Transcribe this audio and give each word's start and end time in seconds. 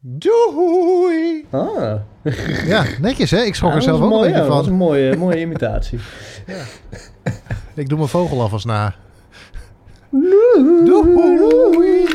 Doei! 0.00 1.46
Ah, 1.50 1.94
Ja, 2.72 2.84
netjes 3.00 3.30
hè? 3.30 3.42
Ik 3.42 3.54
schrok 3.54 3.74
er 3.74 3.82
zelf 3.82 3.96
ook 3.96 4.02
een 4.02 4.08
mooi, 4.08 4.22
beetje 4.28 4.42
ja, 4.42 4.48
Dat 4.48 4.56
van. 4.64 4.72
een 4.72 4.78
mooie, 4.78 5.16
mooie 5.16 5.40
imitatie. 5.40 5.98
Ik 7.74 7.88
doe 7.88 7.98
mijn 7.98 8.10
vogel 8.10 8.40
alvast 8.40 8.66
na. 8.66 8.94
Doei! 10.84 12.06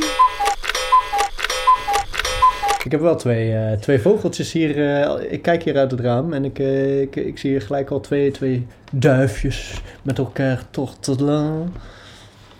Ik 2.83 2.91
heb 2.91 3.01
wel 3.01 3.15
twee, 3.15 3.54
eh, 3.55 3.77
twee 3.77 4.00
vogeltjes 4.00 4.52
hier. 4.52 5.02
eh, 5.02 5.31
ik 5.31 5.41
kijk 5.41 5.63
hier 5.63 5.77
uit 5.77 5.91
het 5.91 6.00
raam 6.00 6.34
en 6.34 6.45
ik, 6.45 6.59
eh, 6.59 7.02
ik, 7.02 7.15
ik 7.15 7.38
zie 7.38 7.50
hier 7.52 7.61
gelijk 7.61 7.89
al 7.89 8.00
twee, 8.00 8.31
twee 8.31 8.68
duifjes 8.91 9.81
met 10.02 10.18
elkaar 10.18 10.63
tortelen. 10.70 11.73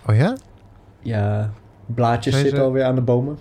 Oh 0.08 0.16
ja? 0.16 0.36
Ja, 1.00 1.50
blaadjes 1.86 2.38
zitten 2.38 2.62
alweer 2.62 2.84
aan 2.84 2.94
de 2.94 3.00
bomen. 3.00 3.38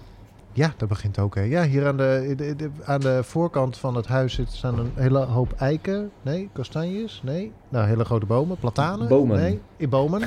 Ja, 0.56 0.74
dat 0.78 0.90
begint 0.90 1.20
ook. 1.20 1.36
Hè. 1.36 1.42
Ja, 1.42 1.64
hier 1.64 1.88
aan 1.88 1.98
de, 1.98 2.34
de- 2.38 2.56
de- 2.56 2.70
aan 2.86 3.00
de 3.00 3.20
voorkant 3.24 3.78
van 3.78 3.96
het 3.96 4.08
huis 4.08 4.34
zit, 4.34 4.52
staan 4.52 4.80
een 4.80 4.92
hele 4.96 5.20
hoop 5.20 5.54
eiken. 5.58 6.12
Nee, 6.22 6.50
kastanjes. 6.54 7.22
Nee, 7.24 7.52
nou, 7.70 7.88
hele 7.88 8.06
grote 8.06 8.26
bomen. 8.26 8.58
Platanen. 8.58 9.08
Bomen. 9.08 9.40
Nee, 9.40 9.60
in 9.78 9.90
bomen. 9.90 10.22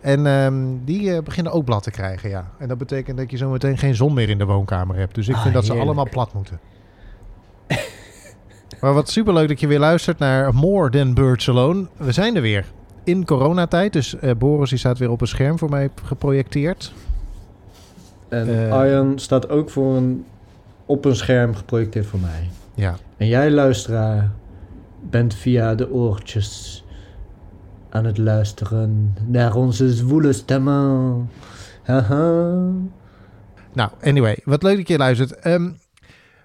En 0.00 0.26
ehm, 0.26 0.54
die 0.84 1.14
eh, 1.14 1.22
beginnen 1.22 1.52
ook 1.52 1.64
blad 1.64 1.82
te 1.82 1.90
krijgen, 1.90 2.30
ja. 2.30 2.50
En 2.58 2.68
dat 2.68 2.78
betekent 2.78 3.16
dat 3.18 3.30
je 3.30 3.36
zo 3.36 3.50
meteen 3.50 3.78
geen 3.78 3.94
zon 3.94 4.14
meer 4.14 4.28
in 4.28 4.38
de 4.38 4.44
woonkamer 4.44 4.96
hebt. 4.96 5.14
Dus 5.14 5.28
ik 5.28 5.34
Ah, 5.34 5.42
vind 5.42 5.54
dat 5.54 5.64
ze 5.64 5.72
allemaal 5.72 6.08
plat 6.08 6.34
moeten. 6.34 6.60
maar 8.80 8.94
wat 8.94 9.08
superleuk 9.10 9.48
dat 9.48 9.60
je 9.60 9.66
weer 9.66 9.78
luistert 9.78 10.18
naar 10.18 10.54
More 10.54 10.90
Than 10.90 11.14
Birds 11.14 11.48
Alone. 11.48 11.86
We 11.96 12.12
zijn 12.12 12.36
er 12.36 12.42
weer. 12.42 12.66
In 13.04 13.24
coronatijd. 13.24 13.92
Dus 13.92 14.18
eh, 14.18 14.30
Boris 14.38 14.68
die 14.70 14.78
staat 14.78 14.98
weer 14.98 15.10
op 15.10 15.20
een 15.20 15.26
scherm 15.26 15.58
voor 15.58 15.70
mij 15.70 15.90
geprojecteerd. 16.04 16.92
En 18.30 18.48
Eh. 18.48 18.72
Arjan 18.72 19.18
staat 19.18 19.48
ook 19.48 19.70
voor 19.70 19.96
een, 19.96 20.24
op 20.86 21.04
een 21.04 21.16
scherm 21.16 21.54
geprojecteerd 21.54 22.06
voor 22.06 22.20
mij. 22.20 22.48
Ja. 22.74 22.96
En 23.16 23.26
jij, 23.26 23.50
luisteraar, 23.50 24.30
bent 25.10 25.34
via 25.34 25.74
de 25.74 25.92
oortjes 25.92 26.84
aan 27.90 28.04
het 28.04 28.18
luisteren 28.18 29.14
naar 29.26 29.54
onze 29.54 29.92
zwoele 29.92 30.32
stemmen. 30.32 31.30
Haha. 31.82 32.52
Nou, 33.72 33.90
anyway, 34.02 34.38
wat 34.44 34.62
leuk 34.62 34.76
dat 34.76 34.88
je 34.88 34.96
luistert. 34.98 35.34
Ehm, 35.34 35.70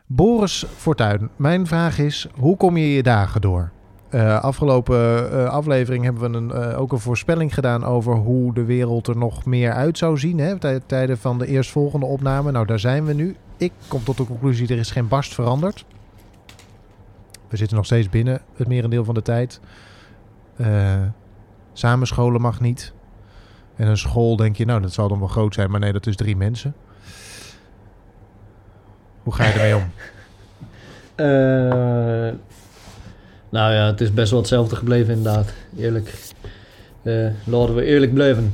Boris 0.05 0.65
Fortuyn, 0.75 1.29
mijn 1.35 1.67
vraag 1.67 1.99
is, 1.99 2.27
hoe 2.35 2.57
kom 2.57 2.77
je 2.77 2.93
je 2.93 3.03
dagen 3.03 3.41
door? 3.41 3.71
Eh, 4.15 4.39
afgelopen 4.41 5.31
eh, 5.31 5.49
aflevering 5.49 6.03
hebben 6.03 6.31
we 6.31 6.37
een, 6.37 6.51
eh, 6.51 6.79
ook 6.79 6.91
een 6.91 6.99
voorspelling 6.99 7.53
gedaan 7.53 7.83
over 7.83 8.15
hoe 8.15 8.53
de 8.53 8.63
wereld 8.63 9.07
er 9.07 9.17
nog 9.17 9.45
meer 9.45 9.71
uit 9.73 9.97
zou 9.97 10.17
zien. 10.17 10.37
Hè, 10.39 10.59
tij- 10.59 10.79
tijden 10.85 11.17
van 11.17 11.37
de 11.37 11.47
eerstvolgende 11.47 12.05
opname. 12.05 12.51
Nou, 12.51 12.65
daar 12.65 12.79
zijn 12.79 13.05
we 13.05 13.13
nu. 13.13 13.35
Ik 13.57 13.71
kom 13.87 14.03
tot 14.03 14.17
de 14.17 14.25
conclusie, 14.25 14.67
er 14.67 14.77
is 14.77 14.91
geen 14.91 15.07
barst 15.07 15.33
veranderd. 15.33 15.85
We 17.47 17.57
zitten 17.57 17.77
nog 17.77 17.85
steeds 17.85 18.09
binnen 18.09 18.41
het 18.55 18.67
merendeel 18.67 19.03
van 19.03 19.13
de 19.13 19.21
tijd. 19.21 19.59
Samenscholen 21.73 22.41
mag 22.41 22.59
niet. 22.59 22.93
En 23.75 23.87
een 23.87 23.97
school 23.97 24.35
denk 24.35 24.55
je, 24.55 24.65
nou, 24.65 24.81
dat 24.81 24.93
zal 24.93 25.07
dan 25.07 25.19
wel 25.19 25.27
groot 25.27 25.53
zijn. 25.53 25.71
Maar 25.71 25.79
nee, 25.79 25.93
dat 25.93 26.07
is 26.07 26.15
drie 26.15 26.35
mensen. 26.35 26.75
Hoe 29.23 29.33
ga 29.33 29.45
je 29.45 29.51
ermee 29.51 29.75
om? 29.75 29.83
Nou 33.55 33.73
ja, 33.73 33.85
het 33.85 34.01
is 34.01 34.13
best 34.13 34.31
wel 34.31 34.39
hetzelfde 34.39 34.75
gebleven 34.75 35.13
inderdaad. 35.13 35.53
Eerlijk. 35.77 36.13
Eh, 37.03 37.27
laten 37.45 37.75
we 37.75 37.83
eerlijk 37.83 38.13
blijven. 38.13 38.53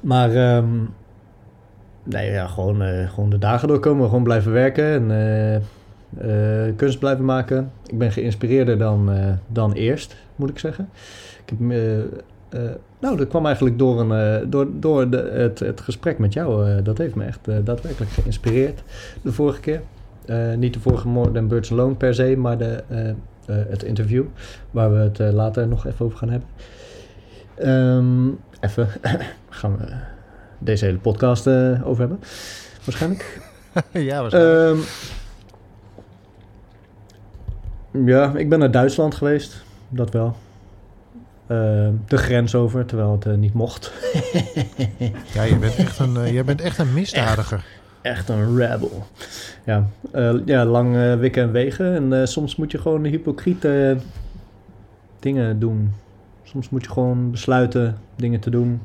Maar 0.00 0.34
ehm, 0.34 0.68
nee, 2.02 2.30
ja, 2.30 2.46
gewoon, 2.46 2.82
eh, 2.82 3.10
gewoon 3.10 3.30
de 3.30 3.38
dagen 3.38 3.68
doorkomen. 3.68 4.08
Gewoon 4.08 4.22
blijven 4.22 4.52
werken 4.52 4.84
en 4.84 5.10
eh, 6.18 6.76
kunst 6.76 6.98
blijven 6.98 7.24
maken. 7.24 7.72
Ik 7.86 7.98
ben 7.98 8.12
geïnspireerder 8.12 8.78
dan, 8.78 9.10
dan 9.46 9.72
eerst, 9.72 10.16
moet 10.36 10.50
ik 10.50 10.58
zeggen. 10.58 10.88
Ik 11.44 11.54
heb, 11.58 11.58
nou, 13.00 13.16
dat 13.16 13.28
kwam 13.28 13.46
eigenlijk 13.46 13.78
door, 13.78 14.00
een, 14.00 14.50
door, 14.50 14.66
door 14.80 15.10
de, 15.10 15.30
het, 15.32 15.58
het 15.58 15.80
gesprek 15.80 16.18
met 16.18 16.32
jou. 16.32 16.82
dat 16.82 16.98
heeft 16.98 17.14
me 17.14 17.24
echt 17.24 17.40
daadwerkelijk 17.44 18.10
geïnspireerd 18.10 18.82
de 19.22 19.32
vorige 19.32 19.60
keer. 19.60 19.80
Niet 20.56 20.74
de 20.74 20.80
vorige 20.80 21.08
More 21.08 21.32
Than 21.32 21.48
Birds 21.48 21.72
Alone 21.72 21.94
per 21.94 22.14
se, 22.14 22.36
maar 22.36 22.58
de, 22.58 22.82
het 23.54 23.82
interview. 23.82 24.24
Waar 24.70 24.92
we 24.92 24.98
het 24.98 25.20
eh, 25.20 25.32
later 25.32 25.68
nog 25.68 25.86
even 25.86 26.04
over 26.04 26.18
gaan 26.18 26.30
hebben. 26.30 26.48
Ehm, 27.54 28.28
even 28.60 28.88
gaan 29.48 29.76
we 29.76 29.84
deze 30.58 30.84
hele 30.84 30.98
podcast 30.98 31.46
eh, 31.46 31.86
over 31.86 32.00
hebben. 32.00 32.20
Waarschijnlijk. 32.84 33.40
ja, 34.10 34.20
waarschijnlijk. 34.20 34.86
Ehm, 37.92 38.06
ja, 38.06 38.32
ik 38.36 38.48
ben 38.48 38.58
naar 38.58 38.70
Duitsland 38.70 39.14
geweest. 39.14 39.64
Dat 39.88 40.10
wel. 40.10 40.36
Ehm, 41.50 41.92
de 42.06 42.16
grens 42.16 42.54
over, 42.54 42.86
terwijl 42.86 43.12
het 43.12 43.26
eh, 43.26 43.34
niet 43.34 43.54
mocht. 43.54 43.92
ja, 45.34 45.42
je 45.42 45.56
bent 45.60 45.76
echt 45.76 45.98
een, 45.98 46.16
eh, 46.16 46.32
jij 46.32 46.44
bent 46.44 46.60
echt 46.60 46.78
een 46.78 46.92
misdadiger. 46.92 47.58
Echt 47.58 47.79
een 48.02 48.56
rebel. 48.56 49.06
Ja, 49.64 49.86
eh, 50.12 50.34
ja 50.44 50.64
lang 50.64 50.96
eh, 50.96 51.14
wikken 51.14 51.42
en 51.42 51.52
wegen. 51.52 51.94
En 51.94 52.20
eh, 52.20 52.26
soms 52.26 52.56
moet 52.56 52.70
je 52.70 52.78
gewoon 52.78 53.04
hypocriete 53.04 53.96
dingen 55.18 55.58
doen. 55.58 55.92
Soms 56.42 56.68
moet 56.68 56.84
je 56.84 56.90
gewoon 56.90 57.30
besluiten 57.30 57.96
dingen 58.16 58.40
te 58.40 58.50
doen. 58.50 58.80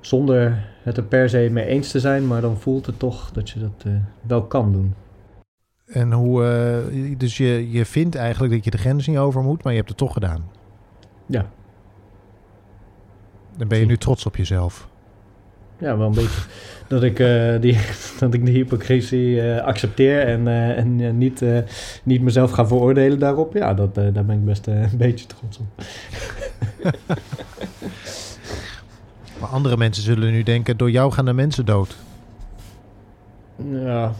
Zonder 0.00 0.70
het 0.82 0.96
er 0.96 1.04
per 1.04 1.28
se 1.28 1.48
mee 1.52 1.66
eens 1.66 1.90
te 1.90 2.00
zijn, 2.00 2.26
maar 2.26 2.40
dan 2.40 2.58
voelt 2.60 2.86
het 2.86 2.98
toch 2.98 3.30
dat 3.32 3.50
je 3.50 3.60
dat 3.60 3.84
wel 4.26 4.42
kan 4.42 4.72
doen. 4.72 4.94
En 5.86 6.12
hoe, 6.12 6.42
dus 7.16 7.36
je, 7.36 7.70
je 7.70 7.84
vindt 7.84 8.14
eigenlijk 8.14 8.52
dat 8.52 8.64
je 8.64 8.70
de 8.70 8.78
grens 8.78 9.06
niet 9.06 9.18
over 9.18 9.42
moet, 9.42 9.62
maar 9.62 9.72
je 9.72 9.78
hebt 9.78 9.90
het 9.90 9.98
toch 9.98 10.12
gedaan. 10.12 10.50
Ja. 11.26 11.46
Dan 13.56 13.68
ben 13.68 13.78
je 13.78 13.86
nu 13.86 13.96
trots 13.96 14.26
op 14.26 14.36
jezelf. 14.36 14.88
Ja, 15.82 15.96
wel 15.96 16.06
een 16.06 16.14
beetje. 16.14 16.40
Dat 16.92 17.02
ik, 17.02 17.18
eh, 17.18 17.60
die, 17.60 17.78
dat 18.20 18.34
ik 18.34 18.44
de 18.44 18.50
hypocrisie 18.50 19.40
eh, 19.40 19.64
accepteer 19.64 20.26
en, 20.26 20.48
eh, 20.48 20.78
en 20.78 21.18
niet, 21.18 21.44
niet 22.02 22.22
mezelf 22.22 22.50
ga 22.50 22.66
veroordelen 22.66 23.18
daarop. 23.18 23.54
Ja, 23.54 23.74
dat, 23.74 23.94
daar 23.94 24.24
ben 24.24 24.30
ik 24.30 24.44
best 24.44 24.66
een 24.66 24.90
beetje 24.96 25.26
trots 25.26 25.58
op. 25.58 25.66
Maar 29.40 29.50
andere 29.50 29.76
mensen 29.76 30.02
zullen 30.02 30.32
nu 30.32 30.42
denken, 30.42 30.76
door 30.76 30.90
jou 30.90 31.12
gaan 31.12 31.24
de 31.24 31.32
mensen 31.32 31.66
dood. 31.66 31.96
Ja. 33.70 34.12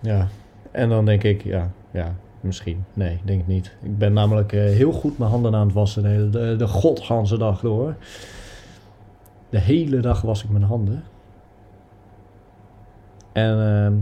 Ja. 0.00 0.28
En 0.70 0.88
dan 0.88 1.04
denk 1.04 1.22
ik, 1.22 1.44
ja, 1.44 1.70
ja, 1.90 2.14
misschien. 2.40 2.84
Nee, 2.94 3.20
denk 3.24 3.40
ik 3.40 3.46
niet. 3.46 3.72
Ik 3.82 3.98
ben 3.98 4.12
namelijk 4.12 4.50
heel 4.50 4.92
goed 4.92 5.18
mijn 5.18 5.30
handen 5.30 5.54
aan 5.54 5.66
het 5.66 5.74
wassen 5.74 6.02
de, 6.02 6.08
hele, 6.08 6.30
de, 6.30 6.56
de 6.56 6.66
godganse 6.66 7.38
dag 7.38 7.60
door. 7.60 7.94
De 9.50 9.58
hele 9.58 10.00
dag 10.00 10.20
was 10.20 10.44
ik 10.44 10.50
mijn 10.50 10.64
handen. 10.64 11.02
En 13.32 13.50
ehm, 13.50 13.92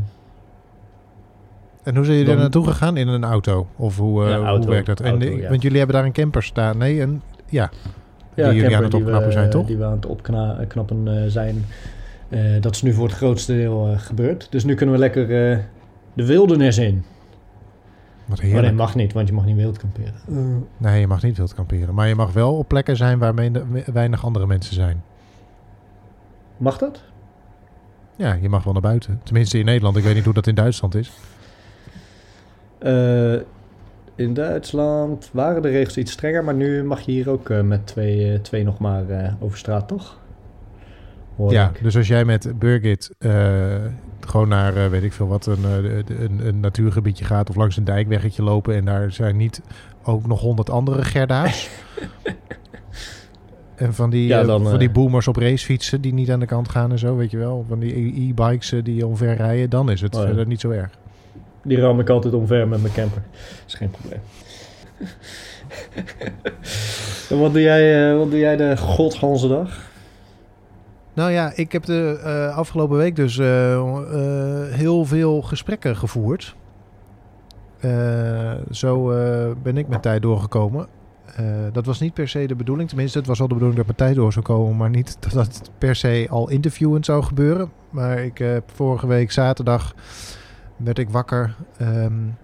En 1.83 1.97
hoe 1.97 2.05
zijn 2.05 2.17
jullie 2.17 2.33
er 2.33 2.39
naartoe 2.39 2.67
gegaan? 2.67 2.97
In 2.97 3.09
een 3.09 3.25
auto? 3.25 3.67
Of 3.77 3.97
hoe, 3.97 4.25
eh, 4.25 4.35
auto, 4.35 4.57
hoe 4.57 4.71
werkt 4.71 4.87
dat? 4.87 5.01
En, 5.01 5.11
auto, 5.11 5.37
ja. 5.37 5.49
Want 5.49 5.63
jullie 5.63 5.79
hebben 5.79 5.97
daar 5.97 6.05
een 6.05 6.13
camper 6.13 6.43
staan. 6.43 6.79
Nee, 6.79 7.01
een, 7.01 7.23
ja. 7.47 7.71
ja, 8.35 8.53
jullie 8.53 8.61
camper 8.61 8.77
aan 8.77 8.85
het 8.85 8.95
opknappen 8.95 9.27
we, 9.27 9.33
zijn, 9.33 9.51
toch? 9.51 9.67
Die 9.67 9.77
we 9.77 9.85
aan 9.85 9.93
het 9.93 10.07
opknappen 10.07 11.23
eh, 11.23 11.31
zijn. 11.31 11.65
Eh, 12.29 12.41
dat 12.61 12.75
is 12.75 12.83
nu 12.83 12.93
voor 12.93 13.07
het 13.07 13.17
grootste 13.17 13.53
deel 13.53 13.95
gebeurd. 13.97 14.47
Dus 14.51 14.65
nu 14.65 14.75
kunnen 14.75 14.95
we 14.95 15.01
lekker 15.01 15.27
de 16.13 16.27
wildernis 16.27 16.79
in. 16.79 17.05
Wat 18.25 18.43
Maar 18.43 18.63
nee, 18.63 18.73
mag 18.73 18.95
niet, 18.95 19.13
want 19.13 19.29
je 19.29 19.35
mag 19.35 19.45
niet 19.45 19.57
wild 19.57 19.79
kamperen. 19.79 20.15
Nee, 20.77 21.01
je 21.01 21.07
mag 21.07 21.23
niet 21.23 21.37
wild 21.37 21.55
kamperen. 21.55 21.95
Maar 21.95 22.09
je 22.09 22.15
mag 22.15 22.33
wel 22.33 22.57
op 22.57 22.69
plekken 22.69 22.97
zijn 22.97 23.19
waar 23.19 23.35
weinig 23.93 24.25
andere 24.25 24.47
mensen 24.47 24.75
zijn. 24.75 25.03
Mag 26.57 26.79
dat? 26.79 27.03
Ja, 28.21 28.39
je 28.41 28.49
mag 28.49 28.65
wel 28.65 28.73
naar 28.73 28.83
buiten. 28.83 29.21
Tenminste 29.25 29.59
in 29.59 29.65
Nederland. 29.65 29.97
Ik 29.97 30.05
weet 30.05 30.15
niet 30.15 30.25
hoe 30.25 30.35
dat 30.35 30.47
in 30.47 30.55
Duitsland 30.55 30.95
is. 30.95 31.13
Eh, 32.79 33.35
in 34.15 34.35
Duitsland 34.35 35.31
waren 35.33 35.63
de 35.63 35.69
regels 35.69 35.97
iets 35.97 36.13
strenger, 36.13 36.45
maar 36.45 36.55
nu 36.55 36.85
mag 36.85 37.01
je 37.01 37.13
hier 37.13 37.31
ook 37.31 37.51
eh, 37.51 37.61
met 37.61 37.87
twee, 37.87 38.33
eh, 38.33 38.39
twee 38.39 38.65
nog 38.65 38.79
maar 38.79 39.37
over 39.41 39.59
straat, 39.59 39.89
toch? 39.89 40.19
Hoor 41.37 41.53
Ja, 41.53 41.69
ik. 41.69 41.83
dus 41.83 41.97
als 41.97 42.09
jij 42.09 42.25
met 42.25 42.59
Birgit 42.59 43.15
gewoon 44.21 44.49
naar, 44.49 44.91
weet 44.91 45.03
ik 45.03 45.13
veel 45.13 45.29
wat, 45.29 45.47
een, 45.47 45.65
een, 45.65 46.47
een 46.47 46.61
natuurgebiedje 46.61 47.25
gaat 47.25 47.51
of 47.51 47.57
langs 47.57 47.77
een 47.77 47.85
dijkweggetje 47.85 48.43
lopen 48.43 48.75
en 48.75 48.85
daar 48.85 49.13
zijn 49.13 49.37
niet 49.37 49.61
ook 50.03 50.27
nog 50.27 50.41
honderd 50.41 50.71
andere 50.71 51.05
Gerda's. 51.05 51.69
en 53.81 53.95
van 53.95 54.11
die, 54.11 54.27
Ja, 54.27 54.41
eh, 54.41 54.47
dan, 54.47 54.63
van 54.63 54.73
eh, 54.73 54.79
die 54.79 54.91
boomers 54.91 55.29
op 55.29 55.37
racefietsen 55.37 56.01
die 56.01 56.13
niet 56.13 56.31
aan 56.31 56.41
de 56.41 56.47
kant 56.47 56.69
gaan 56.69 56.91
en 56.91 56.99
zo, 56.99 57.17
weet 57.17 57.31
je 57.31 57.37
wel. 57.37 57.65
Van 57.69 57.79
die 57.79 58.29
e-bikes 58.29 58.73
eh, 58.73 58.85
die 58.85 59.07
omver 59.07 59.37
rijden, 59.37 59.71
dan 59.71 59.91
is 59.91 60.01
het 60.01 60.15
Oh 60.15 60.21
ja. 60.21 60.27
verder 60.27 60.47
niet 60.47 60.61
zo 60.61 60.71
erg. 60.71 60.91
Die 61.65 61.81
ram 61.81 62.01
ik 62.01 62.09
altijd 62.09 62.35
omver 62.35 62.69
met 62.69 62.83
mijn 62.83 62.95
camper. 62.95 63.23
is 63.67 63.75
geen 63.75 63.91
probleem. 63.91 64.21
en 67.31 67.39
wat 67.43 67.53
doe 67.53 67.63
jij, 67.63 68.11
eh, 68.11 68.19
wat 68.19 68.31
doe 68.31 68.39
jij 68.39 68.57
de 68.57 68.77
godganse 68.77 69.49
dag? 69.49 69.89
Nou 71.13 71.31
ja, 71.31 71.53
ik 71.55 71.73
heb 71.73 71.85
de 71.85 72.21
uh, 72.25 72.57
afgelopen 72.57 72.97
week 72.97 73.17
dus 73.17 73.37
uh, 73.37 73.73
uh, 73.73 74.75
heel 74.75 75.05
veel 75.05 75.43
gesprekken 75.43 75.97
gevoerd. 75.97 76.57
zo 78.71 79.07
ben 79.63 79.77
ik 79.77 79.89
mijn 79.89 80.01
tijd 80.01 80.23
doorgekomen. 80.23 80.87
Dat 81.73 81.87
was 81.87 82.01
niet 82.01 82.15
per 82.15 82.29
se 82.29 82.47
de 82.47 82.55
bedoeling. 82.55 82.89
Tenminste, 82.89 83.19
het 83.19 83.27
was 83.27 83.39
wel 83.39 83.49
de 83.49 83.55
bedoeling 83.55 83.87
dat 83.87 83.97
tijd 83.97 84.15
door 84.15 84.33
zou 84.33 84.45
komen. 84.45 84.77
Maar 84.77 84.91
niet 84.91 85.17
dat 85.23 85.33
dat 85.33 85.71
per 85.79 85.97
se 85.97 86.27
al 86.31 86.51
interviewend 86.51 87.05
zou 87.05 87.23
gebeuren. 87.23 87.71
Maar 87.91 88.19
ik 88.19 88.39
heb 88.39 88.71
vorige 88.75 89.07
week 89.07 89.31
zaterdag 89.31 89.95
werd 90.77 90.99
ik 90.99 91.11
wakker. 91.11 91.55
Um, 91.81 92.37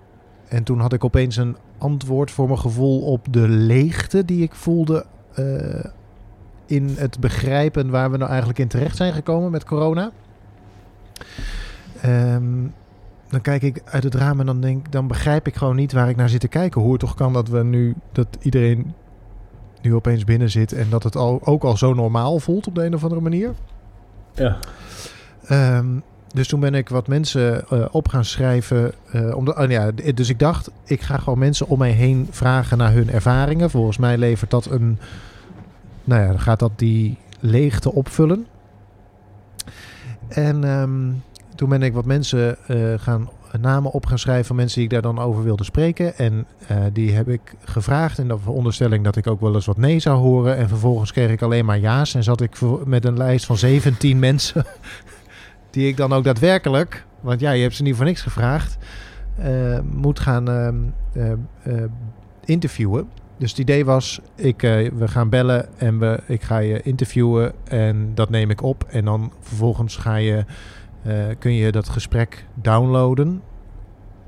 en 0.49 0.63
toen 0.63 0.81
had 0.81 0.93
ik 0.93 1.05
opeens 1.05 1.37
een 1.37 1.57
antwoord 1.79 2.31
voor 2.31 2.47
mijn 2.47 2.59
gevoel 2.59 3.01
op 3.01 3.27
de 3.31 3.49
leegte 3.49 4.25
die 4.25 4.43
ik 4.43 4.55
voelde 4.55 5.07
in 6.67 6.95
het 6.99 7.21
begrijpen 7.21 7.91
waar 7.91 8.11
we 8.11 8.17
nou 8.17 8.29
eigenlijk 8.29 8.59
in 8.59 8.69
terecht 8.69 8.97
zijn 8.97 9.13
gekomen 9.13 9.51
met 9.51 9.65
corona. 9.65 10.11
Um, 12.05 12.75
dan 13.29 13.41
kijk 13.41 13.63
ik 13.63 13.83
uit 13.85 14.03
het 14.03 14.15
raam 14.15 14.41
en 14.41 14.47
dan 14.47 14.61
denk 14.61 14.93
dan 14.93 15.07
begrijp 15.07 15.47
ik 15.47 15.57
gewoon 15.57 15.77
niet 15.77 15.93
waar 15.93 16.09
ik 16.09 16.17
naar 16.17 16.29
zit 16.29 16.41
te 16.41 16.49
kijken. 16.49 16.81
Hoe 16.81 16.91
het 16.91 17.01
toch 17.01 17.15
kan 17.15 17.33
dat 17.33 17.49
we 17.49 17.63
nu, 17.63 17.95
dat 18.13 18.27
iedereen 18.41 18.95
nu 19.83 19.95
opeens 19.95 20.25
binnen 20.25 20.51
zit 20.51 20.73
en 20.73 20.87
dat 20.91 21.03
het 21.03 21.17
al, 21.17 21.41
ook 21.45 21.65
al 21.65 21.77
zo 21.77 21.95
normaal 21.95 22.39
voelt 22.39 22.67
op 22.67 22.75
de 22.75 22.85
een 22.85 22.95
of 22.95 23.03
andere 23.03 23.21
manier. 23.21 23.55
Ja. 24.35 24.59
Um, 25.51 26.03
dus 26.33 26.49
toen 26.49 26.61
ben 26.61 26.75
ik 26.75 26.89
wat 26.89 27.09
mensen 27.09 27.65
uh, 27.73 27.85
op 27.91 28.09
gaan 28.09 28.25
schrijven. 28.25 28.93
Uh, 29.15 29.37
omdat, 29.37 29.59
oh 29.59 29.71
ja, 29.71 29.91
dus 30.15 30.29
ik 30.29 30.39
dacht, 30.39 30.71
ik 30.85 31.01
ga 31.01 31.19
gewoon 31.19 31.39
mensen 31.39 31.69
om 31.69 31.79
mij 31.79 31.91
heen 31.91 32.29
vragen 32.31 32.79
naar 32.79 32.93
hun 32.93 33.11
ervaringen. 33.11 33.71
Volgens 33.71 33.97
mij 33.97 34.19
levert 34.19 34.51
dat 34.51 34.71
een 34.71 34.99
nou 36.07 36.23
ja, 36.23 36.29
dan 36.29 36.41
gaat 36.41 36.59
dat 36.59 36.73
die 36.77 37.19
leegte 37.41 37.93
opvullen. 37.93 38.47
En 40.29 40.65
ehm, 40.65 41.11
toen 41.57 41.69
ben 41.69 41.83
ik 41.83 41.93
wat 41.93 42.05
mensen 42.05 42.57
uh, 42.69 42.95
gaan 42.97 43.29
namen 43.61 43.91
op 43.91 44.07
gaan 44.07 44.19
schrijven 44.19 44.45
van 44.45 44.57
mensen 44.57 44.75
die 44.75 44.85
ik 44.85 44.91
daar 44.91 45.03
dan 45.03 45.19
over 45.19 45.45
wilde 45.45 45.65
spreken. 45.65 46.17
En 46.17 46.47
uh, 46.71 46.77
die 46.93 47.13
heb 47.13 47.29
ik 47.29 47.41
gevraagd 47.65 48.19
in 48.19 48.29
de 48.29 48.39
veronderstelling 48.39 49.05
dat 49.05 49.17
ik 49.17 49.27
ook 49.27 49.41
wel 49.41 49.55
eens 49.55 49.67
wat 49.67 49.77
nee 49.77 49.99
zou 49.99 50.19
horen. 50.19 50.57
En 50.57 50.69
vervolgens 50.69 51.13
kreeg 51.13 51.31
ik 51.31 51.43
alleen 51.43 51.65
maar 51.65 51.79
ja's 51.79 52.15
en 52.15 52.23
zat 52.23 52.41
ik 52.41 52.59
met 52.85 53.05
een 53.05 53.17
lijst 53.17 53.47
van 53.47 53.57
17 53.57 54.19
mensen. 54.29 54.65
die 55.71 55.89
ik 55.89 55.97
dan 55.97 56.13
ook 56.13 56.25
daadwerkelijk, 56.25 57.05
want 57.21 57.41
ja, 57.41 57.51
je 57.51 57.63
hebt 57.63 57.75
ze 57.75 57.83
niet 57.83 57.97
voor 57.97 58.05
niks 58.05 58.23
gevraagd, 58.23 58.77
uh, 59.41 59.79
moet 59.93 60.21
gaan 60.21 60.49
ehm, 60.49 61.37
interviewen. 62.45 63.09
Dus 63.39 63.51
het 63.51 63.59
idee 63.59 63.85
was, 63.85 64.21
ik, 64.35 64.61
we 64.61 65.09
gaan 65.09 65.29
bellen 65.29 65.79
en 65.79 65.99
we, 65.99 66.21
ik 66.27 66.43
ga 66.43 66.59
je 66.59 66.83
interviewen 66.83 67.53
en 67.65 68.11
dat 68.15 68.31
neem 68.31 68.51
ik 68.51 68.63
op. 68.63 68.85
En 68.89 69.05
dan 69.05 69.33
vervolgens 69.41 69.97
ga 69.97 70.17
je, 70.17 70.45
kun 71.39 71.53
je 71.53 71.73
dat 71.73 71.89
gesprek 71.89 72.45
downloaden, 72.55 73.43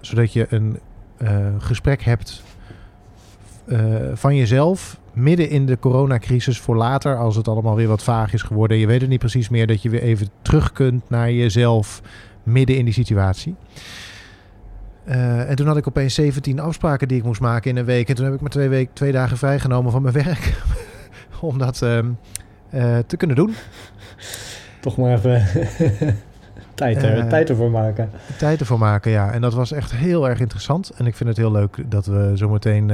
zodat 0.00 0.32
je 0.32 0.46
een 0.50 0.78
uh, 1.18 1.46
gesprek 1.58 2.02
hebt 2.02 2.42
van 4.14 4.36
jezelf 4.36 5.00
midden 5.12 5.50
in 5.50 5.66
de 5.66 5.78
coronacrisis 5.78 6.60
voor 6.60 6.76
later, 6.76 7.16
als 7.16 7.36
het 7.36 7.48
allemaal 7.48 7.76
weer 7.76 7.88
wat 7.88 8.02
vaag 8.02 8.32
is 8.32 8.42
geworden. 8.42 8.76
Je 8.76 8.86
weet 8.86 9.00
het 9.00 9.10
niet 9.10 9.18
precies 9.18 9.48
meer, 9.48 9.66
dat 9.66 9.82
je 9.82 9.90
weer 9.90 10.02
even 10.02 10.28
terug 10.42 10.72
kunt 10.72 11.10
naar 11.10 11.32
jezelf 11.32 12.02
midden 12.42 12.76
in 12.76 12.84
die 12.84 12.94
situatie. 12.94 13.54
En 15.04 15.56
toen 15.56 15.66
had 15.66 15.76
ik 15.76 15.88
opeens 15.88 16.14
17 16.14 16.60
afspraken 16.60 17.08
die 17.08 17.18
ik 17.18 17.24
moest 17.24 17.40
maken 17.40 17.70
in 17.70 17.76
een 17.76 17.84
week. 17.84 18.08
En 18.08 18.14
toen 18.14 18.24
heb 18.24 18.34
ik 18.34 18.40
maar 18.40 18.50
twee, 18.50 18.68
week, 18.68 18.90
twee 18.92 19.12
dagen 19.12 19.36
vrijgenomen 19.36 19.92
van 19.92 20.02
mijn 20.02 20.14
werk. 20.14 20.62
om 21.40 21.58
dat 21.58 21.82
uh, 21.82 22.98
te 23.06 23.16
kunnen 23.16 23.36
doen. 23.36 23.54
Toch 24.80 24.96
maar 24.96 25.14
even 25.14 25.46
tijd, 26.78 27.02
er, 27.02 27.28
tijd 27.28 27.48
ervoor 27.48 27.70
maken. 27.70 28.10
Tijd 28.38 28.60
ervoor 28.60 28.78
maken, 28.78 29.10
ja. 29.10 29.32
En 29.32 29.40
dat 29.40 29.54
was 29.54 29.72
echt 29.72 29.94
heel 29.94 30.28
erg 30.28 30.40
interessant. 30.40 30.90
En 30.90 31.06
ik 31.06 31.16
vind 31.16 31.28
het 31.28 31.38
heel 31.38 31.52
leuk 31.52 31.90
dat 31.90 32.06
we 32.06 32.30
zometeen 32.34 32.92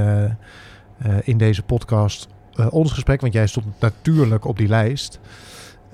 in 1.23 1.37
deze 1.37 1.63
podcast 1.63 2.27
ons 2.69 2.91
gesprek... 2.91 3.21
want 3.21 3.33
jij 3.33 3.47
stond 3.47 3.65
natuurlijk 3.79 4.45
op 4.45 4.57
die 4.57 4.67
lijst... 4.67 5.19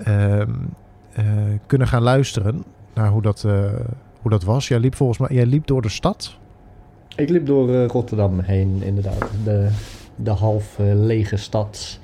Ehm, 0.04 0.50
kunnen 1.66 1.88
gaan 1.88 2.02
luisteren 2.02 2.64
naar 2.94 3.08
hoe 3.08 3.22
dat 3.22 3.46
hoe 4.22 4.30
dat 4.30 4.42
was. 4.42 4.68
Jij 4.68 4.78
liep 4.78 4.94
volgens 4.94 5.18
mij 5.18 5.28
jij 5.30 5.46
liep 5.46 5.66
door 5.66 5.82
de 5.82 5.88
stad. 5.88 6.36
Ik 7.16 7.28
liep 7.28 7.46
door 7.46 7.68
uh, 7.68 7.86
Rotterdam 7.86 8.40
heen, 8.40 8.82
inderdaad. 8.82 9.30
De, 9.44 9.68
de 10.16 10.30
half 10.30 10.78
uh, 10.78 10.86
lege 10.94 11.36
stad. 11.36 11.98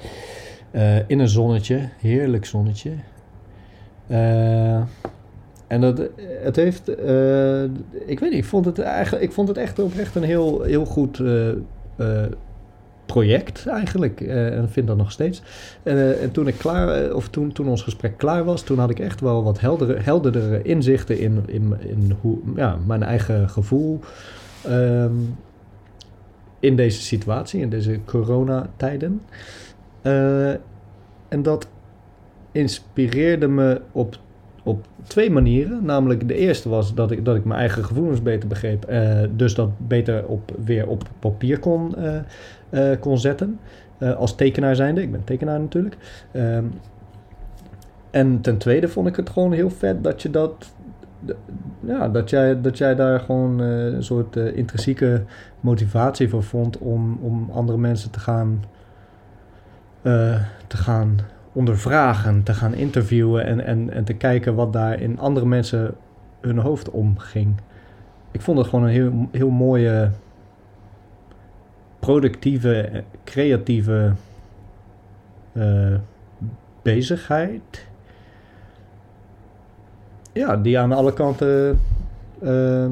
Uh, 0.72 1.08
in 1.08 1.18
een 1.18 1.28
zonnetje, 1.28 1.88
heerlijk 2.00 2.44
zonnetje. 2.44 2.90
En 5.68 5.80
dat, 5.80 6.08
het 6.42 6.56
heeft, 6.56 6.88
ik 8.06 8.20
weet 8.20 8.30
niet, 8.30 8.32
ik 8.32 8.44
vond 8.44 8.64
het 8.64 8.78
eigenlijk, 8.78 9.24
ik 9.24 9.32
vond 9.32 9.48
het 9.48 9.56
echt 9.56 9.78
oprecht 9.78 10.14
een 10.14 10.22
heel, 10.22 10.62
heel 10.62 10.84
goed 10.84 11.22
project 13.08 13.66
eigenlijk. 13.66 14.20
En 14.20 14.70
vind 14.70 14.86
dat 14.86 14.96
nog 14.96 15.12
steeds. 15.12 15.42
En 15.82 16.30
toen 16.32 16.46
ik 16.46 16.54
klaar, 16.58 17.14
of 17.14 17.28
toen, 17.28 17.52
toen 17.52 17.68
ons 17.68 17.82
gesprek 17.82 18.18
klaar 18.18 18.44
was, 18.44 18.62
toen 18.62 18.78
had 18.78 18.90
ik 18.90 18.98
echt 18.98 19.20
wel 19.20 19.44
wat 19.44 19.60
heldere, 19.60 20.00
helderdere 20.00 20.62
inzichten 20.62 21.18
in, 21.18 21.42
in, 21.46 21.76
in 21.80 22.16
hoe, 22.20 22.38
ja, 22.56 22.78
mijn 22.86 23.02
eigen 23.02 23.48
gevoel 23.48 24.00
um, 24.68 25.36
in 26.60 26.76
deze 26.76 27.02
situatie, 27.02 27.60
in 27.60 27.70
deze 27.70 28.00
coronatijden. 28.04 29.20
en 31.28 31.42
dat 31.42 31.68
inspireerde 32.52 33.48
me 33.48 33.80
op 33.92 34.18
op 34.68 34.86
twee 35.02 35.30
manieren. 35.30 35.84
Namelijk 35.84 36.28
de 36.28 36.34
eerste 36.34 36.68
was 36.68 36.94
dat 36.94 37.10
ik, 37.10 37.24
dat 37.24 37.36
ik 37.36 37.44
mijn 37.44 37.60
eigen 37.60 37.84
gevoelens 37.84 38.22
beter 38.22 38.48
begreep. 38.48 38.90
Uh, 38.90 39.20
dus 39.36 39.54
dat 39.54 39.70
beter 39.76 40.26
op, 40.26 40.52
weer 40.64 40.86
op 40.86 41.02
papier 41.18 41.58
kon, 41.58 41.94
uh, 41.98 42.14
uh, 42.70 43.00
kon 43.00 43.18
zetten. 43.18 43.58
als 44.16 44.34
tekenaar 44.34 44.76
zijnde. 44.76 45.02
Ik 45.02 45.12
ben 45.12 45.24
tekenaar 45.24 45.60
natuurlijk. 45.60 45.96
Um, 46.32 46.72
en 48.10 48.40
ten 48.40 48.58
tweede 48.58 48.88
vond 48.88 49.06
ik 49.06 49.16
het 49.16 49.30
gewoon 49.30 49.52
heel 49.52 49.70
vet 49.70 50.04
dat 50.04 50.22
je 50.22 50.30
dat... 50.30 50.72
Ja, 51.80 52.08
dat 52.08 52.30
jij, 52.30 52.60
dat 52.60 52.78
jij 52.78 52.94
daar 52.94 53.20
gewoon 53.20 53.58
een 53.58 54.04
soort 54.04 54.36
intrinsieke 54.36 55.22
motivatie 55.60 56.28
voor 56.28 56.42
vond 56.42 56.78
om, 56.78 57.18
om 57.22 57.50
andere 57.52 57.78
mensen 57.78 58.10
te 58.10 58.20
gaan, 58.20 58.64
te 60.66 60.76
gaan 60.76 61.18
ondervragen, 61.52 62.42
te 62.42 62.54
gaan 62.54 62.74
interviewen 62.74 63.44
en, 63.44 63.64
en, 63.64 63.90
en 63.90 64.04
te 64.04 64.14
kijken 64.14 64.54
wat 64.54 64.72
daar 64.72 65.00
in 65.00 65.18
andere 65.18 65.46
mensen 65.46 65.94
hun 66.40 66.58
hoofd 66.58 66.90
omging. 66.90 67.54
Ik 68.30 68.40
vond 68.40 68.58
het 68.58 68.66
gewoon 68.66 68.84
een 68.84 68.90
heel, 68.90 69.28
heel 69.32 69.50
mooie, 69.50 70.10
productieve, 71.98 73.04
creatieve 73.24 74.12
uh, 75.52 75.94
bezigheid. 76.82 77.86
Ja, 80.32 80.56
die 80.56 80.78
aan 80.78 80.92
alle 80.92 81.12
kanten 81.12 81.80
uh, 82.42 82.86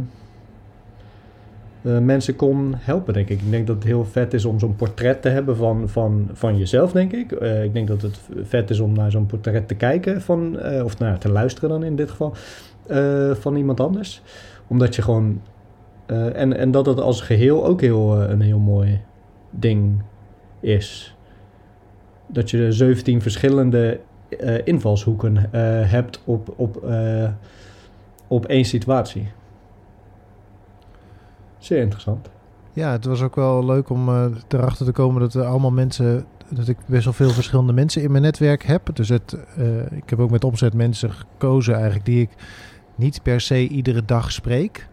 uh, 1.87 1.99
mensen 1.99 2.37
kon 2.37 2.75
helpen, 2.77 3.15
denk 3.15 3.29
ik. 3.29 3.41
Ik 3.41 3.51
denk 3.51 3.67
dat 3.67 3.77
het 3.77 3.85
heel 3.85 4.05
vet 4.05 4.35
is 4.35 4.45
om 4.45 4.59
zo'n 4.59 4.77
portret 4.77 5.23
te 5.23 5.29
hebben 5.29 5.57
van, 5.57 5.89
van, 5.89 6.29
van 6.33 6.59
jezelf, 6.59 6.93
denk 6.93 7.13
ik. 7.13 7.33
Uh, 7.41 7.65
ik 7.65 7.73
denk 7.73 7.89
dat 7.89 8.03
het 8.03 8.21
vet 8.43 8.71
is 8.71 8.81
om 8.81 8.93
naar 8.93 9.11
zo'n 9.11 9.27
portret 9.27 9.69
te 9.69 9.75
kijken, 9.75 10.23
van, 10.23 10.59
uh, 10.63 10.85
of 10.85 10.99
nou, 10.99 11.19
te 11.19 11.29
luisteren 11.29 11.69
dan 11.69 11.85
in 11.85 11.97
dit 11.97 12.11
geval, 12.11 12.35
van 13.33 13.57
iemand 13.57 13.81
anders. 13.81 14.23
Omdat 14.67 14.95
je 14.95 15.03
gewoon... 15.03 15.41
en, 16.07 16.57
en 16.57 16.71
dat 16.71 16.87
het 16.87 17.01
als 17.01 17.21
geheel 17.21 17.67
ook 17.67 17.81
heel, 17.81 18.21
een 18.21 18.41
heel 18.41 18.59
mooi 18.59 19.01
ding 19.51 20.03
is. 20.61 21.17
Dat 22.27 22.51
je 22.51 22.73
17 22.73 23.23
verschillende 23.23 24.01
invalshoeken 24.65 25.37
hebt 25.87 26.23
op, 26.25 26.55
op, 26.57 26.85
op 28.29 28.47
één 28.47 28.65
situatie. 28.65 29.29
Zeer 31.67 31.81
interessant. 31.81 32.29
Ja, 32.73 32.93
het 32.93 33.05
was 33.05 33.23
ook 33.23 33.35
wel 33.35 33.65
leuk 33.65 33.91
om 33.91 34.09
uh, 34.09 34.25
erachter 34.49 34.87
te 34.87 34.93
komen 34.93 35.21
dat 35.21 35.35
er 35.35 35.45
allemaal 35.45 35.71
mensen, 35.71 36.25
dat 36.49 36.69
ik 36.69 36.77
best 36.87 37.05
wel 37.05 37.13
veel 37.13 37.31
verschillende 37.31 37.73
mensen 37.73 38.03
in 38.03 38.11
mijn 38.11 38.23
netwerk 38.23 38.63
heb. 38.63 38.89
Dus 38.93 39.09
het, 39.09 39.37
uh, 39.59 39.93
ik 39.93 40.11
heb 40.11 40.19
ook 40.19 40.31
met 40.31 40.45
opzet 40.45 40.75
mensen 40.75 41.13
gekozen 41.13 41.75
eigenlijk 41.75 42.05
die 42.05 42.21
ik 42.21 42.31
niet 42.95 43.23
per 43.23 43.41
se 43.41 43.69
iedere 43.69 44.05
dag 44.05 44.33
spreek. 44.33 44.89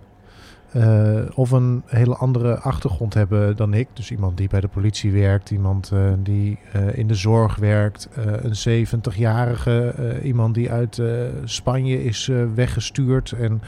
Uh, 0.76 1.22
of 1.34 1.52
een 1.52 1.84
hele 1.86 2.16
andere 2.16 2.60
achtergrond 2.60 3.14
hebben 3.14 3.56
dan 3.56 3.74
ik. 3.74 3.88
Dus 3.94 4.12
iemand 4.12 4.38
die 4.38 4.50
bij 4.50 4.62
de 4.62 4.68
politie 4.68 5.12
werkt, 5.12 5.52
iemand 5.52 5.92
die 6.18 6.60
in 6.94 7.08
de 7.08 7.16
zorg 7.16 7.56
werkt, 7.56 8.10
een 8.42 8.88
70-jarige, 8.88 9.94
iemand 10.24 10.54
die 10.54 10.72
uit 10.72 11.02
Spanje 11.44 12.04
is 12.04 12.32
weggestuurd 12.56 13.32
en 13.32 13.62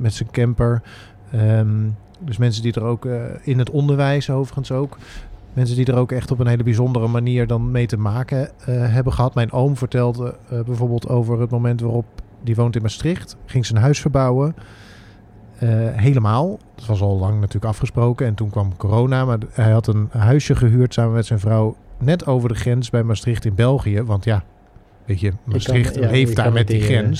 met 0.00 0.14
zijn 0.14 0.30
camper. 0.30 0.82
Um, 1.34 1.96
dus 2.18 2.36
mensen 2.36 2.62
die 2.62 2.72
er 2.72 2.82
ook 2.82 3.04
uh, 3.04 3.22
in 3.42 3.58
het 3.58 3.70
onderwijs 3.70 4.30
overigens 4.30 4.72
ook. 4.72 4.98
Mensen 5.52 5.76
die 5.76 5.86
er 5.86 5.96
ook 5.96 6.12
echt 6.12 6.30
op 6.30 6.38
een 6.38 6.46
hele 6.46 6.62
bijzondere 6.62 7.06
manier 7.06 7.46
dan 7.46 7.70
mee 7.70 7.86
te 7.86 7.96
maken 7.96 8.50
eh, 8.58 8.92
hebben 8.92 9.12
gehad. 9.12 9.34
Mijn 9.34 9.52
oom 9.52 9.76
vertelde 9.76 10.34
eh, 10.50 10.60
bijvoorbeeld 10.60 11.08
over 11.08 11.40
het 11.40 11.50
moment 11.50 11.80
waarop 11.80 12.04
die 12.42 12.54
woont 12.54 12.76
in 12.76 12.82
Maastricht. 12.82 13.36
Ging 13.46 13.66
zijn 13.66 13.80
huis 13.80 14.00
verbouwen. 14.00 14.54
Eh, 15.58 15.68
helemaal. 15.92 16.58
Dat 16.74 16.86
was 16.86 17.00
al 17.00 17.18
lang 17.18 17.34
natuurlijk 17.34 17.64
afgesproken. 17.64 18.26
En 18.26 18.34
toen 18.34 18.50
kwam 18.50 18.76
corona. 18.76 19.24
Maar 19.24 19.38
hij 19.50 19.70
had 19.70 19.86
een 19.86 20.08
huisje 20.10 20.54
gehuurd 20.54 20.94
samen 20.94 21.12
met 21.12 21.26
zijn 21.26 21.38
vrouw. 21.38 21.76
Net 21.98 22.26
over 22.26 22.48
de 22.48 22.54
grens 22.54 22.90
bij 22.90 23.02
Maastricht 23.02 23.44
in 23.44 23.54
België. 23.54 24.02
Want 24.02 24.24
ja, 24.24 24.44
weet 25.04 25.20
je, 25.20 25.32
Maastricht 25.44 25.94
ja, 25.94 26.00
je 26.00 26.10
leeft 26.10 26.32
kan 26.32 26.44
daar 26.44 26.52
met 26.52 26.66
die 26.66 26.96
eh, 26.96 27.10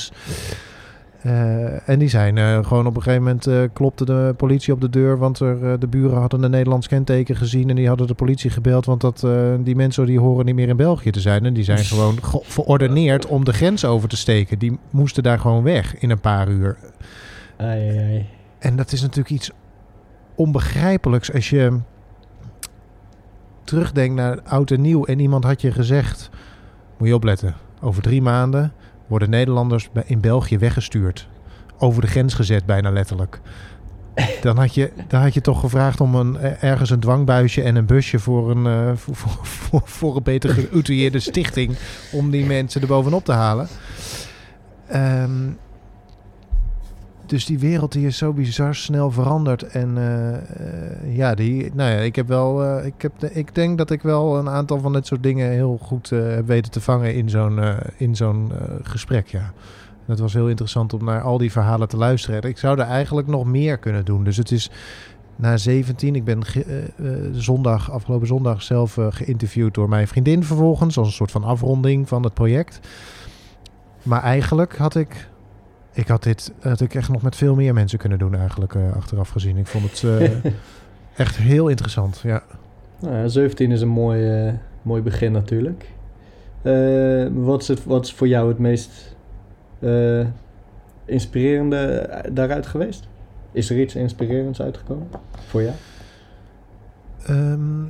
Eh, 1.23 1.88
en 1.88 1.99
die 1.99 2.09
zijn 2.09 2.38
eh, 2.38 2.64
gewoon 2.64 2.87
op 2.87 2.97
een 2.97 3.02
gegeven 3.02 3.23
moment 3.25 3.47
eh, 3.47 3.62
klopte 3.73 4.05
de 4.05 4.35
politie 4.37 4.73
op 4.73 4.81
de 4.81 4.91
deur. 4.91 5.19
Want 5.19 5.41
er, 5.41 5.79
de 5.81 5.87
buren 5.87 6.19
hadden 6.19 6.43
een 6.43 6.50
Nederlands 6.50 6.88
kenteken 6.88 7.37
gezien. 7.37 7.71
En 7.71 7.76
die 7.76 7.88
hadden 7.88 8.07
de 8.07 8.14
politie 8.14 8.50
gebeld. 8.50 8.85
Want 8.87 9.00
dat, 9.00 9.26
die 9.61 9.76
mensen 9.76 10.07
die 10.07 10.21
horen 10.21 10.45
niet 10.45 10.55
meer 10.55 10.69
in 10.69 10.76
België 10.76 11.11
te 11.11 11.21
zijn. 11.21 11.45
En 11.45 11.55
die 11.55 11.64
zijn 11.64 11.79
gewoon 11.95 12.23
ge- 12.23 12.41
verordeneerd 12.43 13.26
om 13.26 13.45
de 13.45 13.52
grens 13.52 13.85
over 13.85 14.09
te 14.09 14.17
steken. 14.17 14.59
Die 14.59 14.79
moesten 14.91 15.23
daar 15.23 15.38
gewoon 15.38 15.62
weg 15.62 15.99
in 15.99 16.11
een 16.11 16.21
paar 16.21 16.49
uur. 16.49 16.76
Ai, 17.57 17.88
ai, 17.88 17.99
ai. 17.99 18.26
En 18.59 18.76
dat 18.76 18.93
is 18.93 19.00
natuurlijk 19.00 19.31
iets 19.31 19.50
onbegrijpelijks 20.35 21.33
als 21.33 21.50
je 21.50 21.79
terugdenkt 23.64 24.14
naar 24.14 24.41
oud 24.43 24.71
en 24.71 24.81
nieuw. 24.81 25.05
En 25.05 25.19
iemand 25.19 25.45
had 25.45 25.61
je 25.61 25.73
gezegd, 25.73 26.31
moet 26.99 27.09
je 27.09 27.14
opletten, 27.14 27.55
over 27.81 28.02
drie 28.02 28.23
maanden 28.23 28.73
worden 29.12 29.31
Nederlanders 29.31 29.88
in 30.04 30.21
België 30.21 30.59
weggestuurd. 30.59 31.28
Over 31.78 32.02
de 32.02 32.07
grens 32.07 32.35
gezet, 32.35 32.66
bijna 32.66 32.90
letterlijk. 32.90 33.40
Dan 34.40 34.59
had 34.59 34.75
je, 34.75 34.92
dan 35.09 35.21
had 35.21 35.35
je 35.35 35.40
toch 35.40 35.61
gevraagd 35.61 36.00
om 36.00 36.14
een, 36.14 36.38
ergens 36.38 36.90
een 36.90 37.00
dwangbuisje 37.00 37.62
en 37.62 37.76
een 37.76 37.87
busje 37.87 38.19
voor 38.19 38.50
een, 38.50 38.66
eh, 38.66 38.97
voor, 38.97 39.16
voor, 39.16 39.47
voor, 39.47 39.83
voor 39.85 40.16
een 40.16 40.23
beter 40.23 40.50
geoutilleerde 40.50 41.21
stichting. 41.21 41.76
Om 42.12 42.31
die 42.31 42.47
mensen 42.47 42.81
er 42.81 42.87
bovenop 42.87 43.25
te 43.25 43.33
halen. 43.33 43.69
Ehm, 44.87 45.50
dus 47.33 47.47
die 47.47 47.59
wereld 47.59 47.93
die 47.93 48.07
is 48.07 48.17
zo 48.17 48.33
bizar 48.33 48.75
snel 48.75 49.11
veranderd. 49.11 49.62
En 49.62 49.99
eh, 49.99 50.35
eh, 50.35 51.17
ja, 51.17 51.35
die, 51.35 51.71
nou 51.75 51.91
ja, 51.91 51.97
ik 51.97 52.17
heb 52.17 52.29
wel, 52.29 52.65
eh, 52.65 52.87
ik, 52.87 53.03
heb, 53.03 53.25
ik 53.25 53.55
denk 53.55 53.79
dat 53.79 53.91
ik 53.91 54.03
wel 54.03 54.39
een 54.39 54.49
aantal 54.49 54.81
van 54.81 54.93
dit 54.93 55.07
soort 55.07 55.23
dingen 55.23 55.51
heel 55.51 55.79
goed 55.83 56.11
heb 56.11 56.47
weten 56.47 56.71
te 56.71 56.81
vangen 56.81 57.15
in 57.15 57.31
zo'n 57.31 57.61
in 57.97 58.17
zo'n 58.17 58.53
gesprek. 58.83 59.27
Ja. 59.27 59.53
Het 60.07 60.19
was 60.19 60.33
heel 60.33 60.49
interessant 60.49 60.93
om 60.93 61.05
naar 61.05 61.23
al 61.23 61.39
die 61.39 61.53
verhalen 61.53 61.89
te 61.89 61.97
luisteren. 61.97 62.43
En 62.43 62.49
Ik 62.49 62.59
zou 62.59 62.79
er 62.79 62.87
eigenlijk 62.87 63.27
nog 63.27 63.45
meer 63.45 63.79
kunnen 63.79 64.05
doen. 64.05 64.25
Dus 64.25 64.37
het 64.37 64.51
is 64.51 64.71
na 65.37 65.57
17. 65.57 66.15
Ik 66.15 66.25
ben 66.25 66.43
zondag, 67.33 67.91
afgelopen 67.91 68.27
zondag 68.27 68.62
zelf 68.62 68.99
geïnterviewd 69.11 69.75
door 69.75 69.89
mijn 69.89 70.09
vriendin 70.09 70.45
vervolgens. 70.45 70.99
Als 70.99 71.07
een 71.07 71.12
soort 71.12 71.31
van 71.31 71.45
afronding 71.45 72.09
van 72.09 72.23
het 72.23 72.35
project. 72.35 72.81
Maar 74.03 74.23
eigenlijk 74.23 74.77
had 74.77 74.95
ik 74.95 75.31
ik 75.93 76.09
had 76.09 76.23
dit 76.23 76.53
had 76.61 76.81
ik 76.81 76.95
echt 76.95 77.09
nog 77.09 77.23
met 77.23 77.37
veel 77.37 77.55
meer 77.55 77.75
mensen 77.75 77.99
kunnen 77.99 78.19
doen 78.19 78.35
eigenlijk 78.35 78.75
eh, 78.75 78.93
achteraf 78.97 79.29
gezien. 79.29 79.57
Ik 79.57 79.67
vond 79.67 79.85
het 79.85 80.03
eh, 80.03 80.53
echt 81.17 81.37
heel 81.37 81.69
interessant. 81.69 82.21
Ja. 82.23 82.43
Nou 83.01 83.17
ja, 83.17 83.29
17 83.29 83.71
is 83.71 83.81
een 83.81 83.89
mooi, 83.89 84.47
eh, 84.47 84.53
mooi 84.83 85.03
begin 85.03 85.33
natuurlijk. 85.33 85.87
Eh, 86.63 87.27
wat, 87.33 87.63
is 87.63 87.69
het, 87.69 87.85
wat 87.85 88.05
is 88.05 88.13
voor 88.13 88.29
jou 88.29 88.49
het 88.49 88.59
meest 88.59 89.17
eh, 89.79 90.27
inspirerende 91.05 92.09
daaruit 92.33 92.67
geweest? 92.67 93.09
Is 93.53 93.71
er 93.71 93.81
iets 93.81 93.95
inspirerends 93.95 94.63
uitgekomen 94.63 95.09
voor 95.47 95.63
jou? 95.63 95.75
Ehm, 97.27 97.83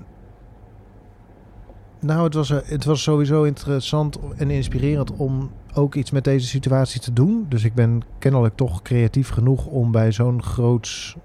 nou, 1.99 2.25
het 2.25 2.35
was, 2.35 2.51
eh, 2.51 2.59
het 2.65 2.85
was 2.85 3.03
sowieso 3.03 3.43
interessant 3.43 4.19
en 4.37 4.51
inspirerend 4.51 5.17
om 5.17 5.51
ook 5.75 5.95
iets 5.95 6.11
met 6.11 6.25
deze 6.25 6.47
situatie 6.47 7.00
te 7.00 7.12
doen. 7.12 7.47
Dus 7.49 7.64
ik 7.64 7.75
ben 7.75 8.02
kennelijk 8.19 8.57
toch 8.57 8.83
creatief 8.83 9.29
genoeg 9.29 9.67
om 9.67 9.91
bij 9.91 10.12
zo'n 10.12 10.43
groots 10.43 11.17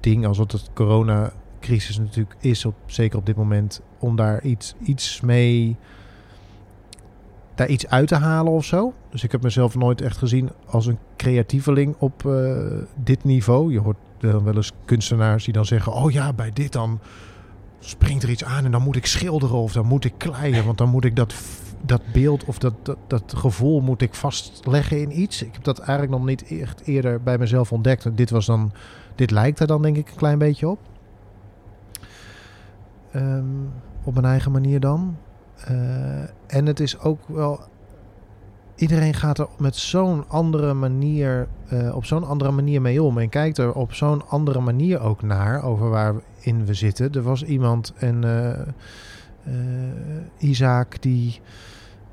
ding 0.00 0.26
als 0.26 0.38
wat 0.38 0.52
het 0.52 0.70
coronacrisis 0.74 1.98
natuurlijk 1.98 2.36
is, 2.40 2.64
op, 2.64 2.74
zeker 2.86 3.18
op 3.18 3.26
dit 3.26 3.36
moment, 3.36 3.82
om 3.98 4.16
daar 4.16 4.44
iets, 4.44 4.74
iets 4.82 5.20
mee, 5.20 5.76
daar 7.54 7.68
iets 7.68 7.86
uit 7.88 8.08
te 8.08 8.16
halen 8.16 8.52
of 8.52 8.64
zo. 8.64 8.92
Dus 9.10 9.24
ik 9.24 9.32
heb 9.32 9.42
mezelf 9.42 9.74
nooit 9.74 10.00
echt 10.00 10.16
gezien 10.16 10.50
als 10.66 10.86
een 10.86 10.98
creatieveling 11.16 11.94
op 11.98 12.26
eh, 12.26 12.56
dit 12.94 13.24
niveau. 13.24 13.72
Je 13.72 13.80
hoort 13.80 13.96
dan 14.18 14.44
wel 14.44 14.56
eens 14.56 14.72
kunstenaars 14.84 15.44
die 15.44 15.52
dan 15.52 15.66
zeggen, 15.66 15.92
oh 15.92 16.10
ja, 16.10 16.32
bij 16.32 16.50
dit 16.52 16.72
dan 16.72 17.00
springt 17.78 18.22
er 18.22 18.30
iets 18.30 18.44
aan 18.44 18.64
en 18.64 18.70
dan 18.70 18.82
moet 18.82 18.96
ik 18.96 19.06
schilderen 19.06 19.56
of 19.56 19.72
dan 19.72 19.86
moet 19.86 20.04
ik 20.04 20.12
kleien, 20.16 20.64
want 20.64 20.78
dan 20.78 20.88
moet 20.88 21.04
ik 21.04 21.16
dat, 21.16 21.34
dat 21.82 22.02
beeld 22.12 22.44
of 22.44 22.58
dat, 22.58 22.74
dat, 23.06 23.34
gevoel 23.36 23.80
moet 23.80 24.02
ik 24.02 24.14
vastleggen 24.14 25.00
in 25.00 25.20
iets. 25.20 25.42
Ik 25.42 25.52
heb 25.52 25.64
dat 25.64 25.78
eigenlijk 25.78 26.10
nog 26.10 26.26
niet 26.26 26.60
echt 26.60 26.82
eerder 26.86 27.22
bij 27.22 27.38
mezelf 27.38 27.72
ontdekt. 27.72 28.16
Dit 28.16 28.30
was 28.30 28.46
dan, 28.46 28.72
dit 29.14 29.30
lijkt 29.30 29.60
er 29.60 29.66
dan 29.66 29.82
denk 29.82 29.96
ik 29.96 30.08
een 30.08 30.16
klein 30.16 30.38
beetje 30.38 30.68
op. 30.68 30.78
Ehm, 33.12 33.44
op 34.04 34.12
mijn 34.12 34.26
eigen 34.26 34.52
manier 34.52 34.80
dan. 34.80 35.16
Eh, 35.64 36.22
en 36.46 36.66
het 36.66 36.80
is 36.80 36.98
ook 36.98 37.28
wel. 37.28 37.60
Iedereen 38.76 39.14
gaat 39.14 39.38
er 39.38 39.48
met 39.58 39.76
zo'n 39.76 40.24
andere 40.28 40.74
manier, 40.74 41.48
eh, 41.68 41.94
op 41.94 42.04
zo'n 42.04 42.24
andere 42.24 42.50
manier 42.50 42.80
mee 42.80 43.02
om. 43.02 43.18
En 43.18 43.28
kijkt 43.28 43.58
er 43.58 43.72
op 43.72 43.94
zo'n 43.94 44.28
andere 44.28 44.60
manier 44.60 45.00
ook 45.00 45.22
naar 45.22 45.62
over 45.62 45.90
waarin 45.90 46.64
we 46.64 46.74
zitten. 46.74 47.12
Er 47.12 47.22
was 47.22 47.44
iemand, 47.44 47.92
en 47.96 48.24
eh, 48.24 48.60
eh, 48.60 48.64
Isaac, 50.38 51.02
die 51.02 51.40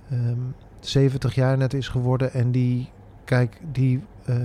ehm, 0.10 0.38
70 0.80 1.36
jaar 1.36 1.58
net 1.58 1.74
is 1.74 1.88
geworden. 1.88 2.34
En 2.34 2.52
die, 2.52 2.90
kijk, 3.24 3.58
die 3.72 4.04
eh, 4.26 4.36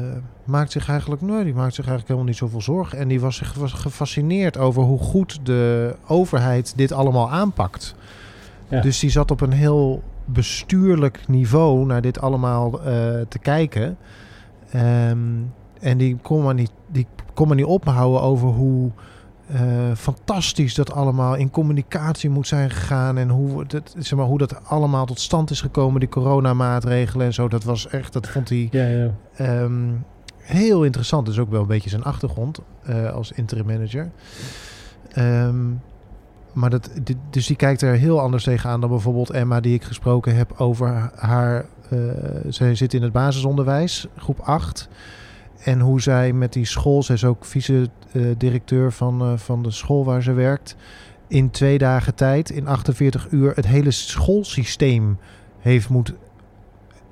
maakt 0.44 0.72
zich 0.72 0.88
eigenlijk, 0.88 1.22
nee, 1.22 1.44
die 1.44 1.54
maakt 1.54 1.74
zich 1.74 1.86
eigenlijk 1.86 2.06
helemaal 2.08 2.28
niet 2.28 2.36
zoveel 2.36 2.60
zorgen. 2.62 2.98
En 2.98 3.08
die 3.08 3.20
was, 3.20 3.36
zich- 3.36 3.54
was 3.54 3.72
gefascineerd 3.72 4.58
over 4.58 4.82
hoe 4.82 4.98
goed 4.98 5.40
de 5.46 5.94
overheid 6.06 6.72
dit 6.76 6.92
allemaal 6.92 7.30
aanpakt. 7.30 7.94
Ja. 8.68 8.80
Dus 8.80 8.98
die 8.98 9.10
zat 9.10 9.30
op 9.30 9.40
een 9.40 9.52
heel 9.52 10.02
bestuurlijk 10.24 11.28
niveau 11.28 11.86
naar 11.86 12.00
dit 12.00 12.20
allemaal 12.20 12.72
eh, 12.82 12.84
te 13.28 13.38
kijken. 13.42 13.96
Ehm, 14.70 15.18
en 15.80 15.98
die 15.98 16.16
kon 16.22 16.42
maar 16.42 16.54
niet, 16.54 16.70
die 16.92 17.06
kon 17.34 17.46
maar 17.46 17.56
niet 17.56 17.64
ophouden 17.66 18.20
over 18.22 18.48
hoe 18.48 18.90
eh, 19.46 19.60
fantastisch 19.96 20.74
dat 20.74 20.92
allemaal 20.92 21.34
in 21.34 21.50
communicatie 21.50 22.30
moet 22.30 22.46
zijn 22.46 22.70
gegaan. 22.70 23.18
En 23.18 23.28
hoe 23.28 23.64
dat, 23.66 23.94
zeg 23.98 24.18
maar, 24.18 24.26
hoe 24.26 24.38
dat 24.38 24.64
allemaal 24.68 25.06
tot 25.06 25.20
stand 25.20 25.50
is 25.50 25.60
gekomen, 25.60 26.00
die 26.00 26.08
coronamaatregelen 26.08 27.26
en 27.26 27.34
zo. 27.34 27.48
Dat 27.48 27.64
was 27.64 27.88
echt, 27.88 28.12
dat 28.12 28.28
vond 28.28 28.48
hij 28.48 28.68
Ja, 28.70 28.86
ja. 28.86 29.10
Ehm, 29.36 29.88
heel 30.38 30.84
interessant. 30.84 31.26
Dus 31.26 31.38
ook 31.38 31.50
wel 31.50 31.60
een 31.60 31.66
beetje 31.66 31.90
zijn 31.90 32.04
achtergrond 32.04 32.58
eh, 32.82 33.10
als 33.12 33.32
interim 33.32 33.66
manager. 33.66 34.10
Ehm, 35.12 35.56
maar 36.52 36.70
dat, 36.70 36.90
dit- 37.02 37.16
dus 37.30 37.46
die 37.46 37.56
kijkt 37.56 37.82
er 37.82 37.94
heel 37.94 38.20
anders 38.20 38.44
tegenaan 38.44 38.80
dan 38.80 38.90
bijvoorbeeld 38.90 39.30
Emma, 39.30 39.60
die 39.60 39.74
ik 39.74 39.84
gesproken 39.84 40.36
heb 40.36 40.52
over 40.60 41.10
haar. 41.14 41.64
eh 41.90 41.98
zij 42.48 42.74
zit 42.74 42.94
in 42.94 43.02
het 43.02 43.12
basisonderwijs, 43.12 44.06
groep 44.16 44.40
8. 44.40 44.88
En 45.64 45.80
hoe 45.80 46.00
zij 46.00 46.32
met 46.32 46.52
die 46.52 46.64
school, 46.66 47.02
zij 47.02 47.14
is 47.14 47.24
ook 47.24 47.44
vice-directeur 47.44 48.92
van, 48.92 49.20
eh, 49.20 49.32
van 49.36 49.62
de 49.62 49.70
school 49.70 50.04
waar 50.04 50.22
ze 50.22 50.32
werkt. 50.32 50.76
In 51.28 51.50
twee 51.50 51.78
dagen 51.78 52.14
tijd, 52.14 52.50
in 52.50 52.66
48 52.66 53.26
uur, 53.30 53.52
het 53.54 53.66
hele 53.66 53.90
schoolsysteem 53.90 55.18
heeft 55.58 55.88
moet, 55.88 56.12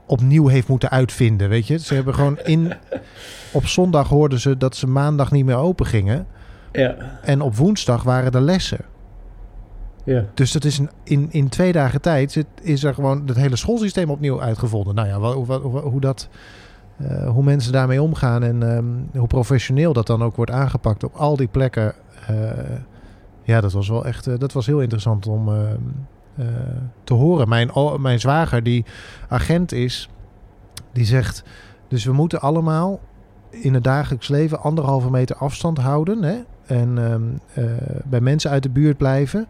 opnieuw 0.06 0.47
heeft 0.47 0.68
moeten 0.68 0.90
uitvinden. 0.90 1.49
Weet 1.49 1.66
je, 1.66 1.78
ze 1.78 1.94
hebben 1.94 2.14
gewoon 2.14 2.38
in. 2.38 2.73
Op 3.52 3.66
zondag 3.66 4.09
hoorden 4.09 4.40
ze 4.40 4.56
dat 4.56 4.76
ze 4.76 4.87
maandag 4.87 5.30
niet 5.30 5.44
meer 5.44 5.56
open 5.56 5.87
gingen. 5.87 6.26
Ja, 6.73 7.18
En 7.23 7.40
op 7.40 7.56
woensdag 7.56 8.02
waren 8.02 8.32
de 8.32 8.40
lessen. 8.40 8.80
ja. 10.04 10.25
Dus 10.35 10.52
dat 10.52 10.64
is 10.64 10.78
een, 10.78 10.90
in, 11.04 11.28
in 11.30 11.49
twee 11.49 11.73
dagen 11.73 12.00
tijd 12.00 12.44
is 12.62 12.85
er 12.85 12.94
gewoon 12.94 13.23
het 13.26 13.37
hele 13.37 13.56
schoolsysteem 13.56 14.11
opnieuw 14.11 14.40
uitgevonden. 14.42 14.94
Nou 14.94 15.09
ja, 15.09 15.18
wa- 15.18 15.32
hoe, 15.32 15.52
hoe, 15.52 15.80
hoe 15.80 16.00
dat, 16.00 16.28
eh, 17.09 17.28
hoe 17.28 17.44
mensen 17.44 17.73
daarmee 17.73 18.02
omgaan 18.02 18.42
en 18.42 18.62
ehm, 18.62 19.18
hoe 19.18 19.26
professioneel 19.26 19.92
dat 19.92 20.06
dan 20.06 20.23
ook 20.23 20.37
wordt 20.37 20.50
aangepakt 20.50 21.04
op 21.04 21.14
al 21.14 21.37
die 21.37 21.49
plekken. 21.49 21.94
eh, 22.26 22.37
ja, 23.42 23.61
dat 23.61 23.73
was 23.73 23.88
wel 23.88 24.04
echt, 24.04 24.26
eh, 24.26 24.38
dat 24.38 24.52
was 24.52 24.66
heel 24.66 24.80
interessant 24.80 25.26
om 25.26 25.49
ehm, 25.49 25.78
eh, 26.37 26.47
te 27.04 27.14
horen. 27.14 27.49
Mijn, 27.49 27.71
mijn 28.00 28.21
zwager, 28.21 28.62
die 28.62 28.85
agent 29.28 29.73
is, 29.73 30.09
die 30.92 31.04
zegt, 31.04 31.42
dus 31.88 32.04
we 32.04 32.12
moeten 32.12 32.40
allemaal 32.40 33.00
in 33.50 33.75
het 33.75 33.85
dagelijks 33.85 34.28
leven 34.28 34.61
anderhalve 34.61 35.11
meter 35.11 35.37
afstand 35.37 35.78
houden. 35.78 36.23
Hè? 36.23 36.37
En 36.66 36.99
ehm, 36.99 37.23
eh, 37.54 37.73
bij 38.04 38.21
mensen 38.21 38.50
uit 38.50 38.62
de 38.62 38.71
buurt 38.71 38.97
blijven. 38.97 39.47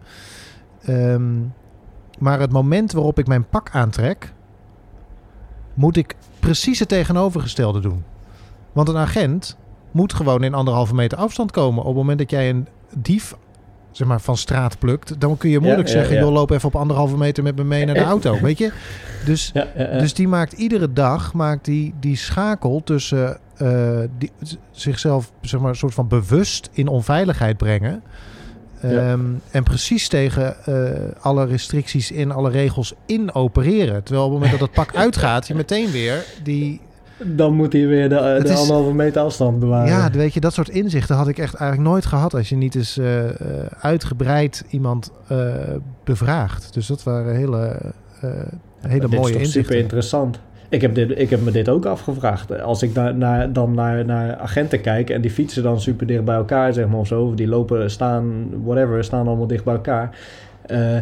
Maar 2.19 2.39
het 2.39 2.51
moment 2.51 2.91
waarop 2.91 3.19
ik 3.19 3.27
mijn 3.27 3.49
pak 3.49 3.69
aantrek, 3.71 4.33
moet 5.73 5.97
ik 5.97 6.15
precies 6.43 6.79
het 6.79 6.87
tegenovergestelde 6.87 7.79
doen. 7.79 8.03
Want 8.71 8.89
een 8.89 8.97
agent 8.97 9.57
moet 9.91 10.13
gewoon 10.13 10.43
in 10.43 10.53
anderhalve 10.53 10.95
meter 10.95 11.17
afstand 11.17 11.51
komen. 11.51 11.79
Op 11.79 11.87
het 11.87 11.95
moment 11.95 12.17
dat 12.17 12.29
jij 12.29 12.49
een 12.49 12.67
dief 12.95 13.35
zeg 13.91 14.07
maar, 14.07 14.21
van 14.21 14.37
straat 14.37 14.79
plukt, 14.79 15.19
dan 15.19 15.37
kun 15.37 15.49
je 15.49 15.59
moeilijk 15.59 15.87
Ja, 15.87 15.93
ja, 15.93 15.99
zeggen, 15.99 16.15
ja. 16.17 16.23
joh, 16.23 16.33
loop 16.33 16.51
even 16.51 16.67
op 16.67 16.75
anderhalve 16.75 17.17
meter 17.17 17.43
met 17.43 17.55
me 17.55 17.63
mee 17.63 17.85
naar 17.85 17.95
de 17.95 18.03
auto, 18.03 18.39
weet 18.41 18.57
je? 18.57 18.71
Dus, 19.25 19.51
dus 19.75 20.13
die 20.13 20.27
maakt 20.27 20.53
iedere 20.53 20.93
dag 20.93 21.33
maakt 21.33 21.65
die, 21.65 21.93
die 21.99 22.15
schakel 22.15 22.81
tussen 22.83 23.39
eh, 23.57 23.99
die, 24.17 24.31
zichzelf, 24.71 25.31
zeg 25.41 25.59
maar, 25.59 25.69
een 25.69 25.75
soort 25.75 25.93
van 25.93 26.07
bewust 26.07 26.69
in 26.71 26.87
onveiligheid 26.87 27.57
brengen. 27.57 28.03
Ja. 28.89 29.11
Ehm, 29.11 29.19
En 29.51 29.63
precies 29.63 30.07
tegen 30.07 30.55
eh, 30.65 30.75
alle 31.21 31.45
restricties 31.45 32.11
in, 32.11 32.31
alle 32.31 32.49
regels 32.49 32.93
in 33.05 33.33
opereren. 33.33 34.03
Terwijl 34.03 34.25
op 34.25 34.31
het 34.31 34.39
moment 34.41 34.59
dat 34.59 34.67
het 34.69 34.77
pak 34.85 34.95
uitgaat, 35.05 35.47
je 35.47 35.55
meteen 35.55 35.91
weer 35.91 36.25
die, 36.43 36.81
Dan 37.23 37.53
moet 37.53 37.73
hij 37.73 37.87
weer 37.87 38.09
de, 38.09 38.39
de 38.43 38.49
is- 38.49 38.57
anderhalve 38.59 38.93
meter 38.93 39.21
afstand 39.21 39.59
bewaren. 39.59 39.87
Ja, 39.87 40.09
weet 40.11 40.33
je, 40.33 40.39
dat 40.39 40.53
soort 40.53 40.69
inzichten 40.69 41.15
had 41.15 41.27
ik 41.27 41.37
echt 41.37 41.53
eigenlijk 41.53 41.89
nooit 41.89 42.05
gehad 42.05 42.33
als 42.33 42.49
je 42.49 42.55
niet 42.55 42.75
eens 42.75 42.97
eh, 42.97 43.29
eh, 43.29 43.35
uitgebreid 43.79 44.63
iemand 44.69 45.11
eh, 45.27 45.37
bevraagt. 46.03 46.73
Dus 46.73 46.87
dat 46.87 47.03
waren 47.03 47.35
hele, 47.35 47.77
eh, 48.21 48.29
hele 48.81 48.99
dit 48.99 49.11
is 49.13 49.17
mooie 49.17 49.31
toch 49.31 49.41
inzichten. 49.41 49.61
super 49.63 49.75
interessant. 49.77 50.39
Ik 50.73 50.81
heb, 50.81 50.95
dit, 50.95 51.19
ik 51.19 51.29
heb 51.29 51.41
me 51.41 51.51
dit 51.51 51.69
ook 51.69 51.85
afgevraagd. 51.85 52.61
Als 52.61 52.83
ik 52.83 52.93
naar, 52.93 53.15
naar, 53.15 53.53
dan 53.53 53.73
naar, 53.73 54.05
naar 54.05 54.35
agenten 54.35 54.81
kijk 54.81 55.09
en 55.09 55.21
die 55.21 55.31
fietsen 55.31 55.63
dan 55.63 55.81
super 55.81 56.07
dicht 56.07 56.23
bij 56.23 56.35
elkaar, 56.35 56.73
zeg 56.73 56.87
maar, 56.87 56.99
of 56.99 57.07
zo. 57.07 57.23
Of 57.23 57.35
die 57.35 57.47
lopen, 57.47 57.91
staan, 57.91 58.49
whatever, 58.63 59.03
staan 59.03 59.27
allemaal 59.27 59.47
dicht 59.47 59.63
bij 59.63 59.73
elkaar. 59.73 60.17
Eh, 60.65 60.97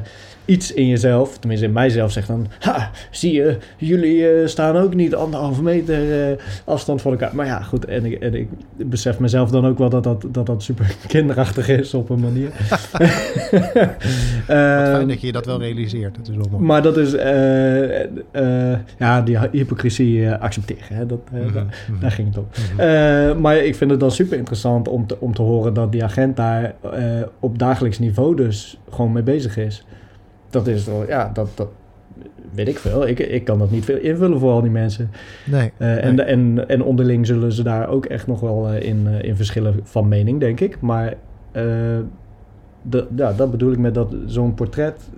iets 0.45 0.73
in 0.73 0.87
jezelf, 0.87 1.37
tenminste 1.37 1.65
in 1.65 1.71
mijzelf, 1.73 2.11
zegt 2.11 2.27
dan... 2.27 2.47
Ha, 2.59 2.91
zie 3.11 3.33
je, 3.33 3.57
jullie 3.77 4.27
eh, 4.29 4.47
staan 4.47 4.75
ook 4.77 4.93
niet 4.93 5.15
anderhalve 5.15 5.63
meter 5.63 6.29
eh, 6.31 6.37
afstand 6.65 7.01
van 7.01 7.11
elkaar. 7.11 7.35
Maar 7.35 7.45
ja, 7.45 7.61
goed, 7.61 7.85
en 7.85 8.05
ik, 8.05 8.19
en 8.21 8.33
ik 8.35 8.47
besef 8.75 9.19
mezelf 9.19 9.49
dan 9.49 9.65
ook 9.65 9.77
wel 9.77 9.89
dat 9.89 10.03
dat, 10.03 10.25
dat, 10.31 10.45
dat 10.45 10.63
super 10.63 10.95
kinderachtig 11.07 11.67
is 11.67 11.93
op 11.93 12.09
een 12.09 12.19
manier. 12.19 12.49
Wat 12.91 12.99
Ehm, 14.47 14.95
fijn 14.95 15.07
dat 15.07 15.21
je 15.21 15.31
dat 15.31 15.45
wel 15.45 15.59
realiseert. 15.59 16.15
Dat 16.15 16.27
is 16.27 16.35
wel 16.35 16.47
mooi. 16.51 16.63
maar 16.63 16.81
dat 16.81 16.97
is, 16.97 17.11
ja, 18.97 19.21
die 19.21 19.37
hypocrisie 19.51 20.31
accepteren. 20.31 20.95
Hè? 20.95 21.05
Dat, 21.05 21.19
Mhm, 21.31 21.45
mhm, 21.47 21.63
Daar 21.99 22.11
ging 22.11 22.27
het 22.27 22.37
om. 22.37 22.47
mhm. 22.77 23.41
Maar 23.41 23.57
ik 23.57 23.75
vind 23.75 23.91
het 23.91 23.99
dan 23.99 24.11
super 24.11 24.37
interessant 24.37 24.87
om 24.87 25.07
te, 25.07 25.19
om 25.19 25.33
te 25.33 25.41
horen 25.41 25.73
dat 25.73 25.91
die 25.91 26.03
agent 26.03 26.35
daar 26.35 26.73
op 27.39 27.59
dagelijks 27.59 27.99
niveau 27.99 28.35
dus 28.35 28.77
gewoon 28.91 29.11
mee 29.11 29.23
bezig 29.23 29.50
is. 29.57 29.85
Dat 30.49 30.67
is 30.67 30.85
wel, 30.85 31.07
ja, 31.07 31.29
dat, 31.33 31.49
dat 31.55 31.69
weet 32.51 32.67
ik 32.67 32.77
veel. 32.77 33.07
Ik, 33.07 33.19
ik 33.19 33.43
kan 33.43 33.59
dat 33.59 33.71
niet 33.71 33.85
veel 33.85 33.97
invullen 33.97 34.39
voor 34.39 34.51
al 34.51 34.61
die 34.61 34.71
mensen. 34.71 35.11
nee, 35.45 35.71
Eh, 35.77 36.05
en, 36.05 36.15
nee. 36.15 36.25
en, 36.25 36.67
en 36.67 36.83
onderling 36.83 37.25
zullen 37.25 37.51
ze 37.51 37.63
daar 37.63 37.89
ook 37.89 38.05
echt 38.05 38.27
nog 38.27 38.39
wel 38.39 38.69
eh, 38.69 38.87
in, 38.87 39.07
eh, 39.07 39.23
in 39.23 39.35
verschillen 39.35 39.79
van 39.83 40.07
mening, 40.07 40.39
denk 40.39 40.59
ik. 40.59 40.81
Maar 40.81 41.13
de, 42.81 43.07
ja, 43.15 43.33
dat 43.33 43.51
bedoel 43.51 43.71
ik 43.71 43.77
met 43.77 43.93
dat 43.93 44.15
zo'n 44.25 44.53
portret 44.53 45.09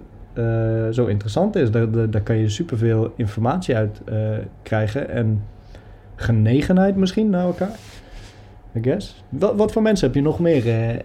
zo 0.92 1.06
interessant 1.06 1.56
is. 1.56 1.72
Daar, 1.72 1.92
daar, 1.92 2.10
daar 2.10 2.22
kan 2.22 2.38
je 2.38 2.50
superveel 2.50 3.13
informatie 3.16 3.75
uit 3.75 4.02
krijgen. 4.63 5.10
En 5.10 5.44
genegenheid 6.16 6.96
misschien 6.96 7.30
naar 7.30 7.46
elkaar. 7.46 7.75
I 8.75 8.80
guess. 8.82 9.24
Wat, 9.30 9.56
wat 9.56 9.72
voor 9.72 9.82
mensen 9.82 10.08
heb 10.08 10.16
je 10.16 10.22
nog 10.22 10.40
meer? 10.40 11.02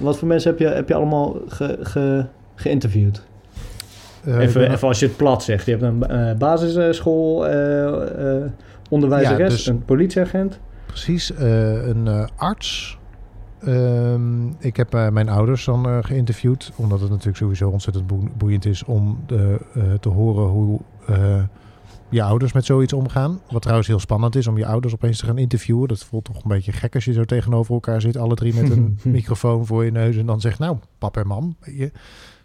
wat 0.00 0.18
voor 0.18 0.28
mensen 0.28 0.50
heb 0.50 0.58
je, 0.58 0.66
heb 0.66 0.88
je 0.88 0.94
allemaal 0.94 1.36
ge, 1.46 1.78
ge, 1.80 2.24
geïnterviewd? 2.54 3.22
Eh, 4.24 4.38
even, 4.38 4.80
als 4.80 4.98
je 4.98 5.06
het 5.06 5.16
plat 5.16 5.42
zegt. 5.42 5.64
Je 5.64 5.70
hebt 5.70 5.82
een 5.82 6.06
eh, 6.06 6.36
basisschool 6.36 7.46
eh, 7.46 8.36
eh, 8.36 8.50
onderwijzeres, 8.88 9.38
Ja, 9.38 9.48
dus- 9.48 9.66
een 9.66 9.84
politieagent. 9.84 10.58
Precies, 10.86 11.34
eh, 11.34 11.86
een 11.86 12.06
eh, 12.06 12.26
arts. 12.36 12.98
Ehm, 13.64 14.46
ik 14.58 14.76
heb 14.76 14.94
eh, 14.94 15.08
mijn 15.08 15.28
ouders 15.28 15.64
dan 15.64 15.86
eh, 15.86 15.98
geïnterviewd, 16.00 16.72
omdat 16.76 17.00
het 17.00 17.10
natuurlijk 17.10 17.36
sowieso 17.36 17.68
ontzettend 17.68 18.06
boe- 18.06 18.28
boeiend 18.36 18.64
is 18.64 18.84
om 18.84 19.18
de, 19.26 19.58
eh, 19.74 19.82
te 20.00 20.08
horen 20.08 20.46
hoe 20.48 20.80
eh, 21.06 21.42
je 22.08 22.22
ouders 22.22 22.52
met 22.52 22.64
zoiets 22.64 22.92
omgaan. 22.92 23.40
Wat 23.50 23.60
trouwens 23.62 23.88
heel 23.88 23.98
spannend 23.98 24.36
is 24.36 24.46
om 24.46 24.58
je 24.58 24.66
ouders 24.66 24.94
opeens 24.94 25.18
te 25.18 25.26
gaan 25.26 25.38
interviewen. 25.38 25.88
Dat 25.88 26.04
voelt 26.04 26.24
toch 26.24 26.36
een 26.36 26.48
beetje 26.50 26.72
gek 26.72 26.94
als 26.94 27.04
je 27.04 27.12
zo 27.12 27.24
tegenover 27.24 27.74
elkaar 27.74 28.00
zit, 28.00 28.16
alle 28.16 28.34
drie 28.34 28.54
met 28.54 28.70
een 28.70 28.98
microfoon 29.04 29.66
voor 29.66 29.84
je 29.84 29.90
neus 29.90 30.16
en 30.16 30.26
dan 30.26 30.40
zegt, 30.40 30.58
nou, 30.58 30.76
pap 30.98 31.16
en 31.16 31.26
mam, 31.26 31.56
weet 31.60 31.76
je, 31.78 31.90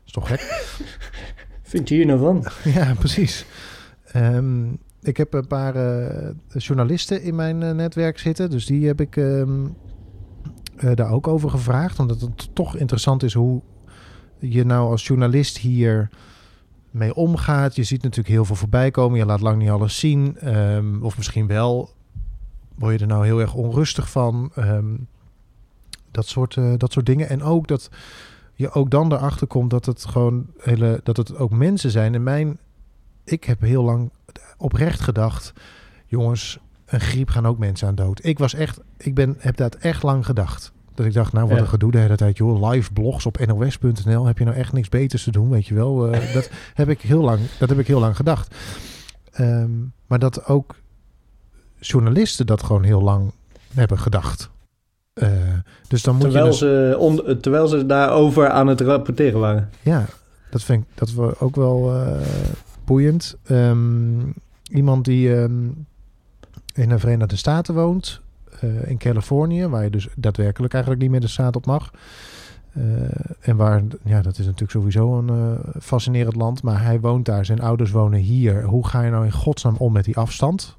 is 0.07 0.13
toch 0.13 0.27
gek? 0.27 0.41
Vind 1.61 1.89
je 1.89 1.95
hier 1.95 2.05
nou 2.05 2.19
van? 2.19 2.45
Ja, 2.73 2.93
precies. 2.93 3.45
Ehm, 4.05 4.69
ik 5.01 5.17
heb 5.17 5.33
een 5.33 5.47
paar 5.47 5.75
eh, 5.75 6.33
journalisten 6.47 7.21
in 7.21 7.35
mijn 7.35 7.63
eh, 7.63 7.71
netwerk 7.71 8.17
zitten. 8.19 8.49
Dus 8.49 8.65
die 8.65 8.87
heb 8.87 9.01
ik 9.01 9.17
ehm, 9.17 9.65
eh, 10.75 10.91
daar 10.95 11.11
ook 11.11 11.27
over 11.27 11.49
gevraagd. 11.49 11.99
Omdat 11.99 12.21
het 12.21 12.55
toch 12.55 12.75
interessant 12.75 13.23
is 13.23 13.33
hoe 13.33 13.61
je 14.39 14.63
nou 14.63 14.89
als 14.89 15.07
journalist 15.07 15.57
hier 15.57 16.09
mee 16.91 17.15
omgaat. 17.15 17.75
Je 17.75 17.83
ziet 17.83 18.03
natuurlijk 18.03 18.29
heel 18.35 18.45
veel 18.45 18.55
voorbij 18.55 18.91
komen. 18.91 19.17
Je 19.17 19.25
laat 19.25 19.41
lang 19.41 19.57
niet 19.57 19.69
alles 19.69 19.99
zien. 19.99 20.37
Ehm, 20.37 21.03
of 21.03 21.17
misschien 21.17 21.47
wel. 21.47 21.95
Word 22.75 22.93
je 22.93 22.99
er 22.99 23.07
nou 23.07 23.25
heel 23.25 23.39
erg 23.41 23.53
onrustig 23.53 24.09
van? 24.09 24.51
Dat, 26.11 26.27
soort, 26.27 26.57
dat 26.77 26.91
soort 26.91 27.05
dingen. 27.05 27.29
En 27.29 27.43
ook 27.43 27.67
dat 27.67 27.89
je 28.57 28.71
ook 28.71 28.89
dan 28.89 29.13
erachter 29.13 29.47
komt 29.47 29.69
dat 29.69 29.85
het 29.85 30.05
gewoon 30.05 30.45
hele, 30.57 30.99
dat 31.03 31.17
het 31.17 31.35
ook 31.37 31.51
mensen 31.51 31.91
zijn. 31.91 32.13
En 32.13 32.23
mijn, 32.23 32.57
ik 33.23 33.43
heb 33.43 33.61
heel 33.61 33.83
lang 33.83 34.11
oprecht 34.57 34.99
gedacht, 34.99 35.53
jongens, 36.05 36.59
een 36.85 36.99
griep 36.99 37.29
gaan 37.29 37.47
ook 37.47 37.57
mensen 37.57 37.87
aan 37.87 37.95
dood. 37.95 38.25
Ik 38.25 38.39
was 38.39 38.53
echt, 38.53 38.79
ik 38.97 39.15
ben, 39.15 39.35
heb 39.39 39.57
dat 39.57 39.75
echt 39.75 40.03
lang 40.03 40.25
gedacht. 40.25 40.71
Dat 40.93 41.05
ik 41.05 41.13
dacht, 41.13 41.33
nou 41.33 41.47
wat 41.47 41.55
Ja. 41.57 41.63
een 41.63 41.69
gedoe 41.69 41.91
de 41.91 41.97
hele 41.97 42.15
tijd, 42.15 42.37
joh. 42.37 42.69
Live 42.69 42.93
blogs 42.93 43.25
op 43.25 43.45
nos.nl, 43.45 44.25
heb 44.25 44.37
je 44.37 44.45
nou 44.45 44.57
echt 44.57 44.73
niks 44.73 44.89
beters 44.89 45.23
te 45.23 45.31
doen, 45.31 45.49
weet 45.49 45.67
je 45.67 45.73
wel? 45.73 46.07
Eh, 46.07 46.33
dat 46.33 46.49
heb 46.73 46.89
ik 46.89 47.01
heel 47.01 47.21
lang, 47.21 47.39
dat 47.59 47.69
heb 47.69 47.79
ik 47.79 47.87
heel 47.87 47.99
lang 47.99 48.15
gedacht. 48.15 48.55
Ehm, 49.31 49.71
maar 50.07 50.19
dat 50.19 50.45
ook 50.45 50.75
journalisten 51.79 52.45
dat 52.45 52.63
gewoon 52.63 52.83
heel 52.83 53.01
lang 53.01 53.31
hebben 53.73 53.99
gedacht. 53.99 54.49
Eh, 55.17 55.29
dus 55.87 56.03
dan 56.03 56.15
moet 56.15 56.23
Terwijl, 56.23 56.45
je 56.45 56.49
dus, 56.49 56.59
ze 56.59 56.95
on, 56.99 57.39
terwijl 57.41 57.67
ze 57.67 57.85
daarover 57.85 58.49
aan 58.49 58.67
het 58.67 58.81
rapporteren 58.81 59.39
waren. 59.39 59.69
ja, 59.81 60.05
dat 60.49 60.63
vind 60.63 60.83
ik 60.83 60.89
dat 60.95 61.13
we 61.13 61.39
ook 61.39 61.55
wel 61.55 61.93
eh, 61.93 62.11
boeiend. 62.85 63.37
Ehm, 63.43 64.19
iemand 64.71 65.05
die 65.05 65.35
ehm, 65.35 65.67
in 66.73 66.89
de 66.89 66.99
Verenigde 66.99 67.35
Staten 67.35 67.73
woont, 67.73 68.21
eh, 68.59 68.89
in 68.89 68.97
Californië, 68.97 69.67
waar 69.67 69.83
je 69.83 69.89
dus 69.89 70.07
daadwerkelijk 70.15 70.73
eigenlijk 70.73 71.03
niet 71.03 71.11
meer 71.11 71.21
de 71.21 71.27
straat 71.27 71.55
op 71.55 71.65
mag. 71.65 71.91
En 73.39 73.55
waar, 73.55 73.83
ja, 74.03 74.21
dat 74.21 74.37
is 74.37 74.45
natuurlijk 74.45 74.71
sowieso 74.71 75.17
een 75.17 75.57
fascinerend 75.81 76.35
land, 76.35 76.63
maar 76.63 76.83
hij 76.83 76.99
woont 76.99 77.25
daar, 77.25 77.45
zijn 77.45 77.61
ouders 77.61 77.91
wonen 77.91 78.19
hier. 78.19 78.63
Hoe 78.63 78.87
ga 78.87 79.01
je 79.01 79.11
nou 79.11 79.25
in 79.25 79.31
godsnaam 79.31 79.75
om 79.77 79.93
met 79.93 80.05
die 80.05 80.17
afstand 80.17 80.77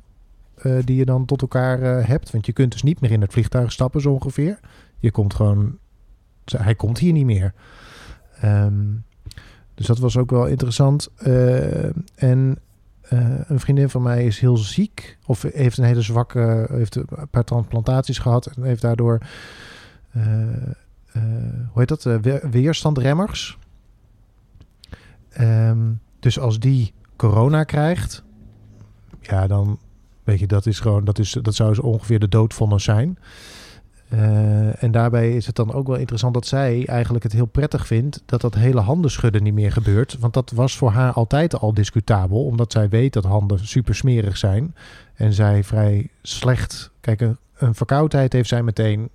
eh, 0.62 0.77
die 0.85 0.97
je 0.97 1.05
dan 1.05 1.25
tot 1.25 1.42
elkaar 1.42 1.83
eh, 1.83 2.07
hebt? 2.07 2.31
Want 2.31 2.47
je 2.47 2.53
kunt 2.53 2.73
dus 2.73 2.83
niet 2.83 3.01
meer 3.01 3.11
in 3.11 3.21
het 3.21 3.33
vliegtuig 3.33 3.73
stappen, 3.73 4.01
zo 4.01 4.12
ongeveer. 4.12 4.61
Je 4.99 5.11
komt 5.11 5.35
gewoon, 5.35 5.79
hij 6.44 6.75
komt 6.75 6.99
hier 6.99 7.12
niet 7.12 7.25
meer. 7.25 7.55
Ehm, 8.40 8.87
dus 9.75 9.87
dat 9.87 9.99
was 9.99 10.16
ook 10.16 10.31
wel 10.31 10.47
interessant. 10.47 11.09
Eh, 11.16 11.85
en 12.14 12.59
een 13.47 13.61
vriendin 13.61 13.88
van 13.88 14.03
mij 14.03 14.25
is 14.25 14.38
heel 14.38 14.57
ziek. 14.57 15.18
Of 15.27 15.42
heeft 15.42 15.79
een 15.79 15.85
hele 15.85 16.03
zwakke... 16.03 16.66
Heeft 16.71 16.97
een 16.97 17.29
paar 17.31 17.44
transplantaties 17.44 18.18
gehad. 18.18 18.47
En 18.47 18.62
heeft 18.62 18.83
daardoor... 18.83 19.18
hoe 20.12 21.75
heet 21.75 21.88
dat? 21.88 22.03
We- 22.03 22.49
weerstandremmers. 22.51 23.59
Ehm, 25.29 25.92
dus 26.21 26.38
als 26.38 26.59
die 26.59 26.92
corona 27.16 27.64
krijgt... 27.64 28.25
Ja, 29.21 29.47
dan... 29.47 29.79
Weet 30.29 30.38
je, 30.38 30.47
dat 30.47 30.67
is 30.67 30.81
gewoon... 30.81 31.05
Dat, 31.05 31.19
is, 31.19 31.31
dat 31.43 31.55
zou 31.55 31.75
zo 31.75 31.81
ongeveer 31.81 32.19
de 32.19 32.29
doodvonnis 32.29 32.85
zijn. 32.85 33.19
Eh, 34.09 34.83
en 34.83 34.91
daarbij 34.91 35.37
is 35.37 35.47
het 35.47 35.57
dan 35.57 35.73
ook 35.73 35.87
wel 35.87 35.97
interessant 35.97 36.35
dat 36.35 36.47
zij 36.47 36.87
eigenlijk 36.87 37.25
het 37.25 37.33
heel 37.33 37.47
prettig 37.47 37.87
vindt 37.87 38.23
dat 38.27 38.41
dat 38.41 38.55
hele 38.55 38.81
handenschudden 38.81 39.43
niet 39.43 39.55
meer 39.55 39.73
gebeurt. 39.73 40.17
Want 40.19 40.35
dat 40.35 40.51
was 40.51 40.77
voor 40.77 40.91
haar 40.91 41.12
altijd 41.12 41.59
al 41.59 41.75
discutabel, 41.75 42.45
omdat 42.45 42.73
zij 42.73 42.88
weet 42.88 43.12
dat 43.12 43.25
handen 43.25 43.67
super 43.67 43.95
smerig 43.95 44.37
zijn. 44.37 44.75
En 45.14 45.33
zij 45.33 45.64
vrij 45.64 46.09
slecht. 46.23 46.91
Kijk, 47.01 47.21
een 47.57 47.75
verkoudheid 47.75 48.33
heeft 48.33 48.49
zij 48.49 48.62
meteen 48.62 49.09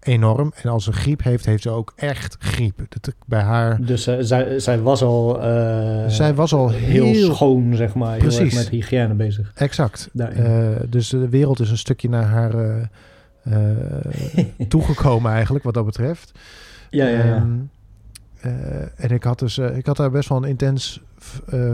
enorm. 0.00 0.52
En 0.62 0.70
als 0.70 0.84
ze 0.84 0.92
griep 0.92 1.22
heeft, 1.22 1.44
heeft 1.44 1.62
ze 1.62 1.70
ook 1.70 1.92
echt 1.96 2.36
griep. 2.38 2.78
Dat, 2.88 3.14
bij 3.26 3.42
haar. 3.42 3.84
Dus 3.84 4.06
eh, 4.06 4.16
zij, 4.20 4.58
zij 4.58 4.80
was 4.80 5.02
al, 5.02 5.42
eh, 5.42 6.08
zij 6.08 6.34
was 6.34 6.52
al 6.52 6.68
heel, 6.68 7.04
heel. 7.04 7.34
schoon, 7.34 7.74
zeg 7.74 7.94
maar. 7.94 8.18
Precies. 8.18 8.54
met 8.54 8.68
hygiëne 8.68 9.14
bezig. 9.14 9.52
exact. 9.54 10.08
Eh, 10.16 10.68
dus 10.88 11.08
de 11.08 11.28
wereld 11.28 11.60
is 11.60 11.70
een 11.70 11.78
stukje 11.78 12.08
naar 12.08 12.24
haar 12.24 12.90
toegekomen, 14.68 15.32
eigenlijk, 15.32 15.64
wat 15.64 15.74
dat 15.74 15.84
betreft. 15.84 16.32
ja, 16.90 17.06
ja, 17.06 17.24
ja. 17.24 17.36
Ehm, 17.36 17.58
eh, 18.40 19.04
en 19.04 19.10
ik 19.10 19.22
had, 19.22 19.38
dus, 19.38 19.58
ik 19.58 19.86
had 19.86 19.96
daar 19.96 20.10
best 20.10 20.28
wel 20.28 20.38
een 20.38 20.48
intens 20.48 21.00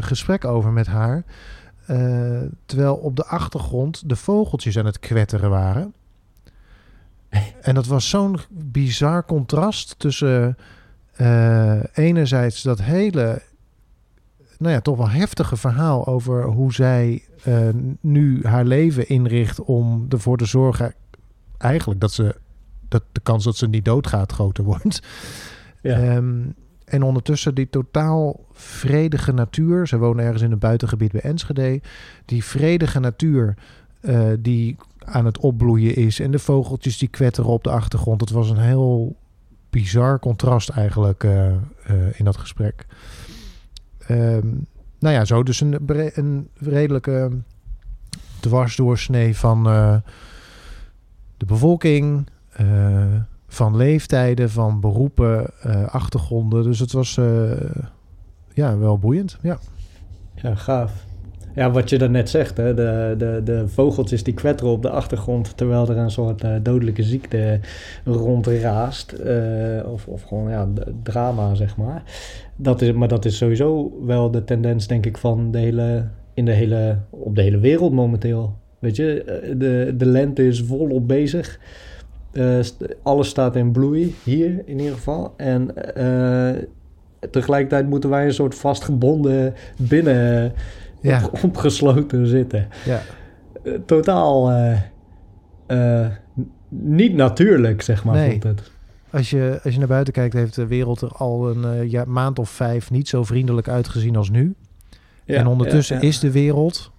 gesprek 0.00 0.44
over 0.44 0.72
met 0.72 0.86
haar. 0.86 1.24
Terwijl 2.66 2.94
op 2.94 3.16
de 3.16 3.24
achtergrond 3.24 4.08
de 4.08 4.16
vogeltjes 4.16 4.78
aan 4.78 4.86
het 4.86 4.98
kwetteren 4.98 5.50
waren. 5.50 5.94
En 7.60 7.74
dat 7.74 7.86
was 7.86 8.08
zo'n 8.08 8.38
bizar 8.50 9.24
contrast 9.24 9.94
tussen 9.98 10.56
Eh, 11.16 11.78
enerzijds 11.92 12.62
dat 12.62 12.82
hele, 12.82 13.42
nou 14.58 14.72
ja, 14.72 14.80
toch 14.80 14.96
wel 14.96 15.08
heftige 15.08 15.56
verhaal 15.56 16.06
over 16.06 16.44
hoe 16.44 16.72
zij 16.72 17.22
eh, 17.42 17.68
nu 18.00 18.40
haar 18.42 18.64
leven 18.64 19.08
inricht 19.08 19.60
om 19.60 20.06
ervoor 20.08 20.36
te 20.36 20.44
zorgen, 20.44 20.94
eigenlijk 21.58 22.00
dat 22.00 22.12
ze 22.12 22.36
dat 22.88 23.02
de 23.12 23.20
kans 23.20 23.44
dat 23.44 23.56
ze 23.56 23.68
niet 23.68 23.84
doodgaat 23.84 24.32
groter 24.32 24.64
wordt. 24.74 25.02
Ja. 25.82 25.98
Ehm, 25.98 26.42
en 26.84 27.02
ondertussen 27.02 27.54
die 27.54 27.70
totaal 27.70 28.44
vredige 28.52 29.32
natuur. 29.32 29.86
Ze 29.86 29.98
wonen 29.98 30.24
ergens 30.24 30.42
in 30.42 30.52
een 30.52 30.58
buitengebied 30.58 31.12
bij 31.12 31.20
Enschede. 31.20 31.80
Die 32.24 32.44
vredige 32.44 33.00
natuur 33.00 33.54
eh, 34.00 34.28
die 34.38 34.76
aan 35.06 35.24
het 35.24 35.38
opbloeien 35.38 35.94
is. 35.94 36.20
En 36.20 36.30
de 36.30 36.38
vogeltjes 36.38 36.98
die 36.98 37.08
kwetteren 37.08 37.50
op 37.50 37.64
de 37.64 37.70
achtergrond. 37.70 38.20
Het 38.20 38.30
was 38.30 38.50
een 38.50 38.58
heel 38.58 39.16
bizar 39.70 40.18
contrast 40.18 40.68
eigenlijk 40.68 41.24
eh, 41.24 41.46
eh, 41.46 41.56
in 42.12 42.24
dat 42.24 42.36
gesprek. 42.36 42.86
Ehm, 43.98 44.48
nou 44.98 45.14
ja, 45.14 45.24
zo 45.24 45.42
dus 45.42 45.60
een, 45.60 45.78
een 46.14 46.48
redelijke 46.54 47.30
dwarsdoorsnee 48.40 49.36
van 49.36 49.68
eh, 49.68 49.96
de 51.36 51.46
bevolking, 51.46 52.26
van 53.48 53.76
leeftijden, 53.76 54.50
van 54.50 54.80
beroepen, 54.80 55.50
achtergronden. 55.90 56.62
Dus 56.62 56.78
het 56.78 56.92
was 56.92 57.20
ja, 58.54 58.78
wel 58.78 58.98
boeiend. 58.98 59.38
Ja. 59.42 59.58
Ja, 60.34 60.54
gaaf. 60.54 61.05
Ja, 61.56 61.70
wat 61.70 61.90
je 61.90 61.98
daarnet 61.98 62.30
zegt, 62.30 62.56
hè, 62.56 62.74
de, 62.74 63.14
de, 63.18 63.40
de 63.44 63.68
vogeltjes 63.68 64.22
die 64.22 64.34
kwetteren 64.34 64.72
op 64.72 64.82
de 64.82 64.90
achtergrond 64.90 65.56
terwijl 65.56 65.88
er 65.88 65.96
een 65.96 66.10
soort 66.10 66.44
eh, 66.44 66.50
dodelijke 66.62 67.02
ziekte 67.02 67.60
rondraast. 68.04 69.12
eh, 69.12 69.92
of, 69.92 70.06
of 70.06 70.22
gewoon 70.22 70.50
ja, 70.50 70.68
drama, 71.02 71.54
zeg 71.54 71.76
maar. 71.76 72.02
Dat 72.56 72.82
is, 72.82 72.92
maar 72.92 73.08
dat 73.08 73.24
is 73.24 73.36
sowieso 73.36 73.98
wel 74.04 74.30
de 74.30 74.44
tendens, 74.44 74.86
denk 74.86 75.06
ik, 75.06 75.18
van 75.18 75.50
de 75.50 75.58
hele, 75.58 76.04
in 76.34 76.44
de 76.44 76.52
hele, 76.52 76.98
op 77.10 77.34
de 77.34 77.42
hele 77.42 77.58
wereld 77.58 77.92
momenteel. 77.92 78.56
Weet 78.78 78.96
je, 78.96 79.22
eh, 79.22 79.54
de, 79.58 79.94
de 79.96 80.06
lente 80.06 80.46
is 80.46 80.60
volop 80.62 81.08
bezig. 81.08 81.58
Alles 83.02 83.28
staat 83.28 83.56
in 83.56 83.72
bloei, 83.72 84.14
hier 84.24 84.62
in 84.64 84.78
ieder 84.78 84.94
geval. 84.94 85.34
En 85.36 85.74
tegelijkertijd 87.30 87.88
moeten 87.88 88.10
wij 88.10 88.24
een 88.24 88.34
soort 88.34 88.54
vastgebonden 88.54 89.54
binnen 89.76 90.52
Ja. 91.00 91.24
op- 91.24 91.42
opgesloten 91.44 92.26
zitten. 92.26 92.68
Ja. 92.84 93.02
Eh, 93.64 93.72
totaal 93.86 94.50
eh, 94.50 94.80
eh, 95.66 96.10
niet 96.68 97.14
natuurlijk, 97.14 97.82
zeg 97.82 98.04
maar, 98.04 98.14
Nee. 98.14 98.30
voelt 98.30 98.42
het. 98.42 98.70
Als, 99.10 99.30
je, 99.30 99.60
als 99.64 99.72
je 99.72 99.78
naar 99.78 99.88
buiten 99.88 100.12
kijkt, 100.12 100.34
heeft 100.34 100.54
de 100.54 100.66
wereld 100.66 101.00
er 101.00 101.12
al 101.12 101.50
een 101.50 101.90
ja, 101.90 102.04
maand 102.04 102.38
of 102.38 102.50
vijf 102.50 102.90
niet 102.90 103.08
zo 103.08 103.24
vriendelijk 103.24 103.68
uitgezien 103.68 104.16
als 104.16 104.30
nu. 104.30 104.54
Ja, 105.24 105.36
en 105.36 105.46
ondertussen 105.46 105.96
ja, 105.96 106.02
is 106.02 106.18
de 106.18 106.30
wereld 106.30 106.92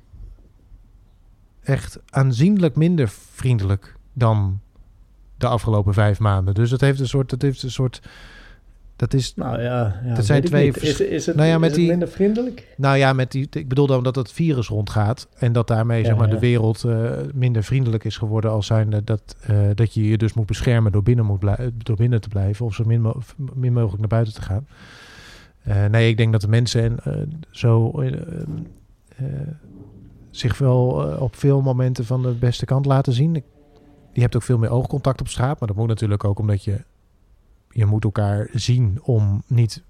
echt 1.64 2.00
aanzienlijk 2.10 2.76
minder 2.76 3.10
vriendelijk 3.34 3.96
dan 4.14 4.60
de 5.38 5.48
afgelopen 5.48 5.94
vijf 5.94 6.20
maanden. 6.20 6.54
Dus 6.54 6.70
dat 6.70 6.82
heeft 6.82 7.00
een 7.00 7.08
soort, 7.08 7.30
dat 7.30 7.42
heeft 7.42 7.64
een 7.64 7.72
soort, 7.72 8.02
dat 8.98 9.14
is, 9.14 9.34
Nou 9.36 9.62
ja, 9.62 10.02
ja 10.06 10.16
Dat 10.16 10.26
zijn 10.26 10.44
twee 10.44 10.72
Is, 10.72 11.00
is 11.02 11.26
het, 11.26 11.36
Nou 11.36 11.48
ja, 11.48 11.54
is 11.56 11.60
met 11.62 11.74
die- 11.74 11.88
minder 11.88 12.08
vriendelijk? 12.08 12.68
nou 12.78 12.98
ja, 12.98 13.14
met 13.14 13.32
die, 13.32 13.48
ik 13.52 13.68
bedoel 13.68 13.88
dan 13.88 14.04
dat 14.04 14.16
het 14.16 14.32
virus 14.32 14.68
rondgaat 14.68 15.28
en 15.38 15.52
dat 15.54 15.68
daarmee 15.68 16.06
zeg 16.06 16.18
maar 16.18 16.30
de 16.30 16.40
wereld 16.40 16.84
eh, 16.84 17.12
minder 17.34 17.64
vriendelijk 17.64 18.04
is 18.04 18.18
geworden 18.18 18.52
als 18.52 18.66
zijnde 18.66 19.04
dat, 19.04 19.36
eh, 19.42 19.58
dat 19.76 19.94
je 19.94 20.08
je 20.08 20.18
dus 20.18 20.34
moet 20.34 20.46
beschermen 20.46 20.92
door 20.92 21.04
binnen, 21.04 21.26
moet 21.26 21.42
door 21.84 21.96
binnen 21.96 22.22
te 22.22 22.30
blijven 22.30 22.66
of 22.66 22.74
zo 22.74 22.84
min, 22.86 23.02
mo- 23.02 23.20
min 23.54 23.74
mogelijk 23.74 24.00
naar 24.00 24.08
buiten 24.08 24.34
te 24.34 24.42
gaan. 24.42 24.68
Eh, 25.64 25.86
nee, 25.86 26.10
ik 26.10 26.18
denk 26.18 26.32
dat 26.32 26.42
de 26.42 26.48
mensen 26.48 26.82
en, 27.04 27.32
zo 27.52 27.92
zich 30.32 30.58
wel 30.58 30.80
op 31.20 31.36
veel 31.36 31.62
momenten 31.62 32.06
van 32.06 32.22
de 32.22 32.32
beste 32.32 32.66
kant 32.66 32.86
laten 32.86 33.14
zien. 33.14 33.44
Je 34.14 34.22
hebt 34.22 34.36
ook 34.36 34.44
veel 34.44 34.58
meer 34.58 34.70
oogcontact 34.70 35.22
op 35.22 35.28
straat, 35.28 35.60
maar 35.60 35.68
dat 35.68 35.78
moet 35.78 35.88
natuurlijk 35.88 36.24
ook 36.24 36.40
omdat 36.40 36.64
je 36.64 36.78
je 37.78 37.86
moet 37.86 38.04
elkaar 38.04 38.48
zien 38.54 39.00
om 39.02 39.44
niet 39.48 39.82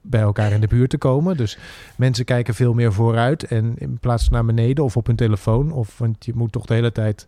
bij 0.00 0.20
elkaar 0.20 0.52
in 0.52 0.60
de 0.60 0.66
buurt 0.66 0.90
te 0.90 0.98
komen. 0.98 1.36
Dus 1.36 1.58
mensen 1.96 2.24
kijken 2.24 2.54
veel 2.54 2.74
meer 2.74 2.92
vooruit 2.92 3.44
en 3.44 3.74
in 3.78 3.98
plaats 3.98 4.24
van 4.24 4.32
naar 4.32 4.44
beneden 4.44 4.84
of 4.84 4.96
op 4.96 5.06
hun 5.06 5.16
telefoon. 5.16 5.72
Of 5.72 5.98
want 5.98 6.24
je 6.24 6.32
moet 6.34 6.52
toch 6.52 6.66
de 6.66 6.74
hele 6.74 6.92
tijd 6.92 7.26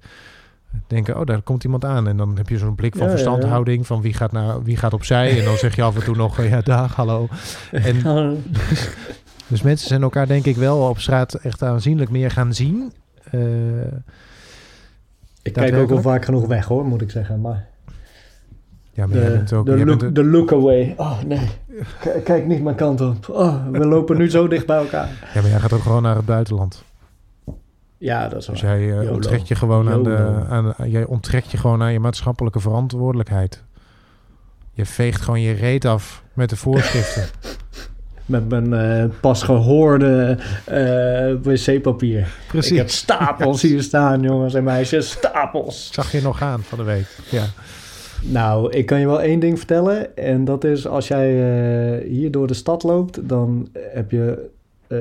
denken, 0.87 1.19
oh, 1.19 1.27
daar 1.27 1.43
komt 1.43 1.65
iemand 1.65 1.85
aan. 1.85 2.09
En 2.09 2.17
dan 2.17 2.37
heb 2.37 2.49
je 2.49 2.59
zo'n 2.59 2.75
blik 2.75 2.93
van 2.93 3.01
Ja, 3.01 3.07
ja, 3.07 3.11
ja. 3.13 3.17
verstandhouding 3.19 3.87
van 3.87 4.01
wie 4.01 4.13
gaat, 4.13 4.33
naar, 4.33 4.63
wie 4.63 4.77
gaat 4.77 4.93
opzij. 4.93 5.39
En 5.39 5.45
dan 5.45 5.57
zeg 5.57 5.77
je 5.77 5.83
af 5.83 5.97
en 5.97 6.05
toe 6.05 6.17
nog, 6.17 6.43
ja, 6.43 6.61
dag, 6.61 6.95
hallo. 6.95 7.29
En 7.71 8.03
dus 9.49 9.63
mensen 9.63 9.89
zijn 9.89 10.03
elkaar 10.03 10.27
denk 10.27 10.45
ik 10.45 10.57
wel 10.57 10.89
op 10.89 10.99
straat 10.99 11.35
echt 11.35 11.63
aanzienlijk 11.63 12.11
meer 12.11 12.31
gaan 12.31 12.55
zien. 12.55 12.93
Eh, 13.31 13.41
ik 15.43 15.53
kijk 15.53 15.67
ook 15.67 15.71
wel 15.71 15.71
daadwerkelijk? 15.71 16.03
vaak 16.03 16.25
genoeg 16.25 16.47
weg, 16.47 16.67
hoor, 16.67 16.85
moet 16.87 17.03
ik 17.03 17.11
zeggen. 17.11 17.41
Maar 17.41 17.70
ja, 19.01 19.07
maar 19.07 19.17
jij 19.17 19.27
de, 19.27 19.33
bent 19.37 19.53
ook... 19.53 19.67
de, 19.67 19.77
jij 19.77 19.85
look, 19.85 19.99
bent- 19.99 20.15
de 20.15 20.25
look 20.25 20.53
away. 20.53 20.95
Oh, 20.97 21.23
nee. 21.27 21.49
K- 22.01 22.25
kijk 22.25 22.47
niet 22.47 22.63
mijn 22.63 22.77
kant 22.77 23.01
op. 23.01 23.29
Oh, 23.29 23.57
we 23.73 23.87
lopen 23.87 24.17
nu 24.19 24.31
zo 24.31 24.49
dicht 24.49 24.67
bij 24.67 24.77
elkaar. 24.77 25.09
ja, 25.35 25.41
maar 25.41 25.51
jij 25.51 25.61
gaat 25.61 25.73
ook 25.73 25.83
gewoon 25.83 26.03
naar 26.03 26.17
het 26.17 26.27
buitenland. 26.27 26.83
Ja, 27.99 28.29
dat 28.29 28.39
is 28.41 28.47
Dus 28.47 28.63
waar. 28.63 28.79
jij, 28.79 28.91
eh, 28.91 29.03
YOLO. 29.03 29.15
onttrekt 29.15 29.49
je 29.49 29.55
gewoon 29.55 29.91
aan 29.91 30.03
de, 30.03 30.45
aan, 30.49 30.75
jij 30.91 31.05
onttrekt 31.05 31.51
je 31.51 31.57
gewoon 31.57 31.83
aan 31.83 31.93
je 31.93 32.01
maatschappelijke 32.01 32.61
verantwoordelijkheid. 32.61 33.63
Je 34.73 34.87
veegt 34.87 35.21
gewoon 35.23 35.41
je 35.41 35.53
reet 35.53 35.85
af 35.85 36.23
met 36.35 36.51
de 36.51 36.57
voorschriften. 36.57 37.25
Met 38.27 38.49
mijn 38.49 38.75
eh, 38.75 39.05
pas 39.21 39.43
gehoorde 39.43 40.39
eh, 40.65 41.35
wc-papier. 41.43 42.29
Precies. 42.49 42.71
Ik 42.71 42.77
heb 42.77 42.91
stapels 42.91 43.63
hier 43.63 43.83
staan, 43.83 44.23
jongens 44.23 44.55
en 44.55 44.65
meisjes. 44.65 45.11
Stapels. 45.11 45.87
Ik 45.89 45.95
zag 45.95 46.13
je 46.13 46.23
nog 46.23 46.43
aan 46.43 46.61
van 46.63 46.79
de 46.79 46.85
week. 46.85 47.07
Ja. 47.31 47.45
Nou, 48.23 48.71
ik 48.73 48.87
kan 48.87 49.01
je 49.01 49.07
wel 49.07 49.23
één 49.23 49.41
ding 49.41 49.59
vertellen. 49.59 50.17
En 50.17 50.45
dat 50.45 50.65
is 50.65 50.87
als 50.87 51.09
jij 51.09 51.29
eh, 51.31 52.09
hier 52.09 52.31
door 52.31 52.47
de 52.47 52.55
stad 52.55 52.83
loopt, 52.83 53.29
dan 53.29 53.69
heb 53.93 54.11
je, 54.11 54.51
eh, 54.89 54.99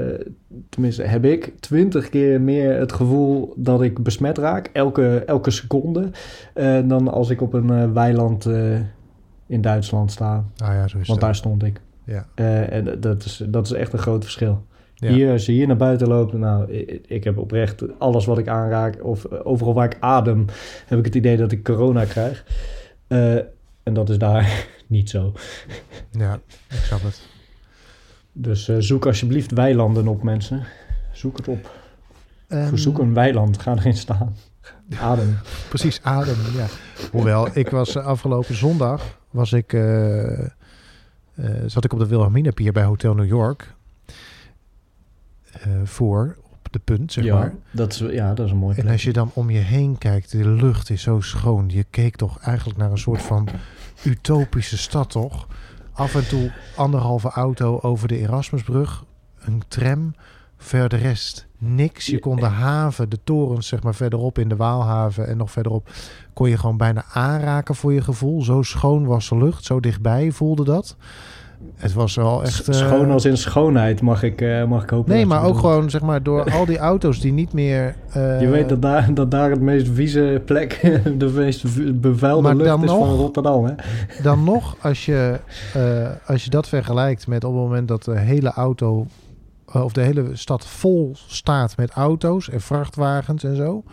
tenminste 0.70 1.04
heb 1.04 1.26
ik, 1.26 1.54
twintig 1.60 2.10
keer 2.10 2.42
meer 2.42 2.74
het 2.80 2.92
gevoel 2.92 3.54
dat 3.56 3.82
ik 3.82 4.04
besmet 4.04 4.38
raak. 4.38 4.70
Elke, 4.74 5.24
elke 5.26 5.52
seconde. 5.52 6.10
eh, 6.54 6.80
dan 6.86 7.08
als 7.08 7.30
ik 7.30 7.42
op 7.42 7.54
een 7.54 7.94
weiland 7.94 8.50
in 9.48 9.62
Duitsland 9.62 10.12
sta. 10.12 10.46
Nou 10.56 10.74
ja, 10.74 10.88
zo 10.88 10.98
is 10.98 11.08
Want 11.08 11.22
daar 11.22 11.36
stond 11.36 11.64
ik. 11.64 11.82
Ja. 12.04 12.26
En 12.70 13.00
dat 13.00 13.26
is, 13.26 13.44
dat 13.48 13.66
is 13.66 13.72
echt 13.72 13.94
een 13.94 14.00
groot 14.00 14.24
verschil. 14.24 14.68
Ja. 14.96 15.12
Hier, 15.12 15.32
als 15.32 15.46
je 15.46 15.52
hier 15.52 15.68
naar 15.68 15.76
buiten 15.78 16.08
loopt, 16.08 16.34
nou, 16.34 16.72
ik, 16.72 17.02
ik 17.08 17.24
heb 17.24 17.38
oprecht 17.38 18.00
alles 18.00 18.26
wat 18.26 18.38
ik 18.38 18.48
aanraak, 18.48 19.04
of 19.04 19.32
overal 19.32 19.74
waar 19.74 19.86
ik 19.86 19.98
adem, 20.00 20.46
heb 20.86 21.00
ik 21.00 21.06
het 21.06 21.16
idee 21.16 21.38
dat 21.38 21.52
ik 21.52 21.64
corona 21.64 22.06
krijg. 22.06 22.46
Eh, 23.10 23.36
en 23.84 23.94
dat 23.94 24.10
is 24.10 24.18
daar 24.18 24.66
niet 24.88 25.10
zo. 25.10 25.34
ja, 26.12 26.40
ik 26.70 26.78
snap 26.78 27.02
het. 27.04 27.22
Dus 28.32 28.68
eh, 28.68 28.76
zoek 28.80 29.06
alsjeblieft 29.06 29.52
weilanden 29.52 30.08
op, 30.08 30.24
mensen. 30.24 30.64
Zoek 31.12 31.38
het 31.38 31.48
op. 31.48 31.78
Ehm, 32.48 32.76
Zoek 32.76 33.00
een 33.00 33.14
weiland, 33.14 33.62
ga 33.62 33.76
erin 33.76 33.98
staan. 33.98 34.36
Adem. 35.00 35.38
Precies, 35.70 36.00
adem. 36.04 36.36
Ja. 36.56 36.66
Hoewel, 37.12 37.48
ik 37.58 37.70
was 37.70 37.96
eh, 37.96 38.06
afgelopen 38.06 38.56
zondag, 38.56 39.20
was 39.32 39.54
ik, 39.54 39.74
eh, 39.74 40.40
eh, 40.46 40.50
zat 41.66 41.84
ik 41.86 41.94
op 41.94 42.00
de 42.00 42.08
Wilhelminapier 42.08 42.72
bij 42.72 42.84
Hotel 42.84 43.14
New 43.14 43.28
York. 43.28 43.74
eh, 45.52 45.72
voor, 45.84 46.38
de 46.70 46.80
punt, 46.80 47.12
zeg 47.12 47.24
ja, 47.24 47.36
maar. 47.36 47.54
dat 47.72 47.92
is, 47.94 47.98
ja, 48.00 48.34
dat 48.34 48.46
is 48.46 48.52
een 48.52 48.58
mooi 48.58 48.76
En 48.76 48.82
plek. 48.82 48.94
als 48.94 49.04
je 49.04 49.14
dan 49.14 49.32
om 49.34 49.50
je 49.50 49.60
heen 49.60 49.98
kijkt, 49.98 50.32
de 50.32 50.50
lucht 50.50 50.90
is 50.90 51.02
zo 51.02 51.22
schoon. 51.22 51.70
Je 51.70 51.86
keek 51.90 52.16
toch 52.16 52.40
eigenlijk 52.40 52.78
naar 52.78 52.92
een 52.92 52.98
soort 52.98 53.22
van 53.22 53.48
utopische 54.04 54.78
stad, 54.78 55.10
toch? 55.10 55.48
Af 55.92 56.16
en 56.16 56.28
toe 56.28 56.52
anderhalve 56.76 57.30
auto 57.30 57.80
over 57.82 58.08
de 58.08 58.18
Erasmusbrug, 58.18 59.04
een 59.40 59.64
tram, 59.68 60.16
verder 60.58 61.00
de 61.00 61.06
rest 61.06 61.48
niks. 61.58 62.06
Je 62.06 62.20
kon 62.20 62.36
de 62.36 62.46
haven, 62.46 63.10
de 63.10 63.20
torens 63.24 63.68
zeg 63.68 63.84
maar 63.84 63.96
verderop 63.96 64.38
in 64.40 64.50
de 64.50 64.56
Waalhaven 64.56 65.28
en 65.28 65.38
nog 65.38 65.52
verderop, 65.52 65.90
kon 66.34 66.50
je 66.50 66.58
gewoon 66.58 66.78
bijna 66.78 67.06
aanraken 67.14 67.76
voor 67.76 67.94
je 67.94 68.02
gevoel. 68.02 68.44
Zo 68.44 68.62
schoon 68.62 69.06
was 69.06 69.30
de 69.30 69.38
lucht, 69.38 69.64
zo 69.64 69.80
dichtbij 69.80 70.32
voelde 70.32 70.64
dat. 70.64 70.96
Het 71.76 71.94
was 71.94 72.16
wel 72.16 72.44
echt... 72.44 72.66
Schoon 72.70 73.06
eh, 73.06 73.12
als 73.12 73.26
in 73.26 73.38
schoonheid, 73.38 74.02
mag 74.02 74.24
ik, 74.24 74.42
eh, 74.42 74.64
mag 74.66 74.84
ik 74.84 74.90
hopen. 74.90 75.14
Nee, 75.14 75.26
maar 75.26 75.38
ook 75.40 75.46
bedoelt. 75.46 75.60
gewoon 75.66 75.90
zeg 75.90 76.02
maar 76.02 76.24
door 76.24 76.52
al 76.58 76.66
die 76.66 76.78
auto's 76.78 77.20
die 77.20 77.32
niet 77.34 77.54
meer... 77.54 77.96
eh, 78.12 78.42
Je 78.42 78.48
weet 78.48 78.70
dat 78.70 78.82
daar, 78.82 79.14
dat 79.14 79.32
daar 79.32 79.50
het 79.50 79.62
meest 79.62 79.88
vieze 79.94 80.42
plek, 80.46 80.80
de 81.18 81.26
meest 81.36 81.66
bevuilde 82.02 82.56
lucht 82.56 82.84
is 82.84 82.90
van 82.90 83.16
Rotterdam, 83.16 83.66
hè? 83.66 83.74
Dan 84.24 84.44
nog, 84.44 84.76
als 84.82 85.06
je, 85.06 85.40
eh, 85.74 86.10
als 86.26 86.44
je 86.44 86.50
dat 86.50 86.68
vergelijkt 86.68 87.28
met 87.28 87.44
op 87.44 87.54
het 87.54 87.62
moment 87.62 87.88
dat 87.88 88.04
de 88.04 88.18
hele 88.20 88.52
auto 88.52 89.06
eh, 89.72 89.84
of 89.84 89.94
de 89.94 90.02
hele 90.02 90.26
stad 90.34 90.66
vol 90.68 91.12
staat 91.28 91.78
met 91.78 91.90
auto's 91.92 92.50
en 92.50 92.62
vrachtwagens 92.62 93.44
en 93.44 93.56
zo. 93.56 93.84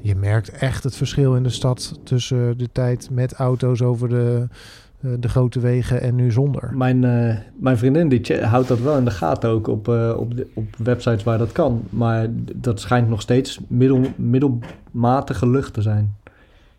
Je 0.00 0.14
merkt 0.16 0.50
echt 0.50 0.84
het 0.84 0.96
verschil 0.96 1.34
in 1.34 1.42
de 1.42 1.48
stad 1.50 2.00
tussen 2.04 2.58
de 2.58 2.68
tijd 2.72 3.08
met 3.10 3.32
auto's 3.32 3.82
over 3.82 4.08
de 4.08 4.46
eh, 4.50 4.56
de 5.02 5.28
grote 5.28 5.60
wegen 5.60 6.00
en 6.00 6.14
nu 6.14 6.30
zonder. 6.30 6.76
Mijn, 6.76 7.04
eh, 7.04 7.36
mijn 7.58 7.78
vriendin 7.78 8.08
die 8.08 8.44
houdt 8.44 8.68
dat 8.68 8.80
wel 8.80 8.96
in 8.96 9.04
de 9.04 9.10
gaten 9.10 9.50
ook 9.50 9.66
op, 9.66 9.88
eh, 9.88 10.14
op, 10.16 10.36
de, 10.36 10.46
op 10.54 10.76
websites 10.76 11.22
waar 11.22 11.38
dat 11.38 11.52
kan. 11.52 11.82
Maar 11.90 12.26
dat 12.54 12.80
schijnt 12.80 13.08
nog 13.08 13.20
steeds 13.20 13.58
middel, 13.68 14.00
middelmatige 14.16 15.48
lucht 15.48 15.74
te 15.74 15.82
zijn 15.82 16.16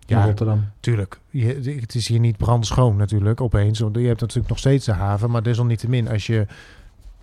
in 0.05 0.17
Ja. 0.17 0.25
Rotterdam. 0.25 0.65
Tuurlijk, 0.79 1.19
je, 1.29 1.77
het 1.79 1.95
is 1.95 2.07
hier 2.07 2.19
niet 2.19 2.37
brandschoon 2.37 2.95
natuurlijk 2.95 3.41
opeens. 3.41 3.79
Want 3.79 3.95
je 3.95 4.07
hebt 4.07 4.21
natuurlijk 4.21 4.49
nog 4.49 4.59
steeds 4.59 4.85
de 4.85 4.91
haven, 4.91 5.31
maar 5.31 5.43
desalniettemin, 5.43 6.09
als 6.09 6.27
je, 6.27 6.45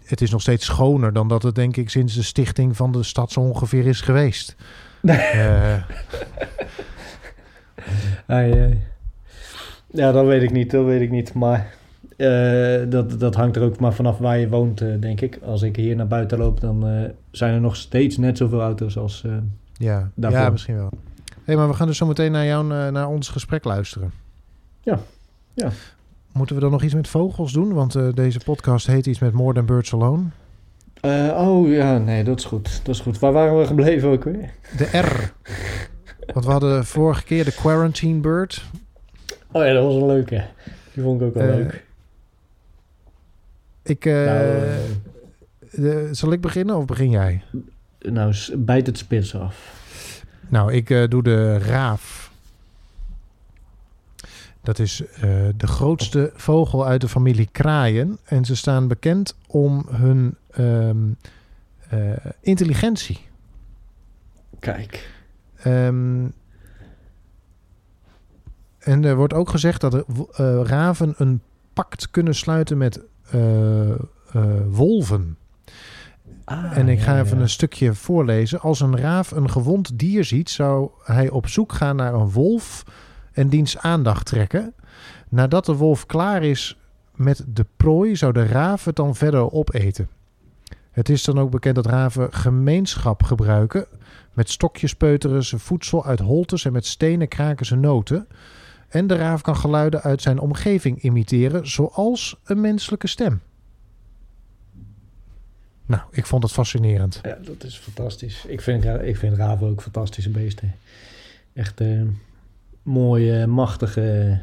het 0.05 0.21
is 0.21 0.31
nog 0.31 0.41
steeds 0.41 0.65
schoner 0.65 1.13
dan 1.13 1.29
dat 1.29 1.43
het 1.43 1.55
denk 1.55 1.77
ik 1.77 1.91
sinds 1.91 2.15
de 2.15 2.23
stichting 2.23 2.77
van 2.77 2.93
de 2.93 3.03
stad 3.03 3.33
zo 3.33 3.41
ongeveer 3.41 3.87
is 3.87 4.01
geweest. 4.01 4.57
Eh, 5.03 5.73
Ai, 8.27 8.53
ai. 8.53 8.79
Ja, 9.93 10.13
dat 10.13 10.27
weet 10.27 10.43
ik 10.43 10.53
niet, 10.53 10.71
dat 10.71 10.85
weet 10.85 11.01
ik 11.01 11.11
niet. 11.11 11.35
Maar 11.35 11.75
eh, 12.21 12.81
dat, 12.89 13.21
dat 13.21 13.35
hangt 13.35 13.57
er 13.57 13.63
ook 13.63 13.81
maar 13.81 13.95
vanaf 13.95 14.19
waar 14.19 14.39
je 14.39 14.49
woont, 14.49 14.81
eh, 14.81 14.89
denk 15.01 15.21
ik. 15.21 15.39
Als 15.45 15.63
ik 15.63 15.77
hier 15.77 15.97
naar 15.97 16.07
buiten 16.07 16.39
loop, 16.39 16.61
dan 16.61 16.87
eh, 16.87 17.11
zijn 17.31 17.55
er 17.55 17.61
nog 17.61 17.77
steeds 17.77 18.17
net 18.17 18.37
zoveel 18.37 18.61
auto's 18.61 18.97
als... 18.97 19.25
ja, 19.73 20.11
Daarvoor. 20.15 20.41
ja, 20.41 20.51
misschien 20.51 20.77
wel. 20.77 20.91
hey, 21.45 21.57
maar 21.57 21.69
we 21.69 21.75
gaan 21.75 21.87
dus 21.87 21.97
zo 21.97 22.07
meteen 22.07 22.33
naar, 22.33 22.45
jou, 22.45 22.67
naar 22.91 23.09
ons 23.09 23.29
gesprek 23.29 23.65
luisteren. 23.65 24.13
Ja, 24.83 25.01
ja. 25.55 25.71
Moeten 26.33 26.55
we 26.55 26.61
dan 26.61 26.71
nog 26.71 26.83
iets 26.83 26.95
met 26.95 27.09
vogels 27.09 27.53
doen? 27.53 27.73
Want 27.73 28.17
deze 28.17 28.39
podcast 28.45 28.87
heet 28.87 29.07
iets 29.07 29.19
met 29.19 29.33
More 29.33 29.55
Than 29.55 29.67
Birds 29.67 29.93
Alone. 29.93 30.23
Oh 31.37 31.69
ja, 31.69 31.99
nee, 31.99 32.25
dat 32.25 32.39
is 32.39 32.45
goed. 32.45 32.81
Dat 32.85 32.95
is 32.95 33.01
goed. 33.01 33.19
Waar 33.19 33.33
waren 33.33 33.59
we 33.59 33.67
gebleven 33.67 34.09
ook 34.09 34.25
weer? 34.25 34.51
De 34.77 34.99
R. 34.99 35.33
Want 36.35 36.45
we 36.45 36.51
hadden 36.51 36.87
vorige 36.87 37.25
keer 37.25 37.45
de 37.45 37.55
Quarantine 37.55 38.21
Bird. 38.21 38.65
Oh 39.53 39.65
ja, 39.65 39.73
dat 39.73 39.85
was 39.85 39.95
een 39.95 40.07
leuke. 40.07 40.45
Die 40.93 41.03
vond 41.03 41.21
ik 41.21 41.27
ook 41.27 41.35
wel 41.35 41.49
Eh, 41.49 41.55
leuk. 41.57 41.85
Ik, 43.83 44.05
nou, 44.05 44.17
eh, 44.29 44.77
de- 45.71 46.09
zal 46.13 46.33
ik 46.33 46.41
beginnen 46.41 46.77
of 46.77 46.85
begin 46.85 47.11
jij? 47.11 47.43
nou, 47.99 48.35
bijt 48.57 48.87
het 48.87 48.99
spits 48.99 49.35
af. 49.35 49.79
Nou, 50.49 50.73
ik 50.73 50.91
eh, 50.91 51.09
doe 51.09 51.23
de 51.23 51.59
raaf. 51.59 52.33
Dat 54.63 54.79
is 54.79 55.03
de 55.57 55.67
grootste 55.67 56.31
vogel 56.35 56.87
uit 56.87 57.01
de 57.01 57.09
familie 57.09 57.49
kraaien. 57.53 58.19
En 58.25 58.45
ze 58.45 58.57
staan 58.57 58.89
bekend 58.89 59.37
om 59.47 59.87
hun 59.91 60.37
ehm, 60.51 60.97
eh, 61.89 62.13
intelligentie. 62.41 63.19
Kijk. 64.59 65.11
Ehm, 65.63 66.25
en 68.81 69.05
er 69.05 69.17
wordt 69.17 69.35
ook 69.35 69.49
gezegd 69.49 69.81
dat 69.81 69.95
er, 69.95 70.05
eh, 70.33 70.61
raven 70.65 71.15
een 71.17 71.41
pact 71.73 72.11
kunnen 72.11 72.35
sluiten 72.35 72.79
met 72.79 73.01
eh, 73.31 73.91
eh, 73.91 73.97
wolven. 74.69 75.37
Ah, 76.45 76.77
En 76.77 76.89
ik 76.89 77.01
ga 77.01 77.15
ja, 77.15 77.21
even 77.21 77.37
ja. 77.37 77.43
een 77.43 77.49
stukje 77.49 77.95
voorlezen. 77.95 78.61
Als 78.61 78.81
een 78.81 78.97
raaf 78.97 79.31
een 79.31 79.51
gewond 79.51 79.99
dier 79.99 80.25
ziet, 80.25 80.51
zou 80.51 80.91
hij 81.05 81.31
op 81.31 81.49
zoek 81.49 81.73
gaan 81.73 81.97
naar 81.97 82.15
een 82.15 82.31
wolf 82.31 82.85
en 83.33 83.49
diens 83.49 83.79
aandacht 83.79 84.27
trekken. 84.27 84.75
Nadat 85.29 85.67
de 85.67 85.75
wolf 85.75 86.07
klaar 86.07 86.43
is 86.43 86.79
met 87.15 87.45
de 87.49 87.67
prooi, 87.77 88.17
zou 88.17 88.33
de 88.33 88.47
raaf 88.47 88.85
het 88.85 88.97
dan 88.97 89.15
verder 89.15 89.53
opeten. 89.53 90.09
Het 90.91 91.09
is 91.09 91.25
dan 91.25 91.39
ook 91.39 91.51
bekend 91.51 91.75
dat 91.75 91.87
raven 91.87 92.33
gemeenschap 92.33 93.23
gebruiken. 93.23 93.87
Met 94.33 94.51
stokjes 94.51 94.95
peuteren 94.95 95.45
ze 95.45 95.59
voedsel 95.59 96.05
uit 96.05 96.21
holtes 96.21 96.65
en 96.65 96.73
met 96.73 96.87
stenen 96.87 97.29
kraken 97.29 97.67
ze 97.67 97.77
noten. 97.77 98.27
En 98.91 99.07
de 99.07 99.17
raaf 99.17 99.41
kan 99.41 99.57
geluiden 99.57 100.03
uit 100.03 100.23
zijn 100.23 100.39
omgeving 100.39 101.03
imiteren, 101.03 101.69
zoals 101.69 102.41
een 102.45 102.61
menselijke 102.61 103.07
stem. 103.07 103.41
Nou, 105.87 106.03
ik 106.11 106.27
vond 106.27 106.43
het 106.43 106.53
fascinerend. 106.53 107.21
Ja, 107.23 107.39
dat 107.43 107.65
is 107.65 107.77
fantastisch. 107.77 108.45
Ik 108.47 108.61
vind, 108.61 108.85
ik 108.85 109.17
vind 109.17 109.37
raven 109.37 109.69
ook 109.69 109.83
fantastische 109.83 110.31
beesten. 110.31 110.75
Echt 111.53 111.81
eh, 111.81 112.03
mooie, 112.83 113.47
machtige, 113.47 114.41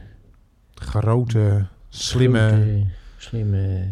Grote, 0.73 1.65
slimme. 1.89 2.47
grote, 2.47 2.85
slimme, 3.17 3.87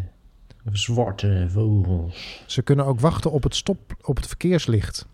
zwarte 0.72 1.46
vogels. 1.48 2.42
Ze 2.46 2.62
kunnen 2.62 2.84
ook 2.84 3.00
wachten 3.00 3.30
op 3.30 3.42
het 3.42 3.54
stop 3.54 3.96
op 4.02 4.16
het 4.16 4.26
verkeerslicht. 4.26 5.06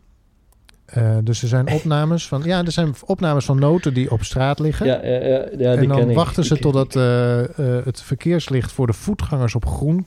Eh, 0.92 1.16
dus 1.24 1.42
er 1.42 1.48
zijn 1.48 1.72
opnames 1.78 2.28
van 2.28 2.42
ja, 2.44 2.64
er 2.64 2.72
zijn 2.72 2.94
opnames 3.05 3.44
van 3.44 3.59
noten 3.59 3.94
die 3.94 4.11
op 4.11 4.22
straat 4.24 4.59
liggen. 4.59 4.87
Ja, 4.87 5.05
ja, 5.05 5.11
ja, 5.12 5.28
ja, 5.28 5.48
die 5.57 5.66
en 5.66 5.88
dan 5.88 6.11
ik. 6.11 6.16
wachten 6.16 6.44
ze 6.44 6.59
totdat 6.59 6.96
eh, 6.96 7.40
eh, 7.78 7.85
het 7.85 8.02
verkeerslicht 8.02 8.72
voor 8.72 8.87
de 8.87 8.92
voetgangers 8.92 9.55
op 9.55 9.66
groen 9.66 10.07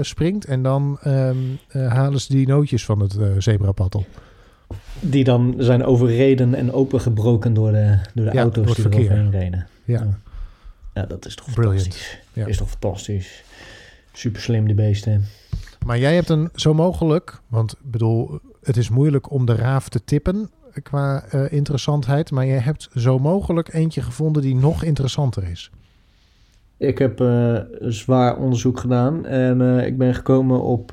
springt. 0.00 0.44
En 0.44 0.62
dan 0.62 0.98
ehm, 1.02 1.36
eh, 1.68 1.92
halen 1.92 2.20
ze 2.20 2.32
die 2.32 2.46
nootjes 2.46 2.84
van 2.84 3.00
het 3.00 3.16
zebrapad 3.38 3.94
op. 3.94 4.06
Die 5.00 5.24
dan 5.24 5.54
zijn 5.58 5.84
overreden 5.84 6.54
en 6.54 6.72
opengebroken 6.72 7.54
door 7.54 7.72
de, 7.72 7.98
door 8.14 8.24
de 8.24 8.32
Ja, 8.32 8.40
auto's 8.40 8.54
door 8.66 8.74
het 8.74 8.74
die 8.74 8.82
verkeer. 8.84 9.00
eroverheen 9.10 9.30
reden. 9.40 9.66
Ja, 9.84 10.18
Ja. 10.94 11.02
Dat 11.06 11.26
is 11.26 11.34
toch 11.34 11.52
Brilliant. 11.52 11.80
fantastisch. 11.82 12.18
Ja. 12.32 12.46
Is 12.46 12.56
toch 12.56 12.68
fantastisch. 12.70 13.42
Super 14.12 14.40
slim, 14.40 14.66
die 14.66 14.74
beesten. 14.74 15.24
Maar 15.86 15.98
jij 15.98 16.14
hebt 16.14 16.28
een 16.28 16.48
zo 16.54 16.74
mogelijk, 16.74 17.40
want 17.48 17.72
ik 17.72 17.90
bedoel, 17.90 18.40
het 18.64 18.76
is 18.76 18.88
moeilijk 18.88 19.30
om 19.30 19.46
de 19.46 19.54
raaf 19.54 19.88
te 19.88 20.04
tippen 20.04 20.50
qua 20.82 21.24
eh, 21.30 21.52
interessantheid. 21.52 22.30
Maar 22.30 22.46
je 22.46 22.52
hebt 22.52 22.88
zo 22.94 23.18
mogelijk 23.18 23.72
eentje 23.72 24.02
gevonden 24.02 24.42
die 24.42 24.54
nog 24.56 24.84
interessanter 24.84 25.50
is. 25.50 25.70
Ik 26.76 26.98
heb 26.98 27.20
eh, 27.20 27.56
zwaar 27.80 28.36
onderzoek 28.36 28.80
gedaan 28.80 29.26
en 29.26 29.78
eh, 29.78 29.86
ik 29.86 29.98
ben 29.98 30.14
gekomen 30.14 30.62
op 30.62 30.90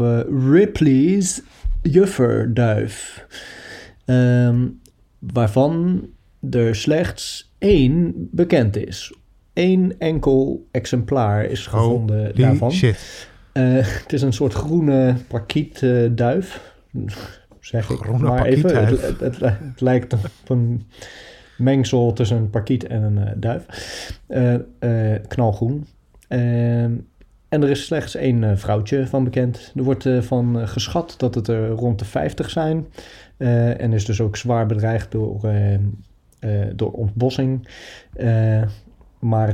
Ripley's 0.50 1.42
jufferduif. 1.82 3.26
Ehm, 4.06 4.68
waarvan 5.20 6.06
er 6.50 6.76
slechts 6.76 7.54
één 7.58 8.28
bekend 8.32 8.76
is. 8.76 9.14
Eén 9.54 9.96
enkel 9.98 10.68
exemplaar 10.72 11.46
is 11.46 11.68
gevonden 11.68 12.36
Die 12.36 12.46
daarvan. 12.46 12.72
shit. 12.72 13.30
Het 13.54 14.14
is 14.14 14.22
een 14.22 14.34
soort 14.34 14.54
groene 14.54 15.16
parkietduif. 15.28 16.74
Zeg 17.62 17.90
ik 17.90 17.98
Groene 17.98 18.28
maar 18.28 18.46
even. 18.46 18.70
Het, 18.70 18.74
parkietduif. 18.74 19.20
het, 19.20 19.40
het, 19.40 19.60
het 19.60 19.82
lijkt 19.82 20.14
op 20.14 20.50
een 20.50 20.88
mengsel 21.58 22.14
tussen 22.14 22.38
een 22.38 22.50
parkiet 22.50 22.88
en 22.88 23.04
een 23.04 23.18
eh, 23.18 23.34
duif. 23.36 23.66
Eh, 24.28 25.16
knalgroen. 25.28 25.88
En 26.28 27.64
er 27.64 27.70
is 27.70 27.86
slechts 27.86 28.16
één 28.16 28.58
vrouwtje 28.58 29.08
van 29.08 29.24
bekend. 29.24 29.72
Er 29.76 29.84
wordt 29.84 30.10
van 30.20 30.68
geschat 30.68 31.14
dat 31.18 31.36
het 31.36 31.48
er 31.48 31.70
rond 31.70 32.00
de 32.00 32.06
50 32.06 32.50
zijn. 32.50 32.88
En 33.38 33.94
is 33.94 34.06
dus 34.06 34.22
ook 34.22 34.38
zwaar 34.38 34.66
bedreigd 34.66 35.12
door, 35.12 35.52
door 36.76 36.92
ontbossing. 36.92 37.68
Maar 39.20 39.54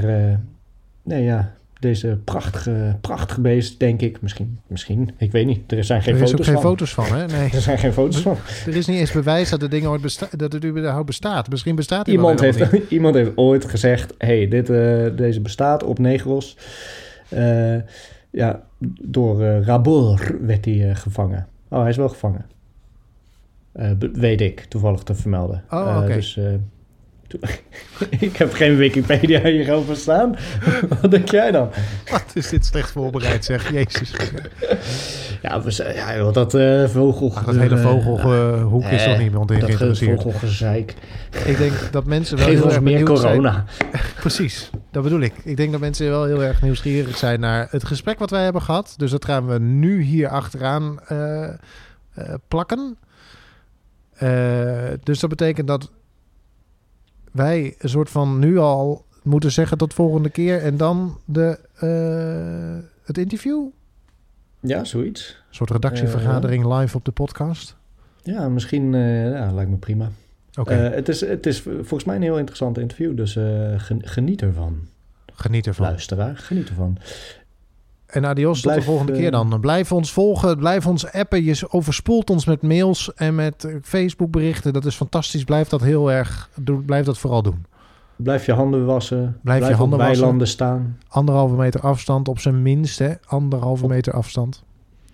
nee, 1.04 1.24
ja, 1.24 1.54
deze 1.80 2.20
prachtige, 2.24 2.98
prachtige 3.02 3.42
beest, 3.42 3.80
denk 3.80 4.02
ik. 4.02 4.22
Misschien, 4.22 4.60
misschien, 4.68 5.12
ik 5.18 5.32
weet 5.32 5.46
niet. 5.46 5.72
Er 5.72 5.84
zijn 5.84 6.02
geen 6.02 6.16
er 6.16 6.22
is 6.22 6.30
foto's 6.30 6.40
ook 6.40 6.54
geen 6.54 6.62
van. 6.62 6.72
foto's 6.72 6.94
van, 6.94 7.06
hè? 7.06 7.26
Nee. 7.26 7.50
Er 7.52 7.62
zijn 7.62 7.78
geen 7.78 7.94
foto's 7.94 8.22
van. 8.22 8.38
Er 8.66 8.76
is 8.76 8.88
niet 8.88 9.00
eens 9.00 9.12
bewijs 9.12 9.50
dat 9.50 9.62
het 9.62 9.72
ding 9.72 9.86
ooit 9.86 10.02
besta 10.02 10.28
dat 10.32 10.54
het 10.54 10.66
überhaupt 10.66 11.06
bestaat. 11.06 11.50
Misschien 11.50 11.76
bestaat 11.76 12.06
hij 12.06 12.16
Iemand 12.16 12.40
heeft, 12.40 12.90
iemand 12.90 13.16
heeft 13.16 13.32
ooit 13.36 13.66
gezegd: 13.66 14.14
hey, 14.18 14.48
dit, 14.48 14.70
eh, 14.70 15.06
deze 15.16 15.42
bestaat 15.42 15.84
op 15.84 16.00
Negros. 16.00 16.58
Eh, 17.30 17.76
ja, 18.30 18.64
door 19.02 19.44
eh, 19.44 19.62
Rabor 19.62 20.38
werd 20.42 20.66
hij 20.66 20.96
gevangen. 20.96 21.48
Oh, 21.70 21.80
hij 21.80 21.90
is 21.90 21.98
wel 21.98 22.10
gevangen. 22.10 22.46
Weet 24.14 24.42
ik, 24.42 24.60
toevallig 24.60 25.04
te 25.04 25.16
vermelden. 25.16 25.64
Oh, 25.70 26.00
oké. 26.04 26.14
dus, 26.14 26.40
ik 28.20 28.38
heb 28.38 28.54
geen 28.54 28.76
Wikipedia 28.76 29.44
hierover 29.44 29.96
staan. 29.96 30.36
Wat 31.02 31.12
denk 31.12 31.30
jij 31.32 31.52
dan? 31.52 31.70
Wat 32.12 32.26
is 32.34 32.50
dit 32.50 32.66
slecht 32.66 32.92
voorbereid, 32.92 33.46
zeg. 33.46 33.72
Jezus. 33.72 34.12
Ja, 35.42 35.62
we, 35.62 35.72
zijn- 35.72 35.96
ja 35.96 36.32
dat 36.32 36.54
eh 36.54 36.88
vogel... 36.88 37.32
Ach, 37.36 37.44
dat 37.46 37.56
hele 37.56 37.76
eh, 37.76 37.82
vogelhoek 37.82 38.84
is 38.84 39.04
eh, 39.04 39.10
toch 39.10 39.18
niemand 39.20 39.52
in 39.52 39.60
Dat 39.60 39.66
geïnteresseerd. 39.66 40.22
vogelgezeik. 40.22 40.94
Ik 41.46 41.58
denk 41.58 41.74
dat 41.92 42.06
mensen 42.06 42.38
wel 42.38 42.46
Geef 42.46 42.56
heel 42.56 42.64
ons 42.64 42.74
erg 42.74 42.84
meer 42.84 42.98
zijn. 42.98 43.06
corona. 43.08 43.66
Precies, 44.20 44.70
dat 44.92 45.04
bedoel 45.04 45.20
ik. 45.22 45.34
Ik 45.44 45.58
denk 45.58 45.72
dat 45.72 45.80
mensen 45.82 46.10
wel 46.10 46.26
heel 46.26 46.44
erg 46.44 46.62
nieuwsgierig 46.62 47.18
zijn 47.18 47.40
naar 47.40 47.68
het 47.72 47.86
gesprek 47.86 48.20
wat 48.20 48.30
wij 48.30 48.44
hebben 48.44 48.62
gehad. 48.62 48.94
Dus 48.98 49.12
dat 49.12 49.26
gaan 49.26 49.48
we 49.48 49.60
nu 49.60 50.02
hier 50.02 50.28
achteraan 50.30 51.00
eh, 51.08 51.44
eh, 51.44 51.54
plakken. 52.48 52.98
Eh, 54.14 54.30
dus 55.04 55.20
dat 55.20 55.30
betekent 55.30 55.68
dat 55.68 55.92
wij 57.38 57.76
een 57.80 57.90
soort 57.90 58.10
van 58.10 58.40
nu 58.40 58.58
al 58.58 59.06
moeten 59.24 59.52
zeggen 59.52 59.78
tot 59.78 59.94
volgende 59.94 60.30
keer 60.30 60.62
en 60.62 60.78
dan 60.78 61.18
de, 61.26 61.60
eh, 61.76 62.90
het 63.06 63.18
interview. 63.18 63.66
Ja, 64.60 64.84
zoiets. 64.84 65.44
Een 65.50 65.56
soort 65.56 65.70
redactievergadering 65.72 66.74
live 66.80 66.98
op 66.98 67.06
de 67.06 67.12
podcast. 67.12 67.76
Ja, 68.24 68.50
misschien 68.50 68.94
eh, 68.94 69.32
ja, 69.32 69.52
lijkt 69.52 69.70
me 69.72 69.78
prima. 69.78 70.10
Oké, 70.60 70.74
Eh, 70.74 70.96
het, 70.96 71.10
is, 71.10 71.22
het 71.22 71.46
is 71.46 71.62
volgens 71.62 72.04
mij 72.04 72.16
een 72.16 72.22
heel 72.22 72.38
interessant 72.38 72.78
interview, 72.78 73.18
dus 73.18 73.36
eh, 73.36 73.74
gen- 73.78 74.08
geniet 74.08 74.42
ervan. 74.42 74.80
Geniet 75.34 75.68
ervan. 75.68 75.86
luisteraar. 75.86 76.38
Geniet 76.38 76.70
ervan. 76.70 76.98
En 78.08 78.26
adios, 78.26 78.62
tot 78.62 78.72
Blijf, 78.72 78.80
de 78.80 78.86
volgende 78.90 79.12
eh, 79.12 79.18
keer 79.18 79.32
dan. 79.32 79.60
Blijf 79.60 79.92
ons 79.92 80.12
volgen, 80.12 80.58
blijf 80.58 80.88
ons 80.88 81.12
appen. 81.12 81.44
Je 81.44 81.66
overspoelt 81.70 82.30
ons 82.30 82.46
met 82.46 82.62
mails 82.62 83.14
en 83.14 83.36
met 83.36 83.64
eh, 83.64 83.76
Facebook 83.82 84.32
berichten. 84.32 84.74
Dat 84.74 84.86
is 84.86 84.96
fantastisch. 84.96 85.44
Blijf 85.44 85.68
dat 85.68 85.82
heel 85.82 86.12
erg, 86.12 86.50
doe, 86.56 86.82
blijf 86.82 87.06
dat 87.06 87.18
vooral 87.18 87.42
doen. 87.42 87.66
Blijf 88.16 88.46
je 88.46 88.54
handen 88.54 88.86
wassen. 88.86 89.40
Blijf 89.44 89.66
je 89.66 89.72
op 89.72 89.78
handen 89.78 89.98
wassen. 89.98 90.18
weilanden 90.18 90.48
staan. 90.48 90.98
Anderhalve 91.08 91.56
meter 91.56 91.82
afstand, 91.82 92.28
op 92.28 92.40
zijn 92.40 92.62
minst 92.62 93.00
hè. 93.00 93.14
Anderhalve 93.26 93.88
meter 93.88 94.14
afstand 94.14 94.64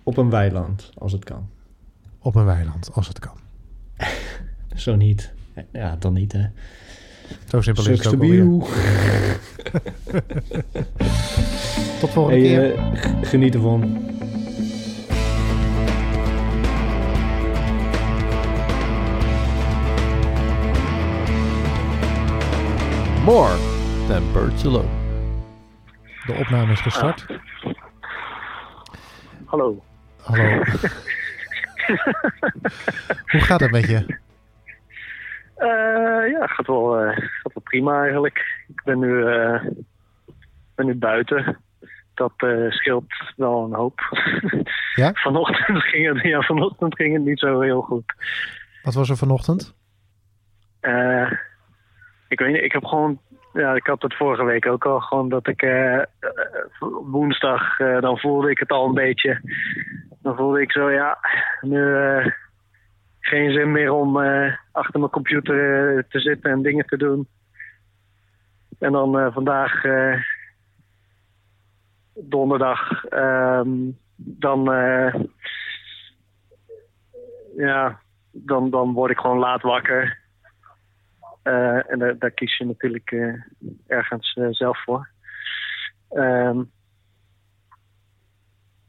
Op 0.02 0.16
een 0.16 0.30
weiland, 0.30 0.90
als 0.98 1.12
het 1.12 1.24
kan. 1.24 1.48
op 2.18 2.34
een 2.34 2.44
weiland, 2.44 2.90
als 2.92 3.08
het 3.08 3.18
kan. 3.18 3.36
Zo 4.74 4.96
niet. 4.96 5.32
Ja, 5.72 5.96
dan 5.98 6.12
niet, 6.12 6.32
hè. 6.32 6.44
Zo 7.48 7.60
simpel 7.60 7.88
is 7.88 8.04
het 8.04 8.42
ook. 8.42 8.68
Tot 12.04 12.12
volgende 12.12 12.48
Hey, 12.48 12.70
keer. 12.70 12.74
eh, 12.74 13.28
geniet 13.28 13.54
ervan. 13.54 13.80
More 23.24 23.56
than 24.08 24.32
birds 24.32 24.64
alone. 24.66 24.88
De 26.26 26.32
opname 26.32 26.72
is 26.72 26.80
gestart. 26.80 27.26
Hallo. 29.44 29.82
Hallo. 30.22 30.42
Hoe 33.30 33.40
gaat 33.40 33.60
het 33.60 33.70
met 33.70 33.86
je? 33.88 34.18
Eh, 35.54 36.30
ja, 36.30 36.46
gaat 36.46 36.66
wel, 36.66 36.98
eh, 36.98 37.16
gaat 37.16 37.52
wel 37.54 37.62
prima 37.62 38.02
eigenlijk. 38.02 38.64
Ik 38.68 38.82
ben 38.84 38.98
nu, 38.98 39.26
eh, 39.26 39.64
ben 40.74 40.86
nu 40.86 40.94
buiten. 40.94 41.56
Dat 42.14 42.32
eh, 42.36 42.70
scheelt 42.70 43.12
wel 43.36 43.64
een 43.64 43.74
hoop. 43.74 44.00
Ja? 44.94 45.10
vanochtend, 45.12 45.82
ging 45.90 46.06
het, 46.06 46.22
ja, 46.22 46.42
vanochtend 46.42 46.94
ging 46.94 47.14
het 47.14 47.24
niet 47.24 47.38
zo 47.38 47.60
heel 47.60 47.80
goed. 47.80 48.14
Wat 48.82 48.94
was 48.94 49.10
er 49.10 49.16
vanochtend? 49.16 49.74
Eh, 50.80 51.30
ik 52.28 52.38
weet 52.38 52.52
niet, 52.52 52.62
ik 52.62 52.72
heb 52.72 52.84
gewoon... 52.84 53.20
Ja, 53.52 53.74
ik 53.74 53.86
had 53.86 54.02
het 54.02 54.16
vorige 54.16 54.44
week 54.44 54.66
ook 54.66 54.86
al. 54.86 55.00
Gewoon 55.00 55.28
dat 55.28 55.48
ik 55.48 55.62
eh, 55.62 56.02
woensdag, 57.04 57.76
dan 57.76 58.18
voelde 58.18 58.50
ik 58.50 58.58
het 58.58 58.70
al 58.70 58.86
een 58.86 58.94
beetje. 58.94 59.40
Dan 60.22 60.36
voelde 60.36 60.60
ik 60.60 60.72
zo, 60.72 60.90
ja, 60.90 61.18
nu 61.60 61.96
geen 63.20 63.52
zin 63.52 63.72
meer 63.72 63.92
om 63.92 64.18
achter 64.72 65.00
mijn 65.00 65.10
computer 65.10 65.54
te 66.08 66.20
zitten 66.20 66.50
en 66.50 66.62
dingen 66.62 66.86
te 66.86 66.96
doen. 66.96 67.28
En 68.78 68.92
dan 68.92 69.32
vandaag, 69.32 69.82
donderdag, 72.14 73.04
ehm, 73.04 73.90
dan, 74.16 74.72
eh, 74.72 75.14
ja, 77.56 78.00
dan, 78.30 78.70
dan 78.70 78.92
word 78.92 79.10
ik 79.10 79.18
gewoon 79.18 79.38
laat 79.38 79.62
wakker. 79.62 80.22
Eh, 81.42 81.90
en 81.90 82.16
daar, 82.18 82.30
kies 82.30 82.56
je 82.56 82.64
natuurlijk 82.64 83.10
eh, 83.10 83.34
ergens 83.86 84.38
zelf 84.50 84.82
voor. 84.84 85.08
Ehm, 86.08 86.62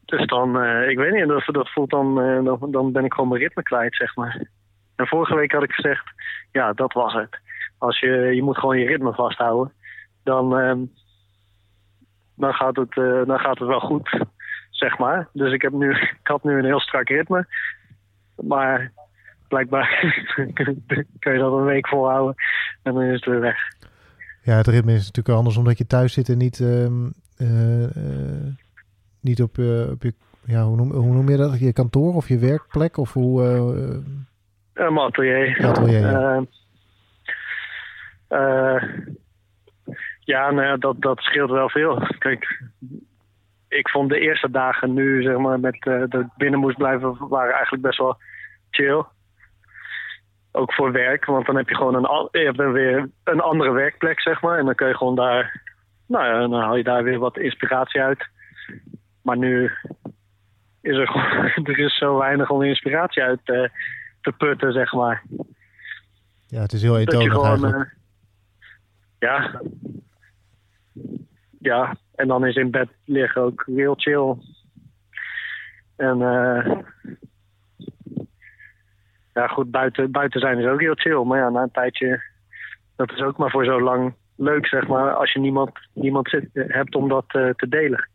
dus 0.06 0.26
dan, 0.26 0.64
ik 0.64 0.98
weet 0.98 1.14
niet, 1.14 1.28
dat, 1.28 1.44
dat 1.46 1.72
voelt 1.72 1.90
dan, 1.90 2.16
dan, 2.44 2.72
dan 2.72 2.92
ben 2.92 3.06
ik 3.06 3.14
gewoon 3.14 3.30
mijn 3.30 3.42
ritme 3.42 3.64
kwijt, 3.64 3.96
zeg 3.96 4.16
maar. 4.16 4.48
En 4.96 5.08
vorige 5.08 5.36
week 5.36 5.52
had 5.52 5.64
ik 5.64 5.72
gezegd, 5.72 6.06
ja, 6.52 6.74
dat 6.74 6.94
was 6.94 7.14
het. 7.14 7.40
Als 7.78 8.00
je, 8.00 8.10
je 8.10 8.44
moet 8.44 8.58
gewoon 8.58 8.80
je 8.80 8.86
ritme 8.86 9.14
vasthouden, 9.14 9.74
dan, 10.24 10.60
ehm, 10.60 10.84
dan, 12.36 12.54
gaat 12.54 12.76
het, 12.76 12.98
eh, 12.98 13.26
dan 13.26 13.40
gaat 13.40 13.60
het 13.60 13.68
wel 13.68 13.80
goed, 13.80 14.26
zeg 14.82 14.98
maar. 14.98 15.28
Dus 15.34 15.54
ik, 15.54 15.62
heb 15.62 15.72
nu, 15.74 15.92
ik 16.22 16.28
had 16.28 16.44
nu 16.44 16.58
een 16.58 16.66
heel 16.66 16.80
strak 16.80 17.10
ritme. 17.10 17.48
Maar 18.36 18.92
blijkbaar 19.48 20.14
kun 21.20 21.34
je 21.34 21.38
dat 21.38 21.54
een 21.54 21.64
week 21.64 21.88
volhouden 21.88 22.36
en 22.84 22.94
dan 22.94 23.04
is 23.04 23.16
het 23.16 23.26
weer 23.26 23.40
weg. 23.40 23.58
Ja, 24.42 24.56
het 24.56 24.68
ritme 24.68 24.94
is 24.94 25.06
natuurlijk 25.06 25.38
anders 25.38 25.58
omdat 25.58 25.78
je 25.78 25.88
thuis 25.88 26.14
zit 26.14 26.30
en 26.30 26.38
niet, 26.38 26.60
eh, 26.60 26.86
eh, 27.38 28.54
niet 29.22 29.42
op, 29.42 29.58
eh, 29.58 29.90
op 29.92 30.04
je, 30.04 30.14
ja, 30.46 30.64
hoe 30.64 30.76
noem, 30.76 30.92
hoe 30.92 31.14
noem 31.14 31.30
je 31.30 31.38
dat? 31.38 31.60
Je 31.60 31.74
kantoor 31.74 32.14
of 32.14 32.28
je 32.28 32.40
werkplek 32.40 32.98
of 32.98 33.14
hoe... 33.14 33.44
mijn 34.74 34.98
atelier. 34.98 35.66
Atelier, 35.66 36.00
ja. 36.00 36.44
Ja, 40.26 40.52
nou 40.52 40.68
ja, 40.68 40.78
dat, 40.78 41.02
dat 41.02 41.20
scheelt 41.20 41.50
wel 41.50 41.70
veel. 41.70 42.02
Kijk, 42.18 42.62
ik 43.68 43.90
vond 43.90 44.10
de 44.10 44.20
eerste 44.20 44.52
dagen 44.52 44.94
nu, 44.94 45.22
zeg 45.24 45.38
maar, 45.38 45.60
met 45.60 45.86
eh, 45.86 46.04
dat 46.08 46.22
ik 46.22 46.28
binnen 46.38 46.60
moest 46.60 46.78
blijven, 46.78 47.28
waren 47.28 47.54
eigenlijk 47.54 47.84
best 47.84 47.98
wel 47.98 48.18
chill. 48.70 49.04
Ook 50.52 50.74
voor 50.74 50.92
werk, 50.92 51.26
want 51.26 51.46
dan 51.46 51.56
heb 51.56 51.70
je 51.70 51.76
gewoon 51.76 51.96
een, 51.96 52.30
je 52.32 52.46
hebt 52.46 52.58
weer 52.58 53.10
een 53.24 53.40
andere 53.40 53.72
werkplek, 53.72 54.22
zeg 54.22 54.42
maar. 54.42 54.58
En 54.58 54.66
dan 54.66 54.76
kun 54.76 54.88
je 54.88 54.98
gewoon 54.98 55.16
daar, 55.16 55.62
nou 56.08 56.26
ja, 56.26 56.40
dan 56.40 56.54
haal 56.54 56.76
je 56.76 56.84
daar 56.84 57.04
weer 57.04 57.20
wat 57.20 57.38
inspiratie 57.38 58.02
uit. 58.02 58.28
Maar 59.22 59.38
nu 59.38 59.72
is 60.82 60.98
er 60.98 61.08
gewoon, 61.08 61.66
er 61.74 61.80
is 61.80 61.98
zo 61.98 62.18
weinig 62.18 62.50
om 62.50 62.64
inspiratie 62.64 63.24
uit 63.24 63.42
eh, 63.44 63.70
te 64.22 64.32
putten, 64.38 64.74
zeg 64.74 64.94
maar. 64.94 65.24
ja, 66.48 66.62
het 66.62 66.74
is 66.74 66.82
heel 66.82 66.98
eentonig 67.00 67.32
gewoon, 67.32 67.48
eigenlijk. 67.48 67.96
eh, 69.20 69.30
ja. 69.30 69.62
Ja, 71.60 71.96
en 72.16 72.28
dan 72.28 72.46
is 72.46 72.56
in 72.56 72.72
bed 72.72 72.90
liggen 73.06 73.42
ook 73.42 73.64
heel 73.66 73.96
chill. 73.96 74.36
En 75.96 76.22
eh 76.22 76.78
ja, 79.36 79.48
goed, 79.48 79.72
buiten, 79.72 80.12
buiten 80.12 80.40
zijn 80.40 80.60
is 80.60 80.66
ook 80.66 80.80
heel 80.80 80.96
chill. 80.96 81.24
Maar 81.24 81.40
ja, 81.40 81.50
na 81.50 81.62
een 81.62 81.72
tijdje, 81.72 82.24
dat 82.96 83.12
is 83.12 83.22
ook 83.22 83.38
maar 83.38 83.50
voor 83.50 83.66
zo 83.66 83.82
lang 83.82 84.14
leuk, 84.36 84.68
zeg 84.68 84.88
maar, 84.88 85.14
als 85.14 85.34
je 85.34 85.40
niemand, 85.40 85.72
niemand 85.94 86.30
zit, 86.30 86.50
hebt 86.54 86.96
om 86.96 87.10
dat 87.10 87.26
eh, 87.28 87.50
te 87.50 87.68
delen. 87.68 88.10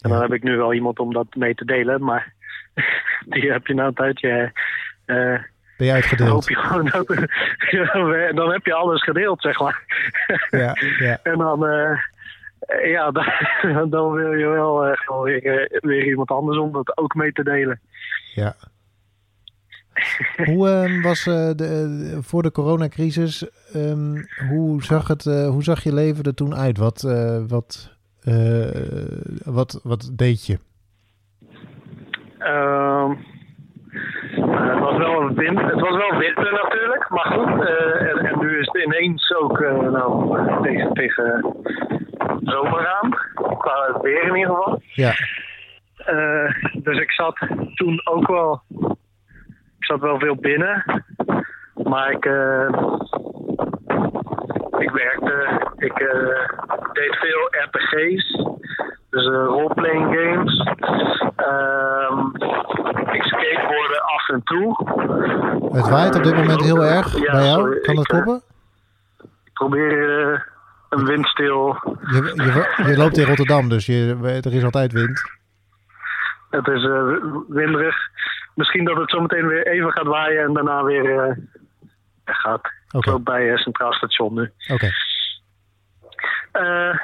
En 0.00 0.10
dan 0.10 0.20
heb 0.20 0.32
ik 0.32 0.42
nu 0.42 0.56
wel 0.56 0.74
iemand 0.74 0.98
om 0.98 1.12
dat 1.12 1.34
mee 1.34 1.54
te 1.54 1.64
delen, 1.64 2.04
maar 2.04 2.32
die 3.32 3.52
heb 3.52 3.66
je 3.66 3.74
na 3.74 3.86
een 3.86 3.94
tijdje. 3.94 4.52
eh, 5.04 5.34
eh, 5.34 5.40
Ben 5.76 5.86
je 5.86 5.92
dan 5.92 6.02
uitgedeeld? 6.02 6.30
hoop 6.30 6.48
je 6.48 6.56
gewoon 6.56 6.84
dat, 6.84 7.28
ja, 7.76 8.32
dan 8.32 8.52
heb 8.52 8.64
je 8.64 8.74
alles 8.74 9.02
gedeeld, 9.02 9.40
zeg 9.40 9.60
maar. 9.60 9.82
Ja, 10.50 10.76
ja. 10.98 11.18
En 11.32 11.38
dan, 11.38 11.66
eh, 11.66 12.90
ja, 12.90 13.10
dan, 13.62 13.90
dan 13.90 14.12
wil 14.12 14.32
je 14.32 14.46
wel 14.46 14.86
eh, 14.86 14.96
gewoon 14.96 15.22
weer, 15.22 15.44
eh, 15.44 15.80
weer 15.80 16.06
iemand 16.06 16.30
anders 16.30 16.58
om 16.58 16.72
dat 16.72 16.96
ook 16.96 17.14
mee 17.14 17.32
te 17.32 17.42
delen. 17.42 17.80
Ja. 18.34 18.54
Hoe 20.36 20.68
ehm, 20.68 21.02
was 21.02 21.24
de, 21.24 22.18
voor 22.20 22.42
de 22.42 22.50
coronacrisis, 22.50 23.48
ehm, 23.72 24.22
hoe, 24.48 24.82
zag 24.82 25.08
het, 25.08 25.24
hoe 25.24 25.62
zag 25.62 25.82
je 25.82 25.94
leven 25.94 26.24
er 26.24 26.34
toen 26.34 26.54
uit? 26.54 26.78
Wat, 26.78 27.02
wat, 27.48 27.96
wat, 29.44 29.80
wat 29.82 30.10
deed 30.12 30.46
je? 30.46 30.58
Ehm, 32.38 33.12
het, 34.70 34.78
was 34.78 34.96
wel 34.96 35.20
een 35.20 35.34
win 35.34 35.58
het 35.58 35.80
was 35.80 35.96
wel 35.96 36.18
winter 36.18 36.52
natuurlijk, 36.52 37.08
maar 37.08 37.24
goed. 37.32 37.66
eh, 37.66 38.08
en, 38.10 38.18
en 38.26 38.38
nu 38.38 38.58
is 38.58 38.66
het 38.72 38.84
ineens 38.84 39.34
ook 39.34 39.60
eh, 39.60 39.78
nou, 39.80 40.36
tegen, 40.62 40.92
tegen 40.92 41.54
zomer 42.44 42.86
aan, 42.86 43.10
qua 43.58 43.92
het 43.92 44.02
weer 44.02 44.22
in 44.22 44.36
ieder 44.36 44.54
geval. 44.54 44.80
Ja, 44.94 45.12
Eh, 45.96 46.50
dus 46.72 46.98
ik 46.98 47.10
zat 47.10 47.36
toen 47.74 48.00
ook 48.04 48.26
wel. 48.26 48.62
Ik 49.78 49.84
zat 49.84 50.00
wel 50.00 50.18
veel 50.18 50.36
binnen. 50.36 51.04
Maar 51.74 52.10
ik. 52.10 52.24
ik 54.78 54.90
werkte. 54.90 55.60
Ik 55.76 55.94
deed 56.92 57.16
veel 57.16 57.48
RPG's. 57.64 58.44
Dus 59.16 59.26
eh 59.26 59.32
roleplaying 59.46 60.04
games. 60.16 60.60
Ehm, 61.36 62.26
ik 63.14 63.22
skateboardde 63.22 64.00
af 64.00 64.28
en 64.28 64.42
toe. 64.44 64.76
het 65.72 65.88
waait 65.88 66.16
op 66.16 66.22
dit 66.22 66.34
moment 66.34 66.62
heel 66.62 66.84
erg 66.84 67.18
Ja, 67.18 67.32
bij 67.32 67.44
jou. 67.44 67.60
sorry, 67.60 67.80
kan 67.80 67.94
dat 67.94 68.04
eh, 68.04 68.10
kloppen? 68.10 68.42
Ik 69.44 69.52
probeer 69.52 70.20
eh, 70.32 70.40
een 70.88 71.04
windstil. 71.04 71.76
Je, 72.00 72.32
je, 72.34 72.84
je 72.90 72.96
loopt 72.96 73.16
in 73.18 73.24
Rotterdam, 73.26 73.68
dus 73.68 73.86
je, 73.86 74.16
er 74.44 74.54
is 74.54 74.64
altijd 74.64 74.92
wind. 74.92 75.20
Het 76.50 76.68
is 76.68 76.84
eh, 76.84 77.02
winderig. 77.48 77.96
Misschien 78.54 78.84
dat 78.84 78.96
het 78.96 79.10
zometeen 79.10 79.46
weer 79.46 79.66
even 79.66 79.92
gaat 79.92 80.06
waaien 80.06 80.44
en 80.44 80.52
daarna 80.52 80.82
weer 80.84 81.18
eh, 81.18 81.36
gaat. 82.24 82.70
Ik 82.90 83.06
loop 83.06 83.24
bij 83.24 83.50
eh, 83.52 83.56
Centraal 83.56 83.92
Station 83.92 84.34
nu. 84.34 84.52
oké. 84.72 84.88
Eh, 86.52 86.98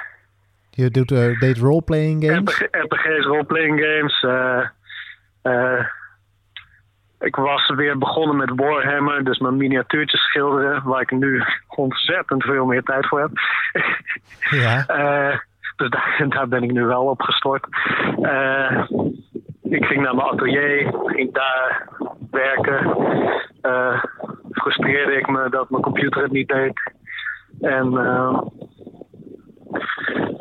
Je 0.74 0.90
doet, 0.90 1.10
eh 1.12 1.38
deed 1.40 1.58
roleplaying 1.58 2.24
games. 2.24 2.58
RPG, 2.60 2.68
RPG's, 2.70 3.24
roleplaying 3.24 3.80
games. 3.80 4.22
eh, 4.22 4.66
eh, 5.42 5.86
ik 7.20 7.36
was 7.36 7.68
weer 7.76 7.98
begonnen 7.98 8.36
met 8.36 8.52
Warhammer, 8.54 9.24
dus 9.24 9.38
mijn 9.38 9.56
miniatuurtjes 9.56 10.20
schilderen, 10.20 10.82
waar 10.84 11.00
ik 11.00 11.10
nu 11.10 11.42
ontzettend 11.68 12.42
veel 12.44 12.64
meer 12.66 12.82
tijd 12.82 13.06
voor 13.08 13.20
heb. 13.20 13.30
Ja. 14.50 14.84
Dus 15.76 15.90
daar, 15.90 16.24
daar 16.28 16.48
ben 16.48 16.62
ik 16.62 16.72
nu 16.72 16.84
wel 16.84 17.04
op 17.04 17.20
gestort. 17.22 17.66
Ik 19.62 19.84
ging 19.84 20.02
naar 20.02 20.14
mijn 20.14 20.28
atelier, 20.28 20.94
ging 21.06 21.32
daar 21.32 21.88
werken. 22.30 22.96
Eh, 23.60 24.02
frustreerde 24.52 25.12
ik 25.12 25.28
me 25.28 25.48
dat 25.50 25.70
mijn 25.70 25.82
computer 25.82 26.22
het 26.22 26.32
niet 26.32 26.48
deed. 26.48 26.92
En 27.60 27.92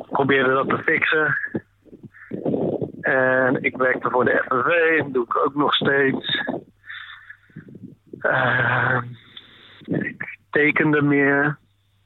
probeerde 0.09 0.53
dat 0.53 0.69
te 0.69 0.77
fixen. 0.77 1.37
En 3.01 3.63
ik 3.63 3.77
werkte 3.77 4.09
voor 4.09 4.25
de 4.25 4.43
FNV, 4.47 4.97
dat 4.97 5.13
doe 5.13 5.23
ik 5.23 5.37
ook 5.37 5.55
nog 5.55 5.73
steeds. 5.73 6.41
Eh, 8.19 9.01
ik 9.85 10.37
tekende 10.49 11.01
meer, 11.01 11.57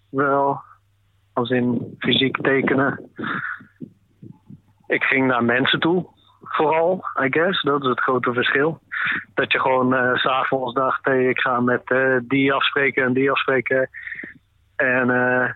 wel, 0.10 0.62
als 1.34 1.50
in 1.50 1.96
fysiek 2.00 2.42
tekenen. 2.42 3.10
Ik 4.88 5.04
ging 5.04 5.28
naar 5.28 5.44
mensen 5.44 5.80
toe, 5.80 6.08
vooral, 6.42 7.04
I 7.24 7.28
guess. 7.30 7.62
Dat 7.62 7.82
is 7.82 7.90
het 7.90 8.02
grote 8.02 8.34
verschil. 8.34 8.80
Dat 9.34 9.52
je 9.52 9.60
gewoon 9.60 10.18
s 10.18 10.22
s'avonds 10.22 10.74
dacht, 10.74 11.08
ik 11.08 11.40
ga 11.40 11.60
met 11.60 11.92
eh, 11.92 12.18
die 12.24 12.54
afspreken 12.54 13.04
en 13.04 13.14
die 13.14 13.32
afspreken. 13.32 13.90
En 14.76 15.10
eh, 15.10 15.50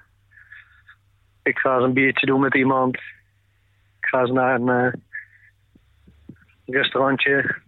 ik 1.49 1.57
ga 1.57 1.75
eens 1.75 1.83
een 1.83 1.93
biertje 1.93 2.25
doen 2.25 2.39
met 2.39 2.55
iemand. 2.55 2.95
Ik 2.95 4.05
ga 4.05 4.19
eens 4.19 4.31
naar 4.31 4.59
een 4.59 4.69
eh, 4.69 4.93
restaurantje. 6.65 7.61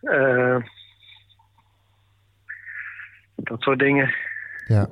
Eh, 0.00 0.56
dat 3.36 3.62
soort 3.62 3.78
dingen. 3.78 4.14
Ja. 4.66 4.88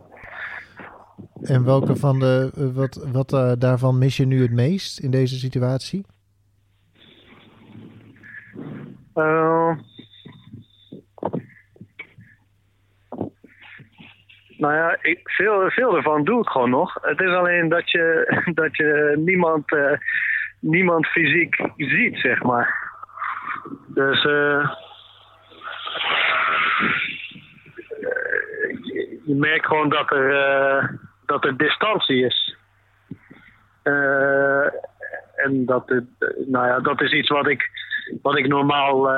En 1.43 1.65
welke 1.65 1.97
van 1.97 2.19
de, 2.19 2.53
eh, 2.57 2.75
wat, 2.75 3.09
wat 3.13 3.61
daarvan 3.61 3.99
mis 3.99 4.17
je 4.17 4.27
nu 4.27 4.43
het 4.43 4.53
meest 4.53 4.99
in 4.99 5.11
deze 5.11 5.39
situatie? 5.39 6.07
Eh, 9.17 9.79
nou 14.59 14.75
ja, 14.75 14.99
veel, 15.25 15.71
veel 15.71 15.97
ervan 15.97 16.25
doe 16.25 16.41
ik 16.41 16.49
gewoon 16.49 16.71
nog. 16.71 16.99
Het 17.01 17.21
is 17.21 17.31
alleen 17.31 17.69
dat 17.69 17.91
je, 17.91 18.27
dat 18.61 18.77
je 18.77 19.15
niemand, 19.17 19.73
eh, 19.73 19.99
niemand 20.61 21.07
fysiek 21.07 21.61
ziet, 21.77 22.19
zeg 22.19 22.43
maar. 22.43 22.93
Dus 23.87 24.25
eh, 24.25 24.59
eh, 24.59 24.69
je, 29.25 29.35
merkt 29.35 29.67
gewoon 29.67 29.89
dat 29.89 30.11
er, 30.11 31.01
dat 31.27 31.45
er 31.45 31.57
distantie 31.57 32.25
is. 32.25 32.57
En 35.37 35.67
dat, 35.67 35.89
nou 36.47 36.67
ja, 36.67 36.81
dat 36.81 37.01
is 37.01 37.13
iets 37.13 37.29
wat 37.29 37.49
ik, 37.49 37.71
wat 38.23 38.39
ik 38.39 38.47
normaal. 38.47 39.09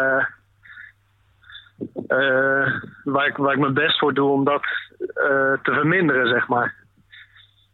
Eh, 2.07 2.67
waar, 3.05 3.27
ik, 3.27 3.37
waar 3.37 3.53
ik 3.53 3.59
mijn 3.59 3.75
best 3.75 3.99
voor 3.99 4.15
doe 4.15 4.31
om 4.31 4.45
dat 4.45 4.63
eh, 4.99 5.53
te 5.63 5.73
verminderen, 5.73 6.29
zeg 6.29 6.49
maar. 6.49 6.75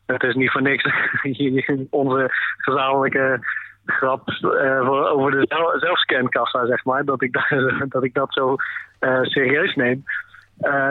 Het 0.07 0.23
is 0.23 0.35
niet 0.35 0.51
voor 0.51 0.63
niks 0.63 0.85
onze 1.91 2.29
gezamenlijke 2.57 3.47
grap 3.85 4.29
eh, 4.29 4.91
over 4.91 5.31
de 5.31 5.45
zel- 5.49 5.79
zelfscankassa, 5.79 6.67
zeg 6.67 6.85
maar. 6.85 7.05
Dat 7.05 7.23
ik, 7.23 7.33
dat, 7.33 7.45
dat, 7.93 8.05
ik 8.05 8.15
dat 8.15 8.33
zo 8.33 8.57
serieus 9.23 9.75
neem. 9.75 10.05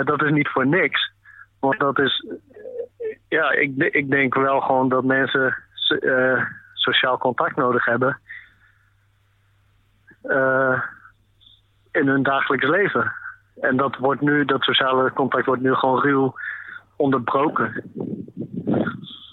Dat 0.04 0.24
is 0.24 0.32
niet 0.32 0.50
voor 0.50 0.68
niks. 0.68 1.12
Want 1.60 1.80
dat 1.80 2.00
is. 2.00 2.26
Ja, 3.28 3.52
ik, 3.52 3.72
ik 3.78 4.10
denk 4.10 4.36
wel 4.36 4.62
gewoon 4.62 4.90
dat 4.90 5.04
mensen 5.04 5.58
so- 5.74 6.38
sociaal 6.74 7.18
contact 7.18 7.56
nodig 7.56 7.86
hebben. 7.86 8.20
In 11.94 12.08
hun 12.08 12.24
dagelijks 12.24 12.68
leven. 12.68 13.12
En 13.62 13.78
dat 13.78 13.98
wordt 13.98 14.22
nu, 14.22 14.46
dat 14.46 14.62
sociale 14.62 15.14
contact 15.14 15.46
wordt 15.46 15.62
nu 15.62 15.74
gewoon 15.74 16.02
ruw 16.02 16.34
onderbroken. 16.96 17.84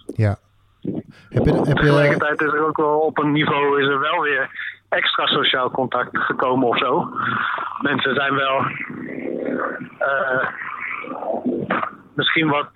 Ja. 0.07 0.37
Heb 1.29 1.45
je, 1.45 1.53
heb 1.53 1.67
je, 1.67 1.75
Tegelijkertijd 1.75 2.41
is 2.41 2.53
er 2.53 2.67
ook 2.67 2.77
wel 2.77 2.99
op 2.99 3.19
een 3.19 3.33
niveau 3.33 3.83
is 3.83 3.89
er 3.89 4.01
wel 4.01 4.21
weer 4.21 4.51
extra 4.89 5.27
sociaal 5.27 5.71
contact 5.71 6.19
gekomen 6.19 6.69
of 6.69 6.79
zo. 6.79 7.09
Mensen 7.81 8.15
zijn 8.15 8.35
wel 8.35 8.65
eh, 9.99 10.49
misschien 12.15 12.49
wat 12.49 12.69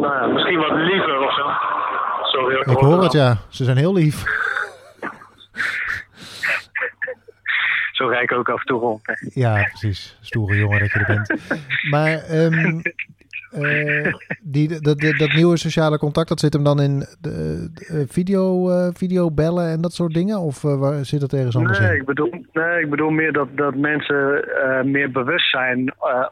nou 0.00 0.14
ja, 0.14 0.26
misschien 0.26 0.58
wat 0.58 0.72
liever 0.72 1.18
of 1.18 1.34
zo. 1.34 1.50
Sorry, 2.22 2.56
ik 2.60 2.78
hoor 2.78 3.02
het 3.02 3.12
ja, 3.12 3.36
ze 3.48 3.64
zijn 3.64 3.76
heel 3.76 3.94
lief. 3.94 4.24
Zo 7.94 8.06
rijd 8.06 8.22
ik 8.22 8.32
ook 8.32 8.48
af 8.48 8.60
en 8.60 8.66
toe 8.66 8.80
rond. 8.80 9.00
hè. 9.02 9.14
Ja, 9.40 9.54
precies. 9.62 10.18
Stoere 10.20 10.56
jongen 10.56 10.78
dat 10.80 10.92
je 10.92 10.98
er 10.98 11.06
bent. 11.06 11.34
Maar 11.90 12.12
ehm, 12.12 12.80
eh, 13.62 14.12
die, 14.42 14.68
dat, 14.80 14.98
dat, 15.00 15.16
dat 15.18 15.32
nieuwe 15.32 15.56
sociale 15.56 15.98
contact, 15.98 16.28
dat 16.28 16.40
zit 16.40 16.52
hem 16.52 16.64
dan 16.64 16.80
in 16.80 16.98
de, 17.20 17.68
de 17.74 18.04
video, 18.08 18.70
eh, 18.70 18.88
videobellen 18.94 19.68
en 19.70 19.80
dat 19.80 19.92
soort 19.92 20.14
dingen? 20.14 20.38
Of 20.38 20.64
eh, 20.64 20.78
waar 20.78 21.04
zit 21.04 21.20
dat 21.20 21.32
ergens 21.32 21.56
anders 21.56 21.78
Nee, 21.78 21.88
in? 21.92 22.00
ik 22.00 22.04
bedoel, 22.06 22.44
nee, 22.52 22.80
ik 22.82 22.90
bedoel 22.90 23.10
meer 23.10 23.32
dat, 23.32 23.48
dat 23.56 23.74
mensen 23.74 24.44
eh, 24.62 24.82
meer 24.82 25.10
bewust 25.10 25.50
zijn, 25.50 25.88
eh, 25.88 26.26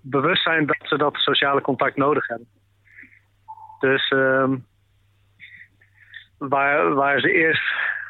bewust 0.00 0.42
zijn 0.42 0.66
dat 0.66 0.76
ze 0.82 0.96
dat 0.98 1.14
sociale 1.14 1.60
contact 1.60 1.96
nodig 1.96 2.26
hebben. 2.26 2.46
Dus 3.80 4.08
ehm, 4.08 4.56
waar, 6.38 6.94
waar, 6.94 7.20
ze 7.20 7.32
eerst, 7.32 7.62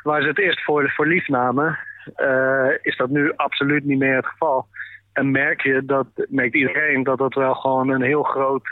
waar 0.02 0.22
ze 0.22 0.28
het 0.28 0.38
eerst 0.38 0.64
voor, 0.64 0.90
voor 0.90 1.06
lief 1.06 1.28
namen, 1.28 1.78
eh, 2.14 2.68
is 2.82 2.96
dat 2.96 3.10
nu 3.10 3.32
absoluut 3.36 3.84
niet 3.84 3.98
meer 3.98 4.16
het 4.16 4.26
geval. 4.26 4.66
En 5.12 5.30
merk 5.30 5.62
je 5.62 5.84
dat, 5.84 6.06
merkt 6.28 6.54
iedereen 6.54 7.02
dat 7.02 7.18
dat 7.18 7.34
wel 7.34 7.54
gewoon 7.54 7.88
een 7.88 8.02
heel 8.02 8.22
groot 8.22 8.68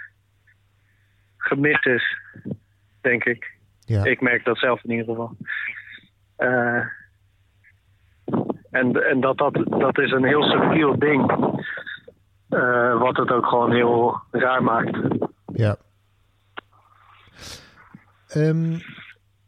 gemis 1.37 1.85
is, 1.85 2.19
denk 3.01 3.25
ik. 3.25 3.53
Ja. 3.81 4.05
Ik 4.05 4.21
merk 4.21 4.45
dat 4.45 4.59
zelf 4.59 4.85
in 4.85 4.91
ieder 4.91 5.07
geval. 5.07 5.37
Eh, 6.37 6.85
en, 8.71 9.09
en 9.11 9.21
dat, 9.21 9.39
dat, 9.39 9.55
dat 9.69 9.99
is 9.99 10.11
een 10.11 10.25
heel 10.25 10.43
subtiel 10.43 10.99
ding. 10.99 11.31
Eh, 12.49 12.99
wat 12.99 13.17
het 13.17 13.31
ook 13.31 13.47
gewoon 13.47 13.73
heel 13.73 14.21
raar 14.31 14.63
maakt. 14.63 14.99
Ja. 15.53 15.77
Ehm, 18.29 18.79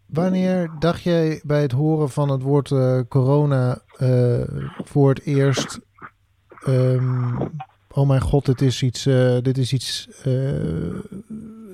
wanneer 0.07 0.71
dacht 0.79 1.03
jij 1.03 1.41
bij 1.45 1.63
het 1.63 1.73
horen 1.73 2.09
van 2.09 2.29
het 2.29 2.43
woord 2.43 2.71
eh, 2.71 3.01
corona 3.09 3.79
eh, 3.97 4.43
voor 4.85 5.09
het 5.09 5.23
eerst... 5.25 5.81
ehm, 6.65 7.41
oh 7.89 8.09
mijn 8.09 8.21
god, 8.21 8.47
dit 8.47 8.61
is 8.61 8.83
iets, 8.83 9.07
eh, 9.07 9.39
dit 9.41 9.59
is 9.59 9.73
iets 9.73 10.09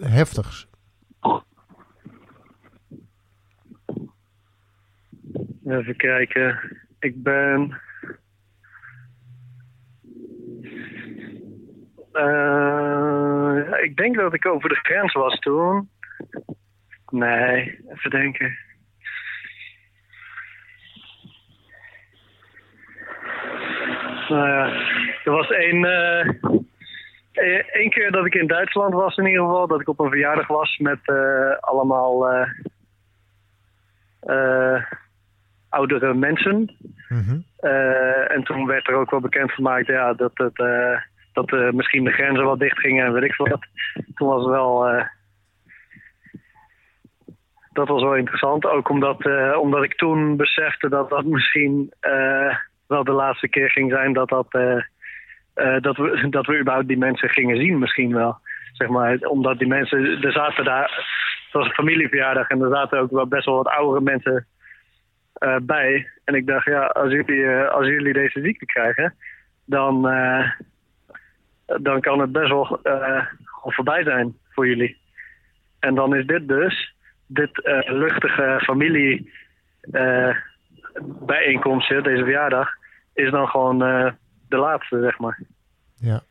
heftigs. 0.00 0.68
Even 5.64 5.96
kijken. 5.96 6.76
Ik 6.98 7.22
ben. 7.22 7.80
Ik 13.82 13.96
denk 13.96 14.16
dat 14.16 14.34
ik 14.34 14.46
over 14.46 14.68
de 14.68 14.74
grens 14.74 15.12
was 15.12 15.38
toen. 15.38 15.88
Nee, 17.12 17.78
even 17.88 18.10
denken. 18.10 18.58
Nou 24.28 24.48
ja, 24.48 24.66
er 25.24 25.30
was 25.32 25.50
één. 25.50 25.84
eh, 25.84 26.28
eh, 27.32 27.64
één 27.72 27.90
keer 27.90 28.10
dat 28.10 28.26
ik 28.26 28.34
in 28.34 28.46
Duitsland 28.46 28.94
was, 28.94 29.16
in 29.16 29.26
ieder 29.26 29.42
geval. 29.44 29.66
Dat 29.66 29.80
ik 29.80 29.88
op 29.88 30.00
een 30.00 30.08
verjaardag 30.10 30.46
was 30.46 30.76
met 30.78 30.98
eh, 31.02 31.56
allemaal. 31.60 32.28
eh, 34.20 34.82
oudere 35.68 36.14
mensen. 36.14 36.76
Mhm. 37.08 37.38
En 38.28 38.42
toen 38.42 38.66
werd 38.66 38.88
er 38.88 38.94
ook 38.94 39.10
wel 39.10 39.20
bekendgemaakt 39.20 39.86
ja, 39.86 40.14
dat, 40.14 40.32
het, 40.34 40.56
dat 41.32 41.72
misschien 41.72 42.04
de 42.04 42.10
grenzen 42.12 42.44
wat 42.44 42.58
dicht 42.58 42.78
gingen 42.78 43.06
en 43.06 43.12
weet 43.12 43.22
ik 43.22 43.34
veel 43.34 43.48
wat. 43.48 43.66
Toen 44.14 44.28
was 44.28 44.42
het 44.42 44.50
wel. 44.50 44.86
Dat 47.72 47.88
was 47.88 48.02
wel 48.02 48.16
interessant. 48.16 48.66
Ook 48.66 48.88
omdat, 48.88 49.26
eh, 49.26 49.58
omdat 49.60 49.82
ik 49.82 49.94
toen 49.94 50.36
besefte 50.36 50.88
dat 50.88 51.10
dat 51.10 51.24
misschien 51.24 51.92
eh, 52.00 52.56
wel 52.86 53.04
de 53.04 53.12
laatste 53.12 53.48
keer 53.48 53.70
ging 53.70 53.90
zijn 53.90 54.12
dat, 54.12 54.28
dat, 54.28 54.46
eh, 54.50 55.80
dat, 55.80 55.96
we, 55.96 56.26
dat 56.30 56.46
we 56.46 56.58
überhaupt 56.58 56.88
die 56.88 56.98
mensen 56.98 57.28
gingen 57.28 57.56
zien, 57.56 57.78
misschien 57.78 58.14
wel. 58.14 58.38
Zeg 58.72 58.88
maar, 58.88 59.16
omdat 59.16 59.58
die 59.58 59.68
mensen, 59.68 60.22
er 60.22 60.32
zaten 60.32 60.64
daar, 60.64 60.82
het 61.44 61.52
was 61.52 61.66
een 61.66 61.72
familieverjaardag 61.72 62.48
en 62.48 62.60
er 62.60 62.70
zaten 62.70 62.98
ook 63.00 63.10
wel 63.10 63.26
best 63.26 63.44
wel 63.44 63.54
wat 63.54 63.68
oudere 63.68 64.00
mensen 64.00 64.46
bij. 65.62 66.08
En 66.24 66.34
ik 66.34 66.46
dacht, 66.46 66.64
ja, 66.66 66.86
als 66.86 67.12
jullie, 67.12 67.48
als 67.56 67.86
jullie 67.86 68.12
deze 68.12 68.40
ziekte 68.40 68.64
krijgen, 68.64 69.14
dan, 69.64 70.02
dan 71.66 72.00
kan 72.00 72.20
het 72.20 72.32
best 72.32 72.48
wel 72.48 72.80
voorbij 73.62 74.02
zijn 74.02 74.36
voor 74.50 74.66
jullie. 74.66 74.96
En 75.80 75.94
dan 75.94 76.16
is 76.16 76.26
dit 76.26 76.48
dus, 76.48 76.91
dit 77.32 77.62
eh, 77.64 77.92
luchtige 77.92 78.60
familie 78.62 79.32
eh, 79.90 80.36
deze 82.02 82.22
verjaardag, 82.22 82.68
is 83.14 83.30
dan 83.30 83.48
gewoon 83.48 83.82
eh, 83.82 84.12
de 84.48 84.56
laatste, 84.56 85.00
zeg 85.00 85.18
maar. 85.18 85.38
Ja. 85.96 86.22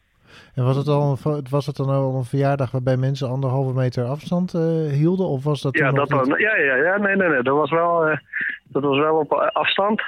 En 0.56 0.64
was 0.64 0.76
het, 0.76 0.88
al 0.88 1.18
een, 1.24 1.46
was 1.50 1.66
het 1.66 1.76
dan 1.76 1.90
al 1.90 2.16
een 2.16 2.24
verjaardag 2.24 2.72
waarbij 2.72 2.98
mensen 2.98 3.30
anderhalve 3.30 3.74
meter 3.74 4.04
afstand 4.06 4.52
hielden? 4.92 5.26
Of 5.26 5.44
was 5.44 5.62
dat 5.62 5.78
Ja, 5.78 5.92
dat 5.92 6.10
niet? 6.10 6.26
dan, 6.26 6.40
ja, 6.40 6.56
ja, 6.56 6.76
ja, 6.76 6.98
nee, 6.98 7.16
nee, 7.16 7.30
nee. 7.30 7.42
Dat 7.44 7.56
was 7.56 7.70
wel, 7.70 8.18
dat 8.64 8.84
was 8.84 8.98
wel 8.98 9.16
op 9.16 9.34
afstand. 9.34 10.02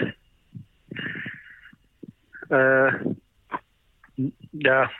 Ja, 4.49 4.91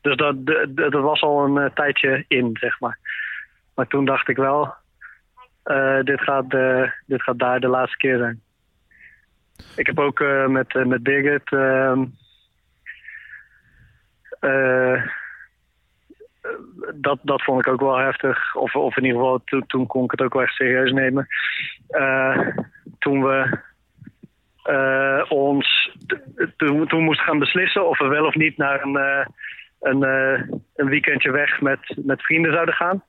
dus 0.00 0.16
dat, 0.16 0.46
dat 0.74 0.92
was 1.02 1.20
al 1.20 1.44
een 1.44 1.70
tijdje 1.74 2.24
in, 2.28 2.56
zeg 2.60 2.80
maar. 2.80 2.98
Maar 3.74 3.86
toen 3.86 4.04
dacht 4.04 4.28
ik 4.28 4.36
wel, 4.36 4.74
eh, 5.66 6.00
dit, 6.02 6.20
gaat, 6.20 6.54
eh, 6.54 6.90
dit 7.06 7.22
gaat 7.22 7.38
daar 7.38 7.60
de 7.60 7.68
laatste 7.68 7.96
keer 7.96 8.18
zijn. 8.18 8.40
Ik 9.76 9.86
heb 9.86 9.98
ook 9.98 10.20
eh, 10.20 10.46
met, 10.46 10.74
met 10.74 11.02
Birgit... 11.02 11.52
ehm, 11.52 12.04
eh, 14.40 15.02
dat, 16.94 17.18
dat 17.22 17.42
vond 17.42 17.60
ik 17.60 17.72
ook 17.72 17.80
wel 17.80 17.96
heftig. 17.96 18.54
Of, 18.54 18.74
of 18.74 18.96
in 18.96 19.04
ieder 19.04 19.20
geval, 19.20 19.40
toen, 19.66 19.86
kon 19.86 20.04
ik 20.04 20.10
het 20.10 20.20
ook 20.22 20.32
wel 20.32 20.42
echt 20.42 20.54
serieus 20.54 20.92
nemen. 20.92 21.26
Toen 22.98 23.22
we 23.22 23.58
ons 25.28 25.96
toen, 26.56 26.86
toen 26.86 27.02
moesten 27.02 27.26
gaan 27.26 27.38
beslissen 27.38 27.88
of 27.88 27.98
we 27.98 28.06
wel 28.06 28.26
of 28.26 28.34
niet 28.34 28.56
naar 28.56 28.82
een, 28.82 29.26
een, 29.80 30.02
een 30.76 30.88
weekendje 30.88 31.30
weg 31.30 31.60
met, 31.60 31.96
met 31.96 32.22
vrienden 32.22 32.52
zouden 32.52 32.74
gaan. 32.74 33.02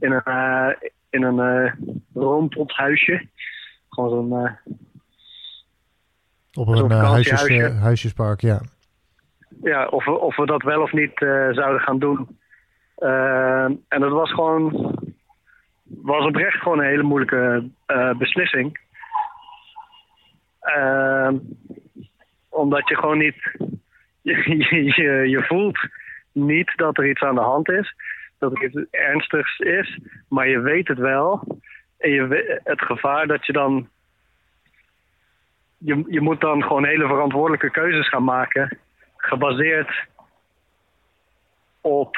In 0.00 0.12
een, 0.12 0.22
in 1.14 1.22
een 1.22 1.72
roompothuisje. 2.14 3.26
Gewoon 3.88 4.10
zo'n. 4.10 4.46
eh, 4.46 4.52
Op 6.54 6.68
een 6.68 6.90
eh, 6.90 7.10
huisjes, 7.10 7.48
huisjespark, 7.80 8.40
ja. 8.40 8.60
ja, 9.62 9.86
of, 9.86 10.04
we, 10.04 10.18
of 10.18 10.36
we 10.36 10.46
dat 10.46 10.62
wel 10.62 10.82
of 10.82 10.92
niet 10.92 11.12
zouden 11.50 11.80
gaan 11.80 11.98
doen. 11.98 12.38
Eh, 12.96 13.64
en 13.64 14.00
dat 14.00 14.10
was 14.10 14.32
gewoon, 14.32 14.94
was 15.82 16.26
oprecht 16.26 16.62
gewoon 16.62 16.78
een 16.78 16.88
hele 16.88 17.02
moeilijke 17.02 17.68
beslissing. 18.18 18.78
Eh, 20.60 21.30
omdat 22.48 22.88
je 22.88 22.96
gewoon 22.96 23.18
niet, 23.18 23.36
je, 24.22 24.92
je, 24.96 25.28
je 25.28 25.42
voelt 25.42 25.78
niet 26.32 26.72
dat 26.76 26.98
er 26.98 27.08
iets 27.08 27.22
aan 27.22 27.34
de 27.34 27.40
hand 27.40 27.68
is, 27.70 27.94
dat 28.50 28.56
er 28.56 28.64
iets 28.64 28.90
ernstigs 28.90 29.58
is, 29.58 29.98
maar 30.28 30.48
je 30.48 30.60
weet 30.60 30.88
het 30.88 30.98
wel. 30.98 31.58
En 31.98 32.10
je, 32.10 32.26
we- 32.26 32.60
het 32.64 32.80
gevaar 32.82 33.26
dat 33.26 33.46
je 33.46 33.52
dan, 33.52 33.88
je, 35.78 36.04
je 36.08 36.20
moet 36.20 36.40
dan 36.40 36.62
gewoon 36.62 36.84
hele 36.84 37.06
verantwoordelijke 37.06 37.70
keuzes 37.70 38.08
gaan 38.08 38.24
maken 38.24 38.78
gebaseerd 39.16 40.06
op 41.80 42.16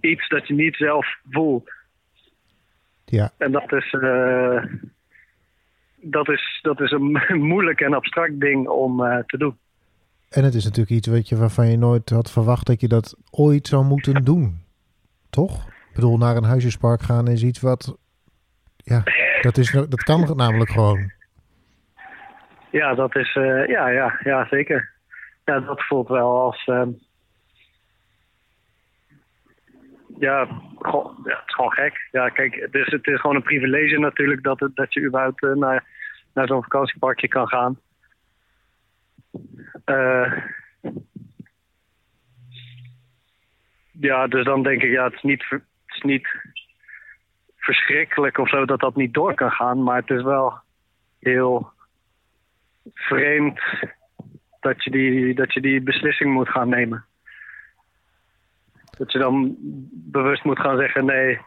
iets 0.00 0.28
dat 0.28 0.46
je 0.48 0.54
niet 0.54 0.76
zelf 0.76 1.06
voelt. 1.30 1.70
Ja, 3.04 3.30
En 3.38 3.52
dat 3.52 3.72
is, 3.72 3.92
eh, 3.92 4.62
dat 5.96 6.28
is, 6.28 6.58
dat 6.62 6.80
is 6.80 6.90
een 6.90 7.18
moeilijk 7.52 7.80
en 7.80 7.94
abstract 7.94 8.40
ding 8.40 8.68
om 8.68 9.04
eh, 9.04 9.18
te 9.26 9.38
doen. 9.38 9.56
en 10.28 10.44
het 10.44 10.54
is 10.54 10.64
natuurlijk 10.64 10.90
iets 10.96 11.06
weet 11.08 11.28
je, 11.28 11.36
waarvan 11.36 11.70
je 11.70 11.76
nooit 11.76 12.10
had 12.10 12.30
verwacht 12.30 12.66
dat 12.66 12.80
je 12.80 12.88
dat 12.88 13.16
ooit 13.30 13.66
zou 13.66 13.84
moeten 13.84 14.24
doen. 14.24 14.64
Toch? 15.30 15.66
Ik 15.66 15.94
bedoel, 15.94 16.18
naar 16.18 16.36
een 16.36 16.44
huisjespark 16.44 17.02
gaan 17.02 17.28
is 17.28 17.42
iets 17.42 17.60
wat... 17.60 17.98
Ja, 18.76 19.02
dat, 19.40 19.56
is, 19.56 19.70
dat 19.70 20.02
kan 20.02 20.36
namelijk 20.36 20.70
gewoon. 20.70 21.12
Ja, 22.70 22.94
dat 22.94 23.16
is, 23.16 23.34
eh, 23.34 23.66
ja, 23.66 23.88
ja, 23.88 24.20
ja, 24.22 24.46
zeker. 24.46 24.92
Ja, 25.44 25.60
dat 25.60 25.82
voelt 25.82 26.08
wel 26.08 26.40
als, 26.40 26.64
ehm, 26.66 26.90
ja, 30.18 30.46
het 31.24 31.42
is 31.46 31.54
gewoon 31.54 31.72
gek. 31.72 32.08
Ja, 32.10 32.28
kijk, 32.28 32.54
het 32.54 32.74
is, 32.74 32.86
het 32.86 33.06
is 33.06 33.20
gewoon 33.20 33.36
een 33.36 33.42
privilege 33.42 33.98
natuurlijk 33.98 34.42
dat, 34.42 34.60
het, 34.60 34.76
dat 34.76 34.94
je 34.94 35.04
überhaupt 35.04 35.42
eh, 35.42 35.52
naar, 35.52 35.84
naar 36.34 36.46
zo'n 36.46 36.62
vakantieparkje 36.62 37.28
kan 37.28 37.48
gaan. 37.48 37.78
Eh, 39.84 40.32
ja, 44.00 44.26
dus 44.26 44.44
dan 44.44 44.62
denk 44.62 44.82
ik, 44.82 44.90
ja, 44.90 45.04
het 45.04 45.14
is 45.14 45.22
niet, 45.22 45.44
het 45.48 45.62
is 45.86 46.02
niet 46.02 46.28
verschrikkelijk 47.56 48.38
of 48.38 48.48
zo 48.48 48.64
dat 48.64 48.80
dat 48.80 48.96
niet 48.96 49.14
door 49.14 49.34
kan 49.34 49.50
gaan, 49.50 49.82
maar 49.82 49.96
het 49.96 50.10
is 50.10 50.22
wel 50.22 50.54
heel 51.18 51.70
vreemd 52.94 53.60
dat 54.60 54.84
je 54.84 54.90
die, 54.90 55.34
dat 55.34 55.52
je 55.52 55.60
die 55.60 55.80
beslissing 55.80 56.32
moet 56.32 56.48
gaan 56.48 56.68
nemen. 56.68 57.04
Dat 58.98 59.12
je 59.12 59.18
dan 59.18 59.56
bewust 59.90 60.44
moet 60.44 60.60
gaan 60.60 60.78
zeggen: 60.78 61.04
nee, 61.04 61.40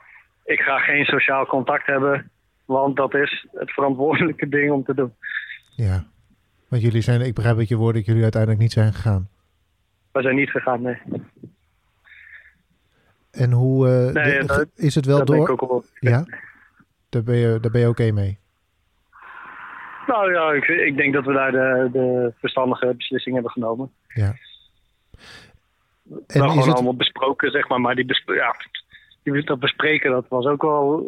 ik 0.43 0.59
ga 0.59 0.79
geen 0.79 1.05
sociaal 1.05 1.45
contact 1.45 1.85
hebben, 1.85 2.31
want 2.65 2.95
dat 2.95 3.13
is 3.13 3.47
het 3.51 3.71
verantwoordelijke 3.71 4.49
ding 4.57 4.71
om 4.71 4.83
te 4.83 4.93
doen. 4.93 5.13
Ja. 5.75 6.03
Want 6.67 6.81
jullie 6.81 7.01
zijn, 7.01 7.21
ik 7.21 7.33
begrijp 7.33 7.57
uit 7.57 7.67
je 7.67 7.75
woorden 7.75 7.95
dat 7.95 8.05
jullie 8.05 8.23
uiteindelijk 8.23 8.61
niet 8.61 8.71
zijn 8.71 8.93
gegaan. 8.93 9.27
We 10.11 10.21
zijn 10.21 10.35
niet 10.35 10.49
gegaan, 10.49 10.81
nee. 10.81 10.97
En 13.31 13.51
hoe 13.51 13.87
eh, 13.87 14.13
Nee, 14.23 14.39
de- 14.39 14.45
dat- 14.45 14.67
is 14.75 14.95
het 14.95 15.05
wel 15.05 15.17
dat 15.17 15.27
ben 15.27 15.35
door? 15.37 15.49
ik 15.49 15.61
ook 15.61 15.69
wel. 15.69 15.83
Ja? 15.99 16.25
Daar 17.09 17.23
ben 17.23 17.35
je, 17.35 17.59
daar 17.59 17.71
ben 17.71 17.81
je 17.81 17.87
oké 17.87 18.11
mee. 18.11 18.39
Nou 20.07 20.33
ja, 20.33 20.51
ik, 20.51 20.67
ik 20.67 20.97
denk 20.97 21.13
dat 21.13 21.25
we 21.25 21.33
daar 21.33 21.51
de, 21.51 21.89
de 21.91 22.33
verstandige 22.39 22.93
beslissing 22.97 23.33
hebben 23.35 23.51
genomen. 23.51 23.91
Ja. 24.07 24.33
En 26.09 26.41
gewoon 26.41 26.57
is 26.57 26.65
het, 26.65 26.75
allemaal 26.75 26.95
besproken, 26.95 27.51
zeg 27.51 27.67
maar. 27.67 27.81
Maar 27.81 27.95
die, 27.95 28.23
ja, 28.25 28.55
die, 29.23 29.43
dat 29.43 29.59
bespreken, 29.59 30.11
dat 30.11 30.25
was 30.29 30.45
ook 30.45 30.61
wel... 30.61 31.07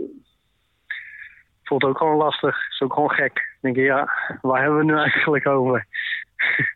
Voelt 1.64 1.84
ook 1.84 1.98
gewoon 1.98 2.18
lastig. 2.18 2.70
Is 2.70 2.82
ook 2.82 2.94
gewoon 2.94 3.10
gek. 3.12 3.56
Denk 3.62 3.76
je, 3.76 3.82
ja, 3.82 4.10
waar 4.42 4.62
hebben 4.62 4.78
we 4.80 4.86
nu 4.86 4.98
eigenlijk 4.98 5.48
over? 5.48 5.86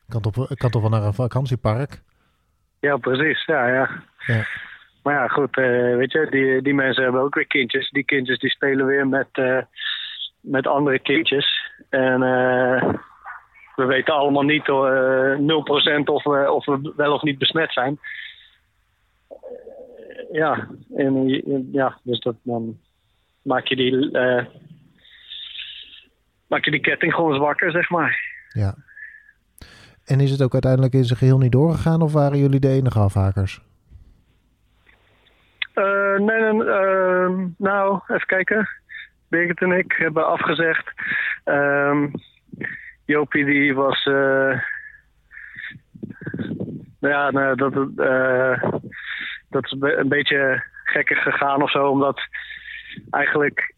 kan, 0.10 0.22
toch, 0.22 0.56
kan 0.56 0.70
toch 0.70 0.82
wel 0.82 0.90
naar 0.92 1.04
een 1.04 1.14
vakantiepark? 1.14 2.02
Ja, 2.80 2.98
precies. 2.98 3.46
Ja, 3.46 3.68
ja. 3.68 3.90
Ja. 4.26 4.46
Maar 5.06 5.14
ja, 5.14 5.28
goed, 5.28 5.58
eh, 5.58 5.96
weet 5.96 6.12
je, 6.12 6.28
die, 6.30 6.62
die 6.62 6.74
mensen 6.74 7.04
hebben 7.04 7.22
ook 7.22 7.36
weer 7.36 7.48
kindjes. 7.48 7.90
Die 7.90 8.04
kindjes 8.04 8.40
die 8.40 8.50
spelen 8.50 8.86
weer 8.86 9.08
met, 9.08 9.28
eh, 9.32 9.62
met 10.40 10.68
andere 10.68 11.00
kindjes. 11.00 11.72
En 11.90 12.24
eh, 12.24 12.94
we 13.76 13.86
weten 13.86 14.14
allemaal 14.14 14.44
niet 14.44 14.68
eh 14.68 15.38
0% 15.38 16.10
of 16.10 16.24
we, 16.24 16.52
of 16.52 16.66
we 16.66 16.94
wel 16.96 17.14
of 17.14 17.22
niet 17.22 17.38
besmet 17.38 17.74
zijn. 17.74 18.00
Ja, 20.32 20.68
ja, 21.72 21.98
dus 22.04 22.20
dat, 22.20 22.36
dan 22.42 22.78
maak 23.42 23.66
je 23.66 23.76
die, 23.76 24.12
maak 26.48 26.66
je 26.66 26.72
die 26.72 26.80
ketting 26.80 27.14
gewoon 27.14 27.36
zwakker, 27.36 27.72
zeg 27.72 27.90
maar. 27.90 28.20
Ja. 28.50 28.76
En 30.06 30.20
is 30.20 30.32
het 30.32 30.42
ook 30.42 30.54
uiteindelijk 30.54 30.94
in 30.94 31.06
zijn 31.06 31.20
geheel 31.20 31.38
niet 31.38 31.52
doorgegaan 31.52 32.02
of 32.02 32.14
waren 32.14 32.38
jullie 32.38 32.60
de 32.60 32.70
enige 32.70 33.00
afhakers? 33.00 33.62
Eh, 35.76 36.18
nee, 36.18 36.64
ehm, 36.64 37.48
nou, 37.58 38.00
even 38.08 38.28
kijken. 38.28 38.68
Birgit 39.30 39.62
en 39.62 39.72
ik 39.72 39.96
hebben 39.98 40.28
afgezegd. 40.28 40.92
Ehm 41.44 42.08
Jopie 43.06 43.46
die 43.46 43.76
was... 43.76 44.06
nou 47.00 47.00
ja, 47.00 47.32
nou, 47.32 47.56
dat, 47.56 47.74
eh, 47.96 48.72
dat 49.50 49.66
is 49.66 49.76
een 49.80 50.10
beetje 50.10 50.64
gekker 50.84 51.18
gegaan 51.18 51.62
of 51.62 51.72
zo. 51.72 51.88
Omdat 51.88 52.22
eigenlijk 53.10 53.74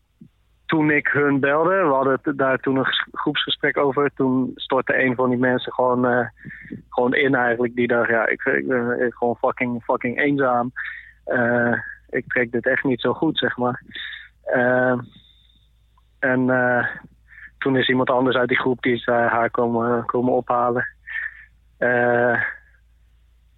toen 0.66 0.92
ik 0.92 1.08
hun 1.08 1.40
belde... 1.40 1.76
We 1.76 1.94
hadden 1.94 2.38
daar 2.38 2.60
toen 2.60 2.78
een 2.78 2.86
ges- 2.86 3.08
groepsgesprek 3.12 3.78
over. 3.78 4.12
Toen 4.16 4.52
stortte 4.56 5.04
een 5.04 5.16
van 5.16 5.30
die 5.30 5.40
mensen 5.40 5.74
gewoon, 5.74 6.30
gewoon 6.90 7.14
in 7.14 7.36
eigenlijk. 7.36 7.76
Die 7.76 7.88
dacht, 7.88 8.10
ja, 8.10 8.28
ik, 8.28 8.46
ik 8.46 8.68
ben 8.68 9.06
gewoon 9.10 9.38
fucking, 9.38 9.84
fucking 9.84 10.20
eenzaam. 10.20 10.72
Eh, 11.28 11.74
ik 12.10 12.28
trek 12.28 12.52
dit 12.52 12.68
echt 12.68 12.84
niet 12.84 13.02
zo 13.02 13.14
goed, 13.14 13.38
zeg 13.38 13.58
maar. 13.58 13.84
Eh, 14.44 15.00
en 16.20 16.50
eh, 16.50 16.86
toen 17.58 17.78
is 17.78 17.88
iemand 17.88 18.10
anders 18.10 18.36
uit 18.36 18.48
die 18.48 18.60
groep 18.60 18.82
die 18.82 18.94
is 18.94 19.06
haar 19.06 19.50
komen, 19.50 20.06
komen 20.06 20.34
ophalen. 20.34 20.88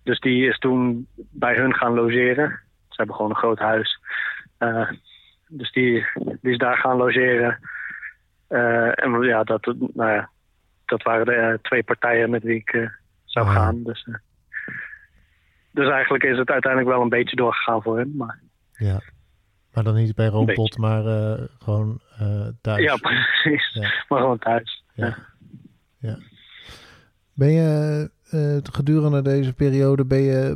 Dus 0.03 0.19
die 0.19 0.47
is 0.47 0.57
toen 0.57 1.07
bij 1.15 1.55
hun 1.55 1.75
gaan 1.75 1.93
logeren. 1.93 2.49
Ze 2.87 2.95
hebben 2.95 3.15
gewoon 3.15 3.31
een 3.31 3.37
groot 3.37 3.59
huis. 3.59 3.99
Dus 5.47 5.71
die, 5.71 6.05
die 6.15 6.51
is 6.51 6.57
daar 6.57 6.77
gaan 6.77 6.97
logeren. 6.97 7.59
En 8.93 9.21
ja 9.21 9.43
dat, 9.43 9.65
nou 9.93 10.11
ja, 10.11 10.29
dat 10.85 11.03
waren 11.03 11.25
de 11.25 11.59
twee 11.61 11.83
partijen 11.83 12.29
met 12.29 12.43
wie 12.43 12.55
ik 12.55 12.89
zou 13.25 13.47
Ah, 13.47 13.53
gaan. 13.53 13.83
Dus, 13.83 14.07
dus 15.71 15.89
eigenlijk 15.89 16.23
is 16.23 16.37
het 16.37 16.49
uiteindelijk 16.49 16.91
wel 16.91 17.01
een 17.01 17.09
beetje 17.09 17.35
doorgegaan 17.35 17.81
voor 17.81 17.97
hem. 17.97 18.13
Maar 18.15 18.39
Ja. 18.73 19.01
Maar 19.73 19.83
dan 19.83 19.95
niet 19.95 20.15
bij 20.15 20.27
Roompot, 20.27 20.55
beetje. 20.55 20.81
maar 20.81 21.05
eh, 21.05 21.43
gewoon 21.59 22.01
eh, 22.17 22.47
thuis. 22.61 22.83
ja, 22.83 22.95
precies. 23.09 23.73
Ja. 23.73 23.91
Maar 24.09 24.19
gewoon 24.19 24.39
thuis. 24.39 24.83
Ja. 24.93 25.05
Ja. 25.05 25.17
Ja. 25.97 26.17
Ben 27.33 27.51
je 27.51 28.09
eh, 28.29 28.57
gedurende 28.73 29.21
deze 29.21 29.53
periode 29.53 30.05
ben 30.05 30.21
je 30.21 30.55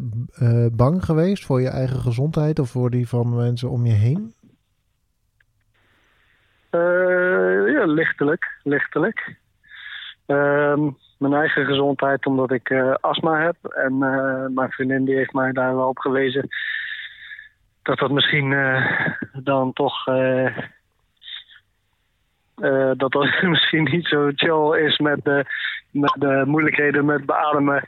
bang 0.74 1.06
geweest 1.06 1.46
voor 1.46 1.62
je 1.62 1.70
eigen 1.70 2.00
gezondheid 2.00 2.60
of 2.60 2.70
voor 2.70 2.90
die 2.90 3.08
van 3.08 3.36
mensen 3.36 3.70
om 3.70 3.86
je 3.86 3.94
heen? 3.94 4.34
Ja, 7.74 7.86
lichtelijk. 7.86 8.60
lichtelijk. 8.64 9.38
Ehm, 10.26 10.90
mijn 11.18 11.34
eigen 11.34 11.66
gezondheid, 11.66 12.26
omdat 12.26 12.52
ik 12.52 12.70
eh, 12.70 12.94
astma 13.02 13.40
heb. 13.40 13.56
En 13.64 13.94
eh, 14.04 14.46
mijn 14.48 14.72
vriendin 14.72 15.06
die 15.06 15.16
heeft 15.16 15.34
mij 15.34 15.52
daar 15.52 15.76
wel 15.76 15.88
op 15.88 15.98
gewezen 15.98 16.48
dat 17.82 17.98
dat 17.98 18.12
misschien 18.12 18.54
eh, 18.54 19.08
dan 19.34 19.74
toch. 19.74 20.04
dat 22.98 23.12
dat 23.12 23.42
misschien 23.42 23.84
niet 23.84 24.06
zo 24.06 24.32
chill 24.36 24.86
is 24.86 24.98
met 24.98 25.24
de, 25.24 25.46
met 25.92 26.16
de 26.18 26.44
moeilijkheden 26.46 27.06
met 27.06 27.26
beademen. 27.26 27.88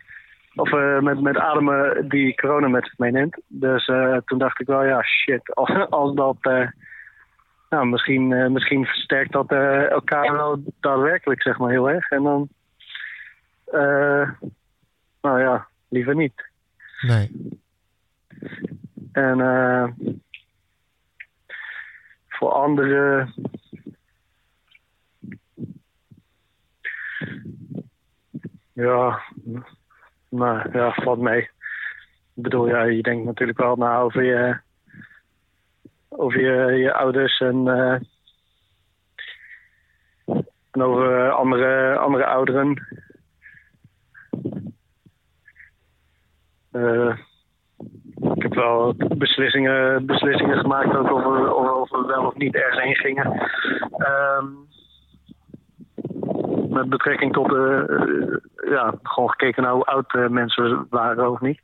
Of 0.55 0.71
met, 1.01 1.21
met 1.21 1.37
ademen 1.37 2.07
die 2.09 2.35
corona 2.35 2.67
met 2.67 2.85
zich 2.85 2.97
meeneemt. 2.97 3.41
Dus 3.47 3.85
toen 4.25 4.37
dacht 4.37 4.59
ik 4.59 4.67
wel, 4.67 4.83
ja, 4.83 5.03
shit. 5.03 5.53
Als, 5.55 5.89
als 5.89 6.15
dat. 6.15 6.37
nou, 7.69 7.87
misschien, 7.87 8.51
misschien 8.51 8.85
versterkt 8.85 9.31
dat 9.31 9.51
elkaar 9.89 10.31
wel 10.31 10.63
daadwerkelijk, 10.79 11.41
zeg 11.41 11.57
maar, 11.57 11.69
heel 11.69 11.89
erg. 11.89 12.09
En 12.09 12.23
dan, 12.23 12.49
eh, 13.65 14.29
nou 15.21 15.39
ja, 15.39 15.67
liever 15.89 16.15
niet. 16.15 16.49
Nee. 17.01 17.31
En 19.11 19.39
eh, 19.39 19.87
voor 22.27 22.51
anderen. 22.51 23.33
Ja, 28.73 29.21
nou 30.29 30.69
ja, 30.71 30.91
valt 30.93 31.19
mee. 31.19 31.41
Ik 32.33 32.43
bedoel, 32.43 32.67
ja, 32.67 32.83
je 32.83 33.01
denkt 33.01 33.25
natuurlijk 33.25 33.57
wel 33.57 33.75
na 33.75 33.97
over 33.97 34.23
je, 34.23 34.57
over 36.09 36.39
je, 36.41 36.77
je 36.77 36.93
ouders 36.93 37.39
en, 37.39 37.67
eh, 37.67 37.99
en 40.71 40.81
over 40.81 41.31
andere, 41.31 41.97
andere 41.97 42.25
ouderen. 42.25 42.87
Ik 48.35 48.41
heb 48.41 48.53
wel 48.53 48.95
beslissingen, 49.17 50.05
beslissingen 50.05 50.57
gemaakt 50.57 50.95
over, 50.95 51.53
of 51.53 51.89
we 51.89 52.05
wel 52.05 52.25
of 52.25 52.35
niet 52.35 52.55
ergens 52.55 52.83
heen 52.83 52.95
gingen. 52.95 53.49
Ehm, 53.97 54.45
met 56.69 56.89
betrekking 56.89 57.33
tot 57.33 57.49
de, 57.49 57.85
eh, 57.87 58.71
ja, 58.71 58.93
gewoon 59.03 59.29
gekeken 59.29 59.63
naar 59.63 59.71
hoe 59.71 59.85
oud 59.85 60.13
eh, 60.13 60.27
mensen 60.27 60.87
waren 60.89 61.31
of 61.31 61.41
niet. 61.41 61.61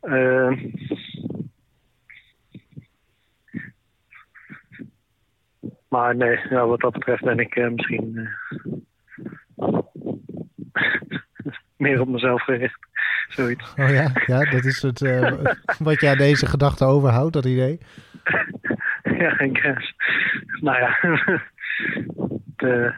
Ehm, 0.00 0.56
maar 5.88 6.16
nee, 6.16 6.38
wat 6.50 6.80
dat 6.80 6.92
betreft 6.92 7.24
ben 7.24 7.38
ik 7.38 7.56
eh, 7.56 7.70
misschien 7.70 8.16
eh, 8.16 8.72
meer 11.78 12.00
op 12.00 12.08
mezelf 12.08 12.42
gericht. 12.42 12.78
Zoiets. 13.28 13.74
Oh 13.76 13.88
ja, 13.90 14.10
ja 14.26 14.50
dat 14.50 14.64
is 14.64 14.82
het, 14.82 15.02
eh, 15.02 15.32
wat 15.78 16.00
je 16.00 16.08
aan 16.08 16.16
deze 16.16 16.46
gedachte 16.46 16.84
overhoudt, 16.84 17.32
dat 17.32 17.44
idee. 17.44 17.78
ja, 19.22 19.38
ik 19.38 19.58
guess. 19.58 19.94
Nou 20.60 20.78
ja. 20.78 20.98
de, 22.56 22.94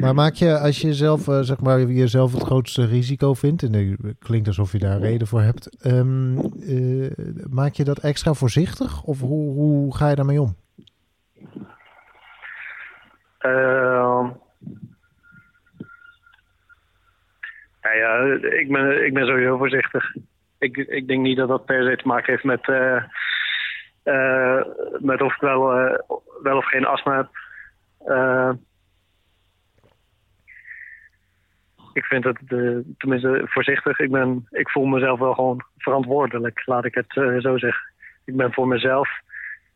Maar 0.00 0.14
maak 0.14 0.34
je, 0.34 0.58
als 0.58 0.80
je 0.80 0.94
zelf, 0.94 1.28
eh, 1.28 1.40
zeg 1.40 1.60
maar, 1.60 1.80
jezelf 1.80 2.32
het 2.32 2.42
grootste 2.42 2.86
risico 2.86 3.34
vindt, 3.34 3.62
en 3.62 3.72
het 3.72 4.16
klinkt 4.18 4.46
alsof 4.46 4.72
je 4.72 4.78
daar 4.78 4.98
reden 4.98 5.26
voor 5.26 5.40
hebt, 5.40 5.80
ehm, 5.82 6.38
eh, 6.38 7.10
maak 7.50 7.72
je 7.72 7.84
dat 7.84 7.98
extra 7.98 8.32
voorzichtig 8.32 9.02
of 9.02 9.20
hoe, 9.20 9.52
hoe 9.52 9.96
ga 9.96 10.08
je 10.08 10.14
daarmee 10.14 10.40
om? 10.40 10.56
Ehm, 13.38 14.26
nou 17.82 17.96
ja, 17.96 18.38
ik 19.10 19.16
ben, 19.16 19.26
sowieso 19.26 19.56
voorzichtig. 19.56 20.14
Ik, 20.58 20.76
ik 20.76 21.06
denk 21.08 21.20
niet 21.20 21.36
dat 21.36 21.48
dat 21.48 21.64
per 21.64 21.84
se 21.84 21.96
te 21.96 22.06
maken 22.06 22.32
heeft 22.32 22.44
met, 22.44 22.68
eh, 22.68 22.96
eh, 24.02 24.66
met 24.98 25.22
of 25.22 25.34
ik 25.34 25.40
wel, 25.40 25.72
eh, 25.72 25.98
wel 26.42 26.56
of 26.56 26.66
geen 26.66 26.86
astma 26.86 27.16
heb. 27.16 27.28
Ik 31.92 32.04
vind 32.04 32.24
het 32.24 32.38
tenminste 32.98 33.42
voorzichtig. 33.44 33.98
Ik, 33.98 34.10
ben, 34.10 34.46
ik 34.50 34.70
voel 34.70 34.84
mezelf 34.84 35.18
wel 35.18 35.34
gewoon 35.34 35.64
verantwoordelijk, 35.78 36.62
laat 36.66 36.84
ik 36.84 36.94
het 36.94 37.12
zo 37.42 37.58
zeggen. 37.58 37.92
Ik 38.24 38.36
ben 38.36 38.52
voor 38.52 38.68
mezelf 38.68 39.08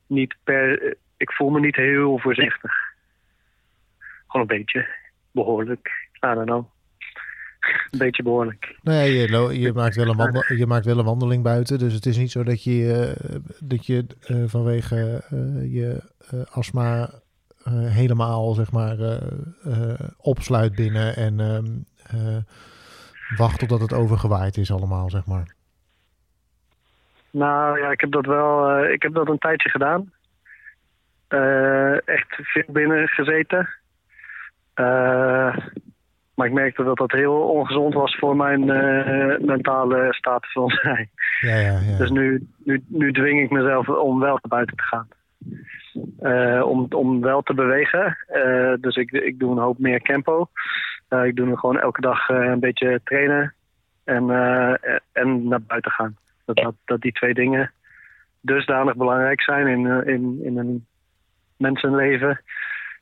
niet 0.07 0.35
per. 0.45 0.97
Ik 1.17 1.33
voel 1.33 1.51
me 1.51 1.61
niet 1.61 1.77
heel 1.77 2.19
voorzichtig. 2.19 2.73
Gewoon 4.27 4.49
een 4.49 4.57
beetje. 4.57 4.89
Behoorlijk. 5.31 6.09
I 6.25 6.35
don't 6.35 6.47
know. 6.47 6.74
Een 7.91 7.99
beetje 7.99 8.23
behoorlijk. 8.23 8.79
Nee, 8.83 9.13
je, 9.13 9.61
je, 9.61 9.73
maakt 9.73 9.97
wel 9.97 10.09
een 10.09 10.17
wandel, 10.17 10.55
je 10.55 10.67
maakt 10.67 10.85
wel 10.85 10.99
een 10.99 11.05
wandeling 11.05 11.43
buiten. 11.43 11.79
Dus 11.79 11.93
het 11.93 12.07
is 12.07 12.17
niet 12.17 12.31
zo 12.31 12.43
dat 12.43 12.65
je, 12.65 13.15
eh, 13.17 13.35
dat 13.61 13.87
je 13.87 14.07
eh, 14.27 14.37
vanwege 14.47 15.23
eh, 15.31 15.73
je 15.73 16.03
astma 16.51 17.11
helemaal 17.71 18.55
zeg 18.55 18.73
maar, 18.73 18.97
opsluit 20.17 20.75
binnen 20.75 21.17
en 21.17 21.41
ehm, 21.41 21.65
eh, 22.07 22.37
wacht 23.37 23.59
totdat 23.59 23.81
het 23.81 23.93
overgewaaid 23.93 24.57
is 24.57 24.73
allemaal, 24.73 25.11
zeg 25.11 25.27
maar. 25.27 25.55
Nou 27.31 27.79
ja, 27.79 27.91
ik 27.91 28.01
heb 28.01 28.13
dat 28.13 28.27
wel. 28.27 28.85
ik 28.85 29.03
heb 29.03 29.15
dat 29.15 29.29
een 29.29 29.39
tijdje 29.39 29.69
gedaan. 29.69 30.13
Echt 32.05 32.35
veel 32.43 32.65
binnen 32.67 33.09
gezeten. 33.09 33.69
Maar 36.35 36.47
ik 36.47 36.53
merkte 36.53 36.85
dat 36.85 36.97
dat 36.97 37.13
heel 37.13 37.41
ongezond 37.41 37.95
was 37.95 38.17
voor 38.17 38.37
mijn 38.37 38.71
eh, 38.71 39.39
mentale 39.39 40.15
status 40.15 40.53
van 40.53 40.71
zijn. 40.83 41.11
Ja, 41.41 41.57
ja, 41.57 41.79
ja. 41.81 41.97
Dus 41.99 42.11
nu, 42.11 42.47
nu, 42.65 42.83
nu 42.87 43.13
dwing 43.13 43.41
ik 43.41 43.51
mezelf 43.51 43.89
om 43.89 44.21
wel 44.21 44.39
naar 44.43 44.49
buiten 44.49 44.77
te 44.77 44.83
gaan. 44.83 45.09
Eh, 46.21 46.67
om, 46.67 46.87
om 46.91 47.21
wel 47.21 47.43
te 47.43 47.55
bewegen. 47.55 48.19
Eh, 48.27 48.73
dus 48.81 48.97
ik, 48.97 49.11
ik 49.11 49.39
doe 49.39 49.51
een 49.51 49.63
hoop 49.63 49.79
meer 49.79 50.01
tempo. 50.01 50.49
Ik 51.25 51.37
doe 51.37 51.59
gewoon 51.59 51.81
elke 51.81 52.01
dag 52.01 52.29
een 52.29 52.61
beetje 52.61 53.01
trainen. 53.05 53.55
En, 54.05 54.31
en 55.13 55.49
naar 55.49 55.63
buiten 55.63 55.91
gaan. 55.91 56.17
Dat, 56.45 56.57
dat, 56.57 56.75
dat 56.85 57.01
die 57.01 57.13
twee 57.13 57.35
dingen 57.35 57.73
dusdanig 58.41 58.97
belangrijk 58.97 59.43
zijn 59.43 59.67
in, 59.67 60.07
in, 60.07 60.41
in 60.43 60.59
een 60.59 60.87
mensenleven. 61.57 62.41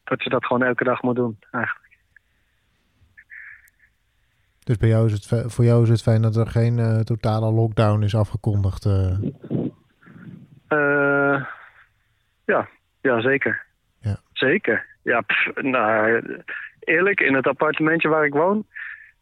Dat 0.04 0.22
je 0.22 0.30
dat 0.30 0.44
gewoon 0.44 0.62
elke 0.62 0.84
dag 0.84 1.02
moet 1.02 1.16
doen. 1.16 1.38
Eigenlijk. 1.50 1.81
Dus 4.64 4.76
bij 4.76 4.88
jou 4.88 5.06
is 5.06 5.12
het, 5.12 5.52
voor 5.52 5.64
jou 5.64 5.82
is 5.82 5.88
het 5.88 6.02
fijn 6.02 6.22
dat 6.22 6.36
er 6.36 6.46
geen 6.46 6.78
eh, 6.78 6.98
totale 6.98 7.52
lockdown 7.52 8.02
is 8.02 8.14
afgekondigd. 8.14 8.84
eh. 8.84 9.18
Eh, 10.68 11.44
ja, 12.44 12.68
ja, 13.00 13.20
zeker. 13.20 13.64
Ja. 14.00 14.16
Zeker. 14.32 14.86
Ja, 15.02 15.20
pff, 15.20 15.50
nou, 15.62 16.22
eerlijk, 16.80 17.20
in 17.20 17.34
het 17.34 17.46
appartementje 17.46 18.08
waar 18.08 18.24
ik 18.24 18.32
woon, 18.32 18.66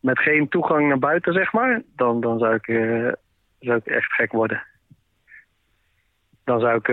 met 0.00 0.18
geen 0.18 0.48
toegang 0.48 0.88
naar 0.88 0.98
buiten, 0.98 1.32
zeg 1.32 1.52
maar, 1.52 1.82
dan, 1.96 2.20
dan 2.20 2.38
zou, 2.38 2.54
ik, 2.54 2.66
zou 3.58 3.76
ik 3.76 3.86
echt 3.86 4.12
gek 4.12 4.32
worden. 4.32 4.62
Dan 6.44 6.60
zou 6.60 6.76
ik, 6.82 6.86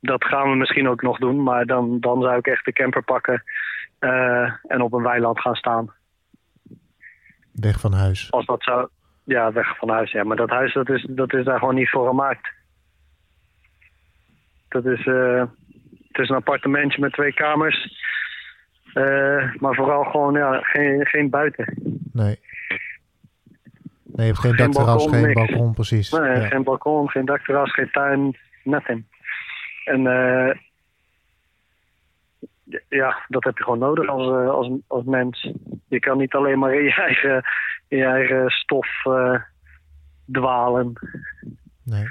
dat 0.00 0.24
gaan 0.24 0.50
we 0.50 0.56
misschien 0.56 0.88
ook 0.88 1.02
nog 1.02 1.18
doen, 1.18 1.42
maar 1.42 1.66
dan, 1.66 2.00
dan 2.00 2.22
zou 2.22 2.36
ik 2.38 2.46
echt 2.46 2.64
de 2.64 2.72
camper 2.72 3.02
pakken 3.02 3.42
en 4.66 4.80
op 4.80 4.92
een 4.92 5.02
weiland 5.02 5.40
gaan 5.40 5.54
staan. 5.54 5.92
Weg 7.60 7.80
van 7.80 7.92
huis. 7.92 8.30
Als 8.30 8.46
dat 8.46 8.62
zou, 8.62 8.88
ja, 9.24 9.52
weg 9.52 9.76
van 9.78 9.88
huis, 9.90 10.10
ja. 10.10 10.24
Maar 10.24 10.36
dat 10.36 10.50
huis, 10.50 10.72
dat 10.74 10.88
is, 10.88 11.06
dat 11.10 11.32
is 11.34 11.44
daar 11.44 11.58
gewoon 11.58 11.74
niet 11.74 11.90
voor 11.90 12.08
gemaakt. 12.08 12.48
Dat 14.68 14.84
is, 14.86 15.06
eh, 15.06 15.42
het 16.08 16.18
is 16.18 16.28
een 16.28 16.36
appartementje 16.36 17.00
met 17.00 17.12
twee 17.12 17.32
kamers. 17.34 17.98
Eh, 18.92 19.54
maar 19.54 19.74
vooral 19.74 20.04
gewoon, 20.04 20.34
ja, 20.34 20.60
geen, 20.60 21.06
geen 21.06 21.30
buiten. 21.30 21.74
Nee. 22.12 22.38
Nee, 24.04 24.26
je 24.26 24.32
hebt 24.32 24.38
geen, 24.38 24.54
Geen 24.54 24.70
dakterras, 24.70 25.04
balkon, 25.04 25.12
geen 25.14 25.26
niks. 25.26 25.50
balkon, 25.50 25.74
precies. 25.74 26.10
Nee, 26.10 26.40
ja. 26.40 26.46
Geen 26.46 26.62
balkon, 26.62 27.10
geen 27.10 27.24
dakterras, 27.24 27.72
geen 27.74 27.90
tuin, 27.90 28.36
nothing. 28.64 29.04
En 29.84 30.06
eh, 30.06 30.56
ja, 32.88 33.24
dat 33.28 33.44
heb 33.44 33.56
je 33.58 33.62
gewoon 33.64 33.78
nodig 33.78 34.08
als, 34.08 34.26
eh, 34.26 34.48
als, 34.50 34.70
als 34.86 35.04
mens. 35.04 35.50
Je 35.88 35.98
kan 35.98 36.18
niet 36.18 36.34
alleen 36.34 36.58
maar 36.58 36.74
in 36.74 36.84
je 36.84 36.94
eigen, 36.94 37.42
in 37.88 37.98
je 37.98 38.04
eigen 38.04 38.50
stof 38.50 39.04
eh, 39.04 39.34
dwalen. 40.32 40.92
Nee. 41.82 42.04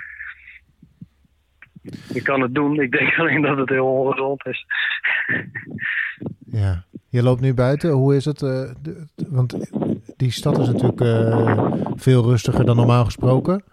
Je 2.14 2.22
kan 2.22 2.41
het 2.41 2.55
doen, 2.55 2.80
ik 2.82 2.91
denk 2.91 3.16
alleen 3.20 3.41
dat 3.41 3.57
het 3.57 3.70
heel 3.70 3.86
ongezond 3.88 4.45
is. 4.45 4.66
Ja. 6.45 6.84
Je 7.10 7.24
loopt 7.24 7.41
nu 7.41 7.53
buiten. 7.53 7.91
Hoe 7.91 8.16
is 8.16 8.26
het? 8.26 8.41
eh, 8.41 8.70
de- 8.82 9.07
want 9.30 9.70
die 10.18 10.32
stad 10.32 10.57
is 10.57 10.68
natuurlijk 10.68 10.99
veel 11.99 12.24
rustiger 12.24 12.66
dan 12.66 12.76
normaal 12.76 13.05
gesproken. 13.05 13.64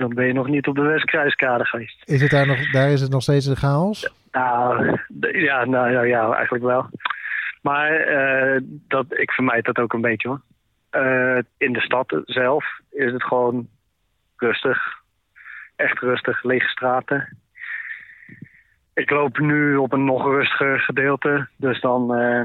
Dan 0.00 0.14
ben 0.14 0.26
je 0.26 0.32
nog 0.32 0.48
niet 0.48 0.66
op 0.66 0.74
de 0.74 0.82
Westkruiskade 0.82 1.64
geweest. 1.64 2.02
Is 2.04 2.20
het 2.20 2.30
daar 2.30 2.46
nog? 2.46 2.70
Daar 2.70 2.90
is 2.90 3.00
het 3.00 3.10
nog 3.10 3.22
steeds 3.22 3.46
een 3.46 3.56
chaos? 3.56 4.12
Nou, 4.32 4.98
ja, 5.32 5.64
nou 5.64 5.90
ja, 5.90 6.02
ja 6.02 6.32
eigenlijk 6.32 6.64
wel. 6.64 6.86
Maar 7.62 7.90
eh, 7.92 8.60
dat, 8.64 9.06
ik 9.08 9.30
vermijd 9.30 9.64
dat 9.64 9.78
ook 9.78 9.92
een 9.92 10.00
beetje 10.00 10.28
hoor. 10.28 10.40
Eh, 10.90 11.38
in 11.56 11.72
de 11.72 11.80
stad 11.80 12.20
zelf 12.24 12.64
is 12.90 13.12
het 13.12 13.22
gewoon 13.22 13.68
rustig. 14.36 14.98
Echt 15.76 15.98
rustig, 15.98 16.42
lege 16.42 16.68
straten. 16.68 17.38
Ik 18.94 19.10
loop 19.10 19.38
nu 19.38 19.76
op 19.76 19.92
een 19.92 20.04
nog 20.04 20.24
rustiger 20.24 20.80
gedeelte. 20.80 21.48
Dus 21.56 21.80
dan, 21.80 22.14
eh, 22.14 22.44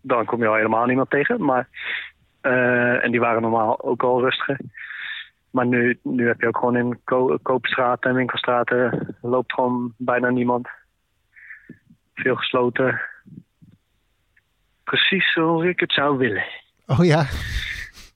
dan 0.00 0.24
kom 0.24 0.40
je 0.40 0.48
al 0.48 0.54
helemaal 0.54 0.86
niemand 0.86 1.10
tegen. 1.10 1.44
Maar, 1.44 1.68
en 3.00 3.10
die 3.10 3.20
waren 3.20 3.42
normaal 3.42 3.82
ook 3.82 4.02
al 4.02 4.20
rustiger. 4.20 4.58
Maar 5.54 5.66
nu, 5.66 5.98
nu 6.02 6.26
heb 6.26 6.40
je 6.40 6.46
ook 6.46 6.58
gewoon 6.58 6.76
in 6.76 7.00
ko 7.04 7.38
koopstraten 7.42 8.10
en 8.10 8.16
winkelstraten 8.16 9.16
loopt 9.22 9.52
gewoon 9.52 9.94
bijna 9.96 10.30
niemand. 10.30 10.68
Veel 12.14 12.36
gesloten. 12.36 13.00
Precies 14.84 15.32
zoals 15.32 15.64
ik 15.64 15.80
het 15.80 15.92
zou 15.92 16.18
willen. 16.18 16.44
Oh 16.86 17.04
ja. 17.04 17.26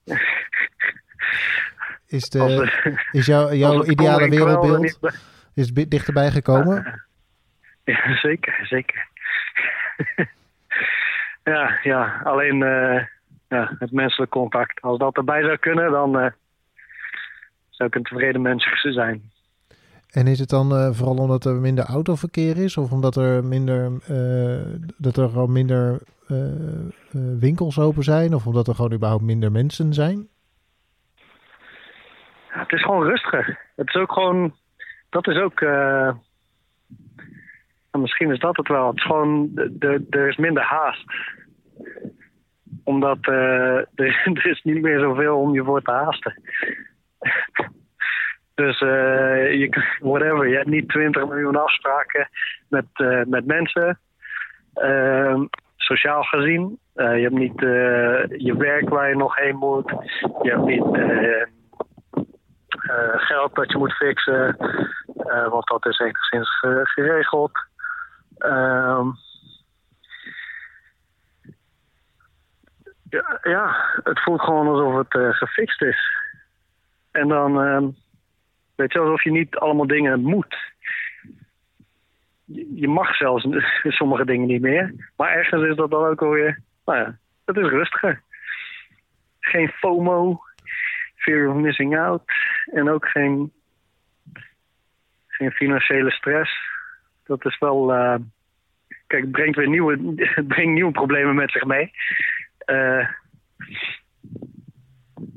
Is, 2.06 2.28
de, 2.28 2.72
is 3.12 3.26
jouw, 3.26 3.52
jouw 3.52 3.84
ideale 3.84 4.28
wereldbeeld 4.28 4.98
is 5.54 5.72
bi- 5.72 5.88
dichterbij 5.88 6.30
gekomen? 6.30 7.02
Ja, 7.84 8.16
zeker, 8.26 8.66
zeker. 8.66 9.06
ja, 11.52 11.78
ja, 11.82 12.20
alleen 12.24 12.62
eh, 12.62 13.04
ja, 13.48 13.76
het 13.78 13.92
menselijk 13.92 14.30
contact. 14.30 14.80
Als 14.80 14.98
dat 14.98 15.16
erbij 15.16 15.42
zou 15.42 15.56
kunnen, 15.56 15.90
dan 15.90 16.18
eh, 16.18 16.30
zou 17.78 17.88
ik 17.88 17.94
een 17.94 18.02
tevreden 18.02 18.42
mens 18.42 18.82
zijn. 18.82 19.30
En 20.10 20.26
is 20.26 20.38
het 20.38 20.48
dan 20.48 20.72
eh, 20.72 20.90
vooral 20.90 21.16
omdat 21.16 21.44
er 21.44 21.54
minder 21.54 21.84
autoverkeer 21.84 22.56
is? 22.56 22.76
Of 22.76 22.92
omdat 22.92 23.16
er 23.16 23.44
minder, 23.44 23.92
eh, 24.06 24.60
dat 24.96 25.16
er 25.16 25.28
gewoon 25.28 25.52
minder 25.52 26.00
eh, 26.28 26.36
winkels 27.40 27.78
open 27.78 28.02
zijn? 28.02 28.34
Of 28.34 28.46
omdat 28.46 28.68
er 28.68 28.74
gewoon 28.74 28.92
überhaupt 28.92 29.22
minder 29.22 29.52
mensen 29.52 29.92
zijn? 29.92 30.28
Ja, 32.50 32.60
het 32.60 32.72
is 32.72 32.82
gewoon 32.82 33.04
rustiger. 33.04 33.58
Het 33.76 33.88
is 33.88 33.94
ook 33.94 34.12
gewoon. 34.12 34.54
Dat 35.10 35.26
is 35.26 35.36
ook. 35.36 35.60
nou, 35.60 36.14
misschien 37.90 38.32
is 38.32 38.38
dat 38.38 38.56
het 38.56 38.68
wel. 38.68 38.86
Het 38.86 38.96
is 38.96 39.04
gewoon. 39.04 39.50
Er 40.10 40.28
is 40.28 40.36
minder 40.36 40.62
haast. 40.62 41.04
Omdat 42.84 43.18
er, 43.26 43.88
er 43.94 44.46
is 44.46 44.62
niet 44.62 44.82
meer 44.82 45.00
zoveel 45.00 45.38
om 45.38 45.54
je 45.54 45.64
voor 45.64 45.82
te 45.82 45.90
haasten. 45.90 46.42
dus 48.54 48.80
eh, 48.80 49.52
je, 49.52 49.96
whatever. 50.00 50.48
Je 50.48 50.56
hebt 50.56 50.68
niet 50.68 50.88
20 50.88 51.26
miljoen 51.26 51.56
afspraken 51.56 52.28
met, 52.68 52.84
eh, 52.92 53.22
met 53.24 53.46
mensen. 53.46 54.00
Ehm, 54.74 55.44
sociaal 55.76 56.22
gezien. 56.22 56.78
Eh, 56.94 57.16
je 57.16 57.22
hebt 57.22 57.34
niet 57.34 57.60
je 58.40 58.54
werk 58.58 58.88
waar 58.88 59.08
je 59.08 59.16
nog 59.16 59.36
heen 59.36 59.56
moet. 59.56 59.90
Je 60.42 60.50
hebt 60.50 60.64
niet. 60.64 61.06
geld 63.20 63.54
dat 63.54 63.70
je 63.72 63.78
moet 63.78 63.92
fixen, 63.92 64.56
want 65.50 65.66
dat 65.66 65.86
is 65.86 65.98
enigszins 65.98 66.58
ge- 66.58 66.80
geregeld. 66.82 67.50
Ehm, 68.38 69.06
ja, 73.10 73.38
ja, 73.42 73.76
het 74.02 74.22
voelt 74.22 74.40
gewoon 74.40 74.66
alsof 74.66 74.94
het 74.94 75.36
gefixt 75.36 75.82
is. 75.82 76.27
En 77.10 77.28
dan, 77.28 77.60
ehm, 77.60 77.88
weet 78.74 78.92
je, 78.92 78.98
alsof 78.98 79.22
je 79.22 79.30
niet 79.30 79.56
allemaal 79.56 79.86
dingen 79.86 80.20
moet. 80.20 80.56
Je, 82.74 82.88
mag 82.88 83.16
zelfs 83.16 83.46
sommige 83.98 84.24
dingen 84.24 84.46
niet 84.46 84.60
meer, 84.60 85.10
maar 85.16 85.32
ergens 85.32 85.62
is 85.62 85.76
dat 85.76 85.90
dan 85.90 86.04
ook 86.04 86.22
alweer, 86.22 86.62
nou 86.84 86.98
ja, 86.98 87.18
het 87.44 87.56
is 87.56 87.68
rustiger. 87.68 88.22
Geen 89.40 89.68
FOMO, 89.68 90.40
fear 91.14 91.48
of 91.48 91.56
missing 91.56 91.98
out. 91.98 92.22
En 92.72 92.90
ook 92.90 93.08
geen, 93.08 93.52
geen 95.26 95.50
financiële 95.50 96.10
stress. 96.10 96.50
Dat 97.24 97.44
is 97.44 97.58
wel. 97.58 97.94
eh, 97.94 98.14
kijk, 99.06 99.22
het 99.22 99.32
brengt 99.32 99.56
weer 99.56 99.68
nieuwe, 99.68 99.96
brengt 100.54 100.72
nieuwe 100.72 100.92
problemen 100.92 101.34
met 101.34 101.50
zich 101.50 101.64
mee. 101.64 101.90
Eh, 102.58 103.08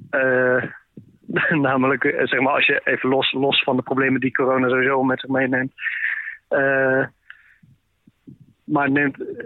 eh, 0.10 0.64
namelijk, 1.68 2.04
eh, 2.04 2.28
zeg 2.28 2.40
maar, 2.40 2.54
als 2.54 2.66
je 2.66 2.82
even 2.84 3.10
los, 3.10 3.32
los 3.32 3.64
van 3.64 3.76
de 3.76 3.82
problemen 3.82 4.20
die 4.20 4.32
corona 4.32 4.70
sowieso 4.70 5.04
met 5.04 5.20
zich 5.20 5.30
meeneemt. 5.30 5.74
Eh, 6.48 7.06
maar 8.64 8.92
neemt. 8.92 9.22
eh, 9.22 9.46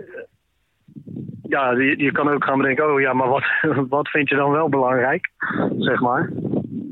ja, 1.43 1.71
je, 1.71 1.97
je 1.97 2.11
kan 2.11 2.29
ook 2.29 2.43
gaan 2.43 2.57
bedenken, 2.57 2.93
oh 2.93 2.99
ja, 2.99 3.13
maar 3.13 3.27
wat, 3.27 3.43
wat 3.89 4.09
vind 4.09 4.29
je 4.29 4.35
dan 4.35 4.51
wel 4.51 4.69
belangrijk? 4.69 5.29
Zeg 5.77 5.99
maar. 5.99 6.29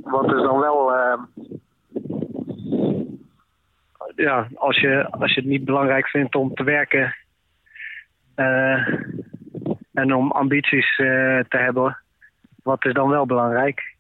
Wat 0.04 0.26
is 0.26 0.41
dan 0.41 0.60
wel. 0.60 0.91
ja, 4.16 4.48
als 4.56 4.80
je, 4.80 5.08
als 5.10 5.34
je 5.34 5.39
het 5.39 5.50
niet 5.50 5.66
belangrijk 5.66 6.08
vindt 6.08 6.36
om 6.36 6.54
te 6.54 6.64
werken. 6.64 7.16
en 9.94 10.14
om 10.14 10.32
ambities 10.32 10.96
te 10.96 11.46
hebben, 11.48 11.98
wat 12.64 12.86
is 12.86 12.94
dan 12.94 13.10
wel 13.10 13.26
belangrijk? 13.26 13.93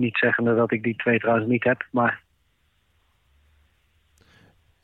Niet 0.00 0.18
zeggende 0.18 0.54
dat 0.54 0.72
ik 0.72 0.82
die 0.82 0.96
twee 0.96 1.18
trouwens 1.18 1.46
niet 1.48 1.64
heb, 1.64 1.86
maar 1.90 2.20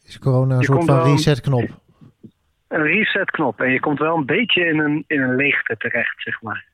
Is 0.05 0.19
corona 0.19 0.57
een 0.57 0.63
soort 0.63 0.85
van 0.85 1.03
resetknop? 1.03 1.85
een 2.69 2.83
resetknop. 2.83 3.61
En 3.61 3.71
je 3.71 3.81
komt 3.81 3.99
wel 3.99 4.17
een 4.17 4.27
beetje 4.27 4.65
in 4.65 4.79
een, 4.79 5.05
in 5.07 5.21
een 5.23 5.37
leegte 5.37 5.77
terecht, 5.77 6.23
zeg 6.23 6.43
maar. 6.43 6.65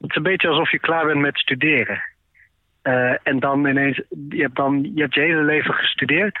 Het 0.00 0.10
is 0.10 0.16
een 0.16 0.22
beetje 0.22 0.48
alsof 0.48 0.70
je 0.70 0.78
klaar 0.78 1.06
bent 1.06 1.20
met 1.20 1.38
studeren. 1.38 2.02
Eh, 2.82 3.14
en 3.22 3.40
dan 3.40 3.66
ineens, 3.66 4.02
je 4.28 4.42
hebt, 4.42 4.56
dan, 4.56 4.90
je 4.94 5.00
hebt 5.00 5.14
je 5.14 5.20
hele 5.20 5.42
leven 5.42 5.74
gestudeerd. 5.74 6.38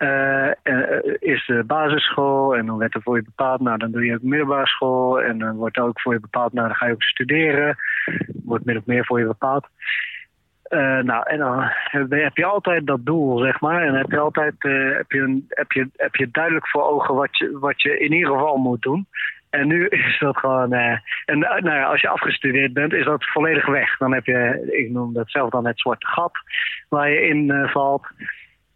Eh, 0.00 0.46
en, 0.46 0.88
eh, 0.88 1.16
eerst 1.20 1.46
de 1.46 1.64
basisschool 1.64 2.56
en 2.56 2.66
dan 2.66 2.78
werd 2.78 2.94
er 2.94 3.02
voor 3.02 3.16
je 3.16 3.22
bepaald, 3.22 3.60
nou 3.60 3.78
dan 3.78 3.90
doe 3.90 4.04
je 4.04 4.14
ook 4.14 4.22
middelbare 4.22 4.66
school. 4.66 5.20
En 5.20 5.38
dan 5.38 5.56
wordt 5.56 5.78
ook 5.78 6.00
voor 6.00 6.12
je 6.12 6.20
bepaald, 6.20 6.52
nou 6.52 6.66
dan 6.66 6.76
ga 6.76 6.86
je 6.86 6.92
ook 6.92 7.02
studeren. 7.02 7.76
Wordt 8.44 8.64
min 8.64 8.76
of 8.76 8.86
meer 8.86 9.04
voor 9.04 9.18
je 9.18 9.26
bepaald. 9.26 9.66
Eh, 10.62 10.98
nou, 10.98 11.22
en 11.26 11.38
dan 11.38 11.70
heb 12.08 12.36
je 12.36 12.44
altijd 12.44 12.86
dat 12.86 13.06
doel, 13.06 13.38
zeg 13.38 13.60
maar. 13.60 13.82
En 13.82 13.94
heb 13.94 14.10
je 14.10 14.18
altijd 14.18 14.54
eh, 14.58 14.96
heb 14.96 15.10
je 15.10 15.44
heb 15.48 15.72
je, 15.72 15.88
heb 15.96 16.14
je 16.14 16.30
duidelijk 16.30 16.68
voor 16.68 16.82
ogen 16.82 17.14
wat 17.14 17.38
je, 17.38 17.58
wat 17.58 17.82
je 17.82 17.98
in 17.98 18.12
ieder 18.12 18.32
geval 18.32 18.56
moet 18.56 18.82
doen. 18.82 19.06
En 19.50 19.66
nu 19.66 19.86
is 20.06 20.18
dat 20.18 20.36
gewoon. 20.36 20.72
eh, 20.72 20.98
en 21.24 21.42
eh, 21.42 21.62
nou 21.62 21.76
ja, 21.76 21.84
als 21.84 22.00
je 22.00 22.08
afgestudeerd 22.08 22.72
bent, 22.72 22.92
is 22.92 23.04
dat 23.04 23.24
volledig 23.24 23.66
weg. 23.66 23.96
Dan 23.96 24.14
heb 24.14 24.24
je, 24.24 24.68
ik 24.70 24.90
noem 24.90 25.12
dat 25.12 25.30
zelf 25.30 25.50
dan 25.50 25.66
het 25.66 25.80
zwarte 25.80 26.06
gat 26.06 26.32
waar 26.88 27.10
je 27.10 27.28
in 27.28 27.50
eh, 27.50 27.70
valt. 27.70 28.06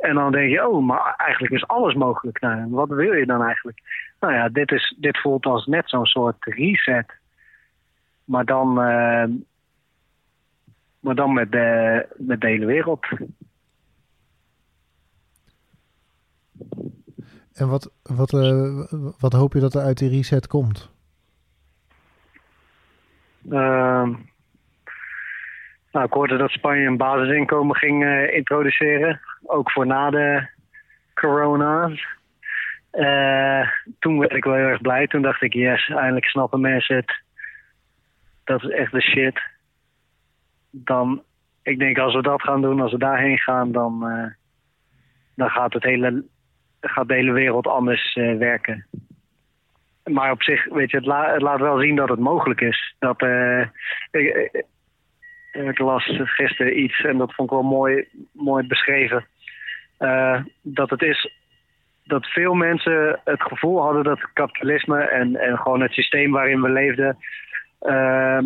En 0.04 0.14
dan 0.14 0.32
denk 0.32 0.50
je, 0.50 0.68
oh, 0.68 0.86
maar 0.86 1.14
eigenlijk 1.16 1.52
is 1.52 1.66
alles 1.66 1.94
mogelijk. 1.94 2.40
Nou, 2.40 2.70
wat 2.70 2.88
wil 2.88 3.12
je 3.12 3.26
dan 3.26 3.42
eigenlijk? 3.42 3.78
Nou 4.20 4.32
ja, 4.32 4.48
dit, 4.48 4.72
is, 4.72 4.96
dit 4.98 5.20
voelt 5.20 5.46
als 5.46 5.66
net 5.66 5.88
zo'n 5.88 6.06
soort 6.06 6.36
reset. 6.44 7.12
Maar 8.24 8.44
dan, 8.44 8.68
eh, 8.68 9.24
maar 11.00 11.14
dan 11.14 11.32
met, 11.32 11.52
de, 11.52 12.06
met 12.16 12.40
de 12.40 12.46
hele 12.46 12.66
wereld. 12.66 13.06
En 17.52 17.68
wat, 17.68 17.92
wat, 18.02 18.32
eh, 18.32 18.82
wat 19.18 19.32
hoop 19.32 19.52
je 19.52 19.60
dat 19.60 19.74
er 19.74 19.82
uit 19.82 19.98
die 19.98 20.10
reset 20.10 20.46
komt? 20.46 20.90
Ehm, 23.50 24.14
nou, 25.94 26.06
ik 26.06 26.12
hoorde 26.12 26.36
dat 26.36 26.50
Spanje 26.50 26.86
een 26.86 26.96
basisinkomen 26.96 27.76
ging 27.76 28.04
eh, 28.04 28.34
introduceren. 28.34 29.20
Ook 29.42 29.70
voor 29.70 29.86
na 29.86 30.10
de 30.10 30.46
corona's. 31.14 32.06
Eh, 32.90 33.68
toen 33.98 34.18
werd 34.18 34.32
ik 34.32 34.44
wel 34.44 34.54
heel 34.54 34.66
erg 34.66 34.80
blij. 34.80 35.06
Toen 35.06 35.22
dacht 35.22 35.42
ik, 35.42 35.52
yes, 35.52 35.88
eindelijk 35.88 36.26
snappen 36.26 36.60
mensen 36.60 36.96
het. 36.96 37.22
Dat 38.44 38.62
is 38.62 38.70
echt 38.70 38.92
de 38.92 39.02
shit. 39.02 39.40
Dan, 40.70 41.22
ik 41.62 41.78
denk 41.78 41.98
als 41.98 42.14
we 42.14 42.22
dat 42.22 42.42
gaan 42.42 42.62
doen, 42.62 42.80
als 42.80 42.92
we 42.92 42.98
daarheen 42.98 43.38
gaan, 43.38 43.72
dan, 43.72 44.08
eh, 44.08 44.30
dan 45.34 45.50
gaat, 45.50 45.72
het 45.72 45.82
hele, 45.82 46.24
gaat 46.80 47.08
de 47.08 47.14
hele 47.14 47.32
wereld 47.32 47.66
anders 47.66 48.14
werken. 48.14 48.86
Maar 50.04 50.30
op 50.30 50.42
zich, 50.42 50.64
weet 50.64 50.90
je, 50.90 50.96
het, 50.96 51.06
la- 51.06 51.32
het 51.32 51.42
laat 51.42 51.60
wel 51.60 51.78
zien 51.78 51.96
dat 51.96 52.08
het 52.08 52.18
mogelijk 52.18 52.60
is. 52.60 52.94
Dat, 52.98 53.18
ik- 55.54 55.68
ik 55.68 55.78
las 55.78 56.04
gisteren 56.22 56.78
iets 56.82 57.04
en 57.04 57.16
dat 57.18 57.34
vond 57.34 57.50
ik 57.50 57.54
wel 57.54 57.64
mooi, 57.68 58.08
mooi 58.32 58.66
beschreven. 58.66 59.26
Eh, 59.98 60.40
dat 60.62 60.90
het 60.90 61.02
is 61.02 61.32
dat 62.04 62.26
veel 62.26 62.54
mensen 62.54 63.20
het 63.24 63.42
gevoel 63.42 63.82
hadden 63.82 64.04
dat 64.04 64.32
kapitalisme 64.32 65.00
en, 65.02 65.36
en 65.36 65.58
gewoon 65.58 65.80
het 65.80 65.92
systeem 65.92 66.30
waarin 66.30 66.62
we 66.62 66.68
leefden 66.68 67.18
ehm, 67.80 68.44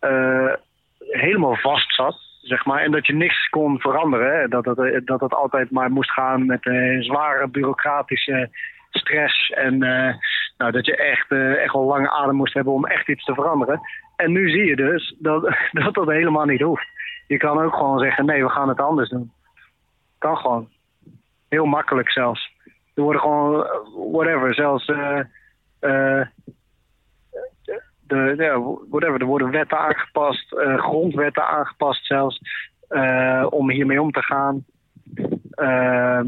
eh, 0.00 0.52
helemaal 0.98 1.56
vast 1.56 1.94
zat. 1.94 2.16
Zeg 2.42 2.64
maar, 2.64 2.82
en 2.82 2.90
dat 2.90 3.06
je 3.06 3.14
niks 3.14 3.48
kon 3.48 3.80
veranderen. 3.80 4.38
Hè? 4.38 4.48
Dat, 4.48 4.64
het, 4.64 5.06
dat 5.06 5.20
het 5.20 5.34
altijd 5.34 5.70
maar 5.70 5.90
moest 5.90 6.10
gaan 6.10 6.46
met 6.46 6.66
eh, 6.66 7.00
zware 7.00 7.48
bureaucratische 7.48 8.48
stress. 8.90 9.50
En 9.50 9.82
eh, 9.82 10.14
nou, 10.58 10.72
dat 10.72 10.86
je 10.86 10.96
echt, 10.96 11.30
eh, 11.30 11.62
echt 11.62 11.72
wel 11.72 11.84
lange 11.84 12.10
adem 12.10 12.34
moest 12.34 12.54
hebben 12.54 12.72
om 12.72 12.86
echt 12.86 13.08
iets 13.08 13.24
te 13.24 13.34
veranderen. 13.34 13.80
En 14.16 14.32
nu 14.32 14.50
zie 14.50 14.64
je 14.64 14.76
dus 14.76 15.14
dat 15.18 15.42
dat, 15.72 15.94
dat 15.94 16.06
helemaal 16.06 16.44
niet 16.44 16.60
hoeft. 16.60 16.88
Je 17.26 17.36
kan 17.36 17.62
ook 17.62 17.74
gewoon 17.74 17.98
zeggen: 17.98 18.26
nee, 18.26 18.42
we 18.42 18.50
gaan 18.50 18.68
het 18.68 18.80
anders 18.80 19.08
doen. 19.08 19.32
Kan 20.18 20.36
gewoon. 20.36 20.68
Heel 21.48 21.66
makkelijk 21.66 22.10
zelfs. 22.10 22.54
Er 22.94 23.02
worden 23.02 23.20
gewoon, 23.20 23.64
eh, 23.64 23.70
whatever, 24.12 24.54
zelfs. 24.54 24.86
eh, 24.86 25.20
eh, 25.78 26.26
de, 28.06 28.76
whatever, 28.88 29.20
er 29.20 29.26
worden 29.26 29.50
wetten 29.50 29.78
aangepast, 29.78 30.54
grondwetten 30.76 31.48
aangepast 31.48 32.06
zelfs, 32.06 32.40
eh, 32.88 33.46
om 33.50 33.70
hiermee 33.70 34.02
om 34.02 34.12
te 34.12 34.22
gaan. 34.22 34.64
Eh, 35.50 36.20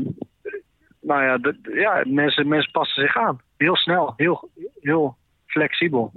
nou 1.01 1.22
ja, 1.22 1.39
ja 1.62 2.03
mensen, 2.07 2.49
mensen 2.49 2.72
passen 2.72 3.03
zich 3.03 3.16
aan. 3.16 3.41
Heel 3.57 3.76
snel, 3.76 4.12
heel, 4.16 4.49
heel 4.80 5.16
flexibel. 5.47 6.12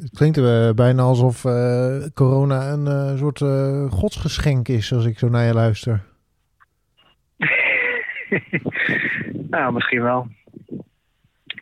Het 0.00 0.16
klinkt 0.16 0.36
er 0.36 0.74
bijna 0.74 1.02
alsof 1.02 1.44
eh, 1.44 1.96
corona 2.14 2.72
een 2.72 2.86
eh, 2.86 3.16
soort 3.16 3.40
eh, 3.40 3.90
godsgeschenk 3.90 4.68
is, 4.68 4.92
als 4.92 5.04
ik 5.04 5.18
zo 5.18 5.28
naar 5.28 5.46
je 5.46 5.54
luister. 5.54 6.00
nou, 9.50 9.72
misschien 9.72 10.02
wel. 10.02 10.28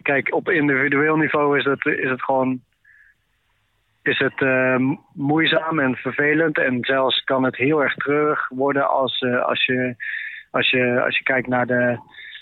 Kijk, 0.02 0.34
op 0.34 0.50
individueel 0.50 1.16
niveau 1.16 1.58
is 1.58 1.64
het, 1.64 1.86
is 1.86 2.10
het 2.10 2.22
gewoon 2.22 2.60
is 4.06 4.18
het 4.18 4.42
eh, 4.42 4.76
moeizaam 5.12 5.78
en 5.78 5.96
vervelend. 5.96 6.58
En 6.58 6.78
zelfs 6.80 7.24
kan 7.24 7.44
het 7.44 7.56
heel 7.56 7.82
erg 7.82 7.94
treurig 7.94 8.48
worden 8.48 8.88
als, 8.88 9.18
eh, 9.18 9.44
als, 9.44 9.64
je, 9.64 9.94
als, 10.50 10.70
je, 10.70 11.02
als 11.04 11.18
je 11.18 11.24
kijkt 11.24 11.48
naar 11.48 11.66
de 11.66 11.98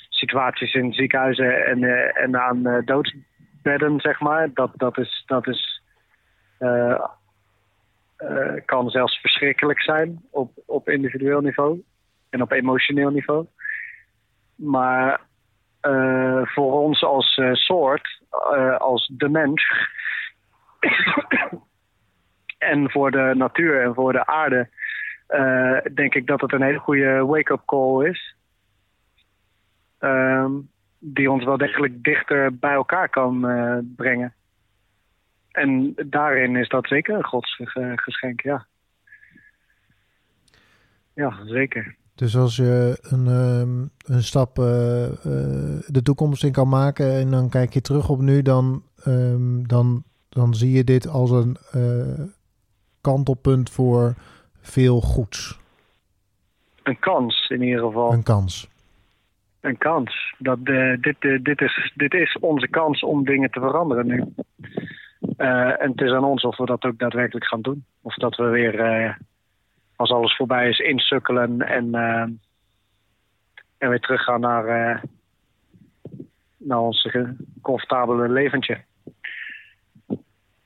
situaties 0.08 0.74
in 0.74 0.92
ziekenhuizen 0.92 1.66
en, 1.66 1.84
eh, 1.84 2.22
en 2.22 2.40
aan 2.40 2.66
eh, 2.66 2.84
doodsbedden, 2.84 4.00
zeg 4.00 4.20
maar. 4.20 4.50
Dat, 4.54 4.70
dat 4.76 4.98
is. 4.98 5.22
Dat 5.26 5.46
is 5.46 5.48
eh, 5.48 5.56
eh, 5.56 5.73
kan 8.64 8.90
zelfs 8.90 9.20
verschrikkelijk 9.20 9.82
zijn 9.82 10.22
op, 10.30 10.52
op 10.66 10.88
individueel 10.88 11.40
niveau 11.40 11.82
en 12.30 12.42
op 12.42 12.52
emotioneel 12.52 13.10
niveau. 13.10 13.46
Maar 14.54 15.20
eh, 15.80 16.40
voor 16.44 16.72
ons 16.72 17.02
als 17.02 17.36
eh, 17.36 17.52
soort, 17.52 18.20
eh, 18.30 18.76
als 18.76 19.10
de 19.12 19.28
mens, 19.28 19.66
en 22.58 22.90
voor 22.90 23.10
de 23.10 23.32
natuur 23.34 23.82
en 23.82 23.94
voor 23.94 24.12
de 24.12 24.26
aarde, 24.26 24.68
eh, 25.26 25.78
denk 25.94 26.14
ik 26.14 26.26
dat 26.26 26.40
het 26.40 26.52
een 26.52 26.62
hele 26.62 26.78
goede 26.78 27.24
wake-up 27.24 27.62
call 27.64 28.08
is. 28.08 28.34
Ehm, 29.98 30.52
die 30.98 31.30
ons 31.30 31.44
wel 31.44 31.56
degelijk 31.56 32.04
dichter 32.04 32.58
bij 32.58 32.72
elkaar 32.72 33.08
kan 33.08 33.48
eh, 33.48 33.78
brengen. 33.96 34.34
En 35.54 35.94
daarin 36.06 36.56
is 36.56 36.68
dat 36.68 36.86
zeker 36.86 37.14
een 37.14 37.24
godsgeschenk, 37.24 38.40
ja. 38.40 38.66
Ja, 41.14 41.38
zeker. 41.44 41.94
Dus 42.14 42.36
als 42.36 42.56
je 42.56 42.98
een, 43.02 43.26
ehm, 43.26 44.14
een 44.14 44.22
stap 44.22 44.58
eh, 44.58 45.04
eh, 45.04 45.12
de 45.86 46.02
toekomst 46.02 46.44
in 46.44 46.52
kan 46.52 46.68
maken 46.68 47.12
en 47.12 47.30
dan 47.30 47.48
kijk 47.48 47.72
je 47.72 47.80
terug 47.80 48.08
op 48.08 48.20
nu, 48.20 48.42
dan, 48.42 48.82
ehm, 49.04 49.62
dan, 49.62 50.02
dan 50.28 50.54
zie 50.54 50.72
je 50.72 50.84
dit 50.84 51.08
als 51.08 51.30
een 51.30 51.56
eh, 51.72 52.24
kantelpunt 53.00 53.70
voor 53.70 54.14
veel 54.60 55.00
goeds. 55.00 55.60
Een 56.82 56.98
kans 56.98 57.48
in 57.48 57.62
ieder 57.62 57.84
geval. 57.84 58.12
Een 58.12 58.22
kans. 58.22 58.68
een 59.60 59.78
kans. 59.78 60.34
Dat, 60.38 60.58
eh, 60.64 61.00
dit, 61.00 61.44
dit, 61.44 61.60
is, 61.60 61.92
dit 61.94 62.14
is 62.14 62.38
onze 62.40 62.68
kans 62.68 63.02
om 63.02 63.24
dingen 63.24 63.50
te 63.50 63.60
veranderen 63.60 64.06
nu. 64.06 64.24
Eh, 65.36 65.82
en 65.82 65.90
het 65.90 66.00
is 66.00 66.10
aan 66.10 66.24
ons 66.24 66.42
of 66.42 66.56
we 66.56 66.66
dat 66.66 66.84
ook 66.84 66.98
daadwerkelijk 66.98 67.46
gaan 67.46 67.60
doen. 67.60 67.84
Of 68.02 68.14
dat 68.14 68.36
we 68.36 68.44
weer, 68.44 68.80
eh, 68.80 69.14
als 69.96 70.10
alles 70.10 70.36
voorbij 70.36 70.68
is, 70.68 70.78
insukkelen 70.78 71.60
en, 71.60 71.94
eh, 71.94 72.28
en 73.78 73.88
weer 73.88 74.00
teruggaan 74.00 74.40
naar, 74.40 75.02
naar 76.56 76.80
ons 76.80 77.08
comfortabele 77.62 78.28
leventje. 78.28 78.84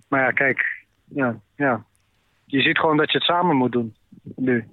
Maar 0.08 0.20
ja, 0.20 0.30
kijk, 0.30 0.86
ja. 1.56 1.84
je 2.44 2.60
ziet 2.60 2.78
gewoon 2.78 2.96
dat 2.96 3.12
je 3.12 3.18
het 3.18 3.26
samen 3.26 3.56
moet 3.56 3.72
doen 3.72 3.94
nu. 4.36 4.68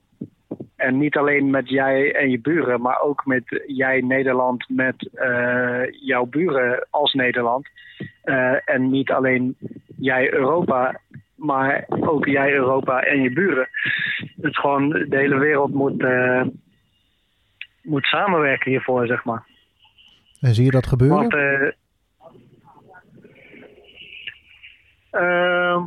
En 0.75 0.97
niet 0.97 1.17
alleen 1.17 1.49
met 1.49 1.69
jij 1.69 2.13
en 2.15 2.29
je 2.29 2.39
buren, 2.39 2.81
maar 2.81 3.01
ook 3.01 3.25
met 3.25 3.63
jij 3.67 4.01
Nederland, 4.01 4.69
met 4.69 5.09
eh, 5.13 5.81
jouw 5.91 6.25
buren 6.25 6.87
als 6.89 7.13
Nederland. 7.13 7.69
Eh, 8.21 8.69
en 8.69 8.89
niet 8.89 9.11
alleen 9.11 9.57
jij 9.97 10.33
Europa, 10.33 10.99
maar 11.35 11.85
ook 11.87 12.25
jij 12.25 12.53
Europa 12.53 13.03
en 13.03 13.21
je 13.21 13.31
buren. 13.31 13.69
Het 14.35 14.45
is 14.45 14.57
gewoon, 14.57 14.89
de 14.89 15.17
hele 15.17 15.37
wereld 15.37 15.73
moet, 15.73 16.03
eh, 16.03 16.41
moet 17.81 18.05
samenwerken 18.05 18.71
hiervoor, 18.71 19.07
zeg 19.07 19.23
maar. 19.23 19.45
En 20.39 20.53
zie 20.53 20.65
je 20.65 20.71
dat 20.71 20.87
gebeuren? 20.87 21.17
Want, 21.17 21.33
eh, 21.33 21.71
ehm, 25.11 25.83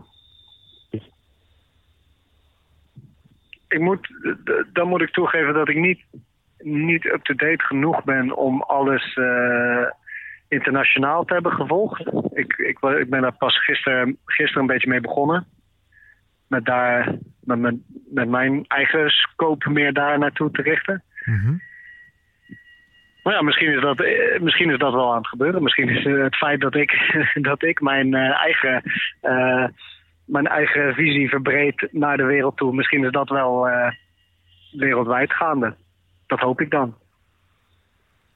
ik 3.69 3.81
moet, 3.81 4.09
dan 4.73 4.89
moet 4.89 5.03
ik 5.03 5.11
toegeven 5.11 5.55
dat 5.55 5.69
ik 5.69 5.77
niet, 5.77 6.05
niet 6.59 7.05
up-to-date 7.05 7.65
genoeg 7.65 8.05
ben 8.05 8.37
om 8.37 8.63
alles 8.63 9.15
eh, 9.15 9.87
internationaal 10.49 11.25
te 11.25 11.33
hebben 11.33 11.53
gevolgd. 11.53 12.01
Ik, 12.33 12.53
ik, 12.57 12.79
ik 12.81 13.11
ben 13.11 13.23
daar 13.23 13.37
pas 13.37 13.65
gisteren, 13.65 14.17
gisteren 14.25 14.61
een 14.61 14.69
beetje 14.69 14.89
mee 14.89 15.01
begonnen. 15.01 15.47
Met, 16.47 16.65
daar, 16.65 17.15
met, 17.41 17.59
mijn, 17.59 17.85
met 18.11 18.29
mijn 18.29 18.65
eigen 18.67 19.11
scope 19.11 19.71
meer 19.71 19.93
daar 19.93 20.19
naartoe 20.19 20.51
te 20.51 20.63
richten. 20.63 21.03
Mhm. 21.25 21.57
Maar 23.23 23.35
ja, 23.35 23.43
misschien 23.43 23.73
is, 23.73 23.81
dat, 23.81 24.01
eh, 24.01 24.41
misschien 24.41 24.71
is 24.71 24.79
dat 24.79 24.93
wel 24.93 25.11
aan 25.11 25.19
het 25.19 25.29
gebeuren. 25.29 25.63
Misschien 25.63 25.89
is 25.89 26.05
het 26.05 26.37
feit 26.37 26.61
dat 26.61 26.75
ik, 26.75 27.21
dat 27.51 27.63
ik 27.63 27.81
mijn, 27.81 28.15
eh, 28.15 28.43
eigen, 28.43 28.83
mijn 30.29 30.47
eigen 30.47 30.95
visie 30.95 31.29
verbreed 31.29 31.89
naar 31.91 32.17
de 32.17 32.25
wereld 32.25 32.57
toe. 32.57 32.75
Misschien 32.75 33.05
is 33.05 33.11
dat 33.11 33.29
wel 33.29 33.69
eh, 33.69 33.91
wereldwijd 34.73 35.33
gaande. 35.33 35.75
Dat 36.27 36.41
hoop 36.41 36.61
ik 36.61 36.71
dan. 36.71 36.95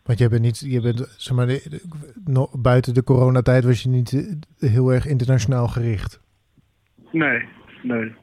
Want 0.05 0.19
je 0.19 0.29
bent 0.29 0.43
niet, 0.43 0.61
je 0.67 0.81
bent, 0.81 1.15
zeg 1.19 1.37
maar, 1.37 1.47
de- 1.47 1.67
de- 1.69 1.83
no- 2.25 2.51
buiten 2.53 2.95
de 2.95 3.05
coronatijd 3.05 3.65
was 3.65 3.83
je 3.83 3.89
niet 3.89 4.13
eh, 4.59 4.71
heel 4.71 4.93
erg 4.93 5.07
internationaal 5.07 5.69
gericht. 5.69 6.21
Nee, 7.11 7.49
nee. 7.83 8.15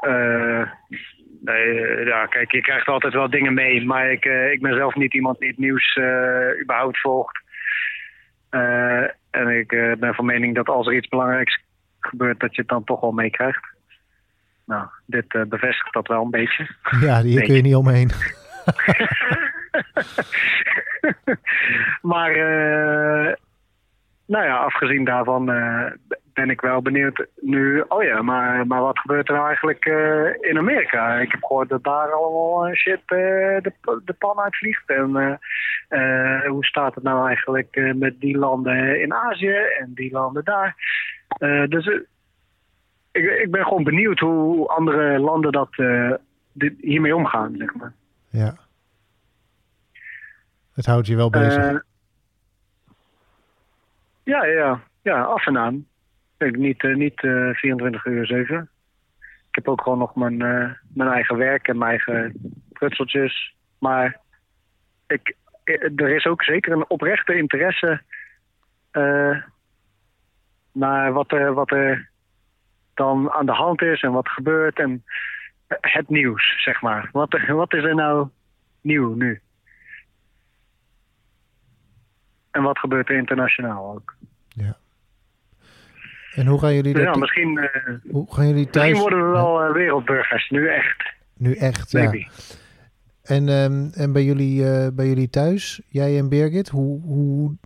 Eh, 0.00 0.70
nee, 1.44 2.04
ja, 2.04 2.26
kijk, 2.26 2.52
je 2.52 2.60
krijgt 2.60 2.86
altijd 2.88 3.12
wel 3.12 3.30
dingen 3.30 3.54
mee. 3.54 3.84
Maar 3.84 4.10
ik, 4.12 4.24
ik 4.52 4.60
ben 4.60 4.74
zelf 4.74 4.94
niet 4.94 5.14
iemand 5.14 5.38
die 5.38 5.48
het 5.48 5.58
nieuws 5.58 5.98
überhaupt 6.62 7.00
volgt. 7.00 7.40
En 9.30 9.48
ik 9.48 9.68
ben 9.98 10.14
van 10.14 10.24
mening 10.24 10.54
dat 10.54 10.68
als 10.68 10.86
er 10.86 10.94
iets 10.94 11.08
belangrijks 11.08 11.60
gebeurt, 12.06 12.40
dat 12.40 12.54
je 12.54 12.60
het 12.60 12.70
dan 12.70 12.84
toch 12.84 13.00
wel 13.00 13.12
meekrijgt. 13.12 13.70
Nou, 14.64 14.86
dit 15.06 15.34
eh, 15.34 15.42
bevestigt 15.42 15.92
dat 15.92 16.06
wel 16.08 16.22
een 16.22 16.30
beetje. 16.30 16.68
Ja, 17.00 17.22
hier 17.22 17.42
kun 17.42 17.54
je 17.54 17.62
niet 17.62 17.74
omheen. 17.74 18.10
maar, 22.12 22.30
eh, 22.30 23.34
nou 24.26 24.44
ja, 24.44 24.56
afgezien 24.56 25.04
daarvan 25.04 25.50
eh, 25.50 25.90
ben 26.34 26.50
ik 26.50 26.60
wel 26.60 26.82
benieuwd 26.82 27.26
nu. 27.40 27.84
Oh 27.88 28.02
ja, 28.02 28.22
maar, 28.22 28.66
maar 28.66 28.80
wat 28.80 28.98
gebeurt 28.98 29.28
er 29.28 29.34
nou 29.34 29.46
eigenlijk 29.46 29.84
eh, 29.84 30.50
in 30.50 30.58
Amerika? 30.58 31.14
Ik 31.14 31.30
heb 31.30 31.44
gehoord 31.44 31.68
dat 31.68 31.84
daar 31.84 32.12
allemaal 32.12 32.66
eh, 32.66 32.74
shit 32.74 33.00
eh, 33.00 33.16
de, 33.62 33.72
de 34.04 34.12
pan 34.12 34.38
uitvliegt. 34.38 34.88
En 34.88 35.40
hoe 36.48 36.64
staat 36.64 36.94
het 36.94 37.04
nou 37.04 37.26
eigenlijk 37.26 37.92
met 37.94 38.20
die 38.20 38.38
landen 38.38 39.00
in 39.00 39.14
Azië 39.14 39.56
en 39.78 39.92
die 39.94 40.12
landen 40.12 40.44
daar? 40.44 40.76
Dus 41.68 41.86
ik, 43.12 43.24
ik 43.24 43.50
ben 43.50 43.64
gewoon 43.64 43.84
benieuwd 43.84 44.18
hoe 44.18 44.68
andere 44.68 45.18
landen 45.18 45.52
dat 45.52 45.74
dit, 46.52 46.74
hiermee 46.80 47.16
omgaan, 47.16 47.54
zeg 47.56 47.74
maar. 47.74 47.92
Ja. 48.28 48.56
Het 50.74 50.86
houdt 50.86 51.06
je 51.06 51.16
wel 51.16 51.30
bezig. 51.30 51.84
Ja, 54.24 54.44
ja, 54.44 54.80
ja, 55.02 55.22
af 55.22 55.46
en 55.46 55.58
aan. 55.58 55.86
Ik, 56.42 56.56
niet 56.56 56.84
eh, 56.84 56.94
niet 56.94 57.22
eh, 57.22 57.50
24 57.54 58.04
uur 58.06 58.26
7. 58.26 58.70
Ik 59.52 59.58
heb 59.58 59.68
ook 59.68 59.82
gewoon 59.82 59.98
nog 59.98 60.14
mijn, 60.14 60.42
eh, 60.42 60.70
mijn 60.94 61.10
eigen 61.10 61.36
werk 61.36 61.68
en 61.68 61.78
mijn 61.78 61.90
eigen 61.90 62.32
prutseltjes. 62.72 63.54
Maar 63.78 64.20
ik, 65.06 65.36
eh, 65.64 65.82
er 65.96 66.08
is 66.08 66.26
ook 66.26 66.42
zeker 66.42 66.72
een 66.72 66.90
oprechte 66.90 67.36
interesse 67.36 68.02
eh, 68.90 69.42
naar 70.72 71.12
wat 71.12 71.32
er, 71.32 71.54
wat 71.54 71.70
er 71.70 72.10
dan 72.94 73.30
aan 73.30 73.46
de 73.46 73.52
hand 73.52 73.82
is 73.82 74.02
en 74.02 74.12
wat 74.12 74.28
gebeurt. 74.28 74.78
En 74.78 75.04
het 75.68 76.08
nieuws, 76.08 76.62
zeg 76.62 76.80
maar. 76.80 77.08
Wat, 77.12 77.38
wat 77.62 77.74
is 77.74 77.84
er 77.84 77.94
nou 77.94 78.28
nieuw 78.80 79.14
nu? 79.14 79.40
En 82.50 82.62
wat 82.62 82.78
gebeurt 82.78 83.08
er 83.08 83.16
internationaal 83.16 83.94
ook? 83.94 84.14
En 86.34 86.46
hoe 86.46 86.58
gaan 86.58 86.74
jullie 86.74 86.94
dat 86.94 87.02
ja, 87.02 87.16
misschien, 87.16 87.58
eh, 87.58 87.94
Hoe 88.10 88.34
gaan 88.34 88.48
jullie 88.48 88.70
thuis? 88.70 88.88
misschien 88.88 89.10
worden 89.10 89.26
we 89.26 89.36
wel 89.36 89.62
eh, 89.62 89.72
wereldburgers, 89.72 90.50
nu 90.50 90.68
echt. 90.68 91.14
nu 91.36 91.54
echt, 91.54 91.90
ja. 91.90 92.12
En, 93.22 93.48
ehm, 93.48 93.88
en 93.92 94.12
bij, 94.12 94.24
jullie, 94.24 94.70
eh, 94.70 94.86
bij 94.92 95.06
jullie 95.06 95.30
thuis, 95.30 95.80
jij 95.88 96.18
en 96.18 96.28
Birgit, 96.28 96.68
hoe, 96.68 97.00
hoe, 97.00 97.56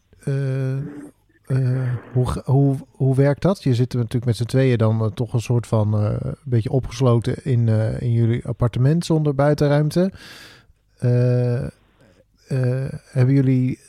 hoe, 2.12 2.42
hoe, 2.44 2.76
hoe 2.90 3.16
werkt 3.16 3.42
dat? 3.42 3.62
Je 3.62 3.74
zit 3.74 3.94
natuurlijk 3.94 4.24
met 4.24 4.36
z'n 4.36 4.44
tweeën 4.44 4.78
dan 4.78 5.14
toch 5.14 5.32
een 5.32 5.40
soort 5.40 5.66
van 5.66 5.94
een 5.94 6.36
beetje 6.44 6.70
opgesloten 6.70 7.44
in, 7.44 7.68
in 7.98 8.12
jullie 8.12 8.46
appartement 8.46 9.04
zonder 9.04 9.34
buitenruimte. 9.34 10.12
Hebben 13.12 13.34
jullie 13.34 13.80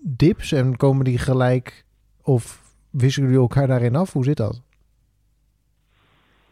dips 0.00 0.52
en 0.52 0.76
komen 0.76 1.04
die 1.04 1.18
gelijk 1.18 1.84
of 2.22 2.67
wisselen 3.00 3.28
jullie 3.28 3.42
elkaar 3.42 3.66
daarin 3.66 3.96
af? 3.96 4.12
Hoe 4.12 4.24
zit 4.24 4.36
dat? 4.36 4.62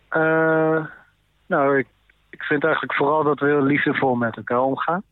Eh, 0.09 0.87
nou, 1.47 1.79
ik, 1.79 2.43
vind 2.43 2.65
eigenlijk 2.65 2.95
vooral 2.95 3.25
dat 3.25 3.39
we 3.41 3.47
heel 3.47 3.63
liefdevol 3.63 4.15
met 4.15 4.37
elkaar 4.37 4.61
omgaan. 4.61 5.03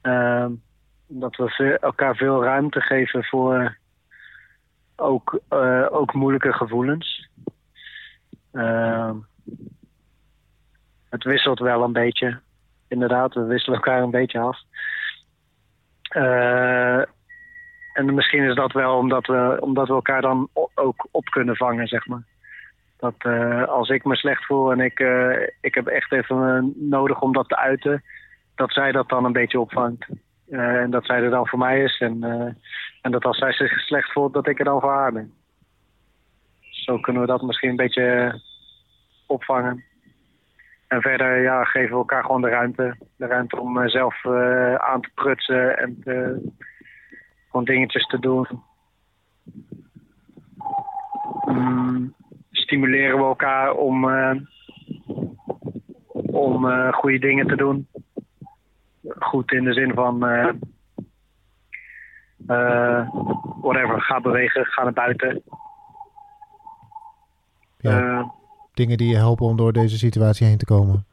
Ehm, 0.00 0.52
dat 1.06 1.36
we 1.36 1.78
elkaar 1.80 2.16
veel 2.16 2.44
ruimte 2.44 2.80
geven 2.80 3.24
voor 3.24 3.76
ook, 4.96 5.40
eh, 5.48 5.86
ook 5.90 6.12
moeilijke 6.12 6.52
gevoelens. 6.52 7.28
Ehm, 8.52 9.16
het 11.08 11.24
wisselt 11.24 11.58
wel 11.58 11.82
een 11.82 11.92
beetje. 11.92 12.40
Inderdaad, 12.88 13.34
we 13.34 13.44
wisselen 13.44 13.76
elkaar 13.76 14.02
een 14.02 14.10
beetje 14.10 14.38
af. 14.38 14.58
En 17.94 18.14
misschien 18.14 18.42
is 18.42 18.54
dat 18.54 18.72
wel 18.72 18.96
omdat 18.96 19.26
we, 19.26 19.56
omdat 19.60 19.88
we 19.88 19.94
elkaar 19.94 20.20
dan 20.20 20.48
ook 20.74 21.08
op 21.10 21.24
kunnen 21.24 21.56
vangen, 21.56 21.86
zeg 21.86 22.06
maar. 22.06 22.22
Dat 22.96 23.14
eh, 23.18 23.64
als 23.64 23.88
ik 23.88 24.04
me 24.04 24.16
slecht 24.16 24.44
voel 24.44 24.72
en 24.72 24.80
ik, 24.80 25.00
eh, 25.00 25.48
ik 25.60 25.74
heb 25.74 25.86
echt 25.86 26.12
even 26.12 26.56
eh, 26.56 26.62
nodig 26.90 27.20
om 27.20 27.32
dat 27.32 27.48
te 27.48 27.56
uiten, 27.56 28.02
dat 28.54 28.72
zij 28.72 28.92
dat 28.92 29.08
dan 29.08 29.24
een 29.24 29.32
beetje 29.32 29.60
opvangt. 29.60 30.06
En 30.50 30.90
dat 30.90 31.04
zij 31.04 31.22
er 31.22 31.30
dan 31.30 31.48
voor 31.48 31.58
mij 31.58 31.82
is. 31.82 32.00
En, 32.00 32.22
en 33.02 33.10
dat 33.10 33.24
als 33.24 33.38
zij 33.38 33.52
zich 33.52 33.80
slecht 33.80 34.12
voelt, 34.12 34.32
dat 34.32 34.46
ik 34.46 34.58
er 34.58 34.64
dan 34.64 34.80
voor 34.80 34.90
haar 34.90 35.12
ben. 35.12 35.32
Zo 36.60 36.98
kunnen 36.98 37.22
we 37.22 37.28
dat 37.28 37.42
misschien 37.42 37.70
een 37.70 37.76
beetje 37.76 38.40
opvangen. 39.26 39.84
En 40.88 41.00
verder 41.02 41.42
ja, 41.42 41.64
geven 41.64 41.90
we 41.90 41.96
elkaar 41.96 42.24
gewoon 42.24 42.40
de 42.40 42.48
ruimte. 42.48 42.96
De 43.16 43.26
ruimte 43.26 43.60
om 43.60 43.88
zelf 43.88 44.26
aan 44.76 45.00
te 45.00 45.10
prutsen 45.14 45.78
en 45.78 46.00
te- 46.04 46.52
gewoon 47.54 47.74
dingetjes 47.74 48.06
te 48.06 48.18
doen. 48.18 48.46
Mm, 51.44 52.14
stimuleren 52.50 53.18
we 53.18 53.24
elkaar 53.24 53.72
om, 53.72 54.08
eh, 54.08 54.34
om 56.12 56.70
eh, 56.70 56.92
goede 56.92 57.18
dingen 57.18 57.46
te 57.46 57.56
doen. 57.56 57.88
Goed 59.18 59.52
in 59.52 59.64
de 59.64 59.72
zin 59.72 59.94
van 59.94 60.26
eh, 60.26 60.48
whatever, 63.60 64.00
ga 64.00 64.20
bewegen, 64.20 64.64
ga 64.64 64.82
naar 64.82 64.92
buiten. 64.92 65.42
Ja, 67.78 68.32
dingen 68.72 68.96
die 68.96 69.08
je 69.08 69.16
helpen 69.16 69.46
om 69.46 69.56
door 69.56 69.72
deze 69.72 69.98
situatie 69.98 70.46
heen 70.46 70.58
te 70.58 70.64
komen. 70.64 71.06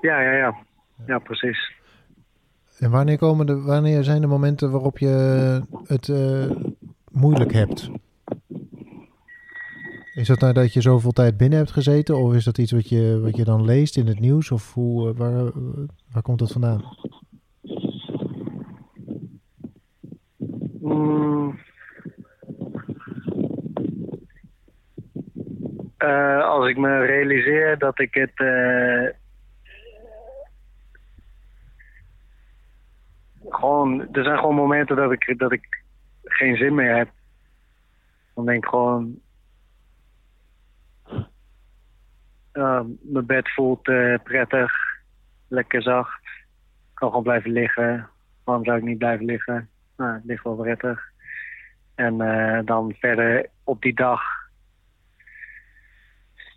ja, 0.00 0.20
ja, 0.20 0.32
ja. 0.32 0.56
Ja, 1.06 1.18
precies. 1.18 1.76
En 2.78 2.90
wanneer, 2.90 3.18
komen 3.18 3.46
de, 3.46 3.60
wanneer 3.60 4.04
zijn 4.04 4.20
de 4.20 4.26
momenten 4.26 4.70
waarop 4.70 4.98
je 4.98 5.08
het 5.86 6.08
eh, 6.08 6.50
moeilijk 7.12 7.52
hebt? 7.52 7.90
Is 10.14 10.26
dat 10.26 10.40
nadat 10.40 10.72
je 10.72 10.80
zoveel 10.80 11.12
tijd 11.12 11.36
binnen 11.36 11.58
hebt 11.58 11.70
gezeten? 11.70 12.16
Of 12.16 12.34
is 12.34 12.44
dat 12.44 12.58
iets 12.58 12.72
wat 12.72 12.88
je, 12.88 13.20
wat 13.22 13.36
je 13.36 13.44
dan 13.44 13.64
leest 13.64 13.96
in 13.96 14.06
het 14.06 14.20
nieuws? 14.20 14.50
Of 14.50 14.74
hoe, 14.74 15.10
eh, 15.10 15.16
waar, 15.16 15.46
eh, 15.46 15.52
waar 16.12 16.22
komt 16.22 16.38
dat 16.38 16.52
vandaan? 16.52 16.84
Mm. 20.80 21.58
Als 26.42 26.68
ik 26.68 26.76
me 26.76 27.04
realiseer 27.04 27.78
dat 27.78 28.00
ik 28.00 28.14
het. 28.14 28.32
eh, 28.34 29.17
gewoon, 33.54 34.00
er 34.12 34.24
zijn 34.24 34.38
gewoon 34.38 34.54
momenten 34.54 34.96
dat 34.96 35.12
ik, 35.12 35.38
dat 35.38 35.52
ik 35.52 35.84
geen 36.24 36.56
zin 36.56 36.74
meer 36.74 36.96
heb. 36.96 37.10
Dan 38.34 38.46
denk 38.46 38.64
ik 38.64 38.70
gewoon. 38.70 39.20
eh, 42.58 42.80
mijn 43.00 43.26
bed 43.26 43.52
voelt 43.52 43.88
eh, 43.88 44.14
prettig, 44.22 44.72
lekker 45.48 45.82
zacht. 45.82 46.24
Ik 46.24 46.94
kan 46.94 47.08
gewoon 47.08 47.22
blijven 47.22 47.50
liggen. 47.50 48.08
Waarom 48.44 48.64
zou 48.64 48.76
ik 48.78 48.84
niet 48.84 48.98
blijven 48.98 49.26
liggen? 49.26 49.68
Nou, 49.96 50.14
het 50.14 50.24
ligt 50.24 50.44
wel 50.44 50.54
prettig. 50.56 51.00
En 51.94 52.20
eh, 52.20 52.64
dan 52.64 52.94
verder 52.98 53.46
op 53.64 53.82
die 53.82 53.94
dag. 53.94 54.22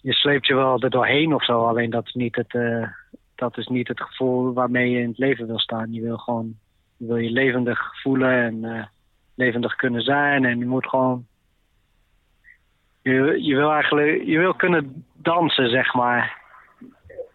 Je 0.01 0.13
sleept 0.13 0.47
je 0.47 0.55
wel 0.55 0.81
er 0.81 0.89
doorheen 0.89 1.33
of 1.33 1.45
zo. 1.45 1.67
Alleen 1.67 1.89
dat 1.89 2.05
is 2.05 2.13
niet 2.13 2.35
het, 2.35 2.53
eh, 2.53 2.87
dat 3.35 3.57
is 3.57 3.67
niet 3.67 3.87
het 3.87 4.01
gevoel 4.01 4.53
waarmee 4.53 4.89
je 4.89 4.99
in 4.99 5.07
het 5.07 5.17
leven 5.17 5.47
wil 5.47 5.59
staan. 5.59 5.93
Je 5.93 6.01
wil 6.01 6.17
gewoon 6.17 6.57
wil 7.07 7.15
je 7.15 7.31
levendig 7.31 8.01
voelen 8.01 8.43
en 8.43 8.65
eh, 8.65 8.85
levendig 9.35 9.75
kunnen 9.75 10.01
zijn. 10.01 10.45
En 10.45 10.59
je 10.59 10.65
moet 10.65 10.87
gewoon. 10.87 11.25
Je, 13.01 13.43
je 13.43 13.55
wil 13.55 13.71
eigenlijk 13.71 14.23
je 14.23 14.37
wil 14.37 14.53
kunnen 14.53 15.05
dansen, 15.13 15.69
zeg 15.69 15.93
maar. 15.93 16.39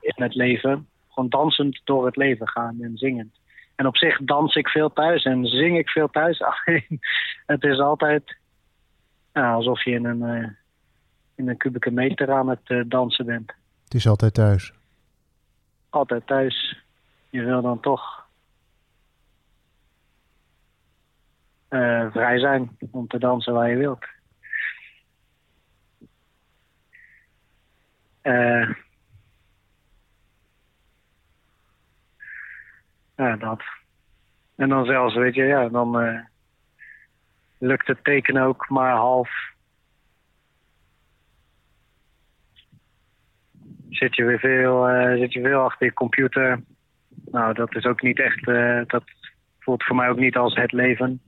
In 0.01 0.23
het 0.23 0.35
leven. 0.35 0.89
Gewoon 1.09 1.29
dansend 1.29 1.81
door 1.85 2.07
het 2.07 2.17
leven 2.17 2.49
gaan 2.49 2.77
en 2.81 2.97
zingend. 2.97 3.41
En 3.75 3.87
op 3.87 3.97
zich 3.97 4.19
dans 4.19 4.55
ik 4.55 4.69
veel 4.69 4.93
thuis 4.93 5.25
en 5.25 5.47
zing 5.47 5.79
ik 5.79 5.89
veel 5.89 6.09
thuis. 6.09 6.43
Alleen 6.51 7.01
het 7.47 7.63
is 7.63 7.79
altijd 7.79 8.37
ja, 9.33 9.53
alsof 9.53 9.85
je 9.85 9.91
in 9.91 10.05
een, 10.05 10.23
eh, 10.23 10.49
in 11.35 11.49
een 11.49 11.57
kubieke 11.57 11.91
meter 11.91 12.33
aan 12.33 12.49
het 12.49 12.61
eh, 12.65 12.81
dansen 12.87 13.27
bent. 13.27 13.53
Het 13.85 13.95
is 13.95 14.09
altijd 14.09 14.35
thuis. 14.35 14.73
Altijd 15.91 16.27
thuis. 16.27 16.83
Je 17.31 17.43
wil 17.43 17.63
dan 17.63 17.81
toch 17.81 18.26
eh, 21.69 22.11
vrij 22.11 22.39
zijn 22.39 22.77
om 22.91 23.07
te 23.07 23.19
dansen 23.19 23.53
waar 23.53 23.71
je 23.71 23.77
wilt. 23.77 24.05
Eh, 28.21 28.71
ja, 33.17 33.37
dat. 33.37 33.63
En 34.57 34.69
dan 34.69 34.85
zelfs, 34.85 35.15
weet 35.15 35.35
je, 35.35 35.43
ja, 35.43 35.69
dan 35.69 36.01
eh, 36.01 36.21
lukt 37.59 37.87
het 37.87 38.05
tekenen 38.05 38.43
ook 38.43 38.69
maar 38.69 38.93
half. 38.93 39.31
Zit 43.89 44.17
je 44.17 44.25
weer 44.25 44.39
veel, 44.39 44.87
zit 45.19 45.33
je 45.33 45.43
veel 45.43 45.61
achter 45.61 45.87
je 45.87 45.93
computer. 45.93 46.63
Nou, 47.25 47.55
dat 47.55 47.75
is 47.75 47.85
ook 47.85 48.03
niet 48.03 48.19
echt, 48.19 48.45
dat 48.89 49.05
voelt 49.67 49.85
voor 49.85 49.97
mij 49.97 50.09
ook 50.09 50.19
niet 50.19 50.37
als 50.37 50.55
het 50.55 50.73
leven. 50.73 51.21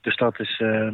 Dus 0.00 0.16
dat 0.16 0.40
is. 0.40 0.60
Eh, 0.60 0.92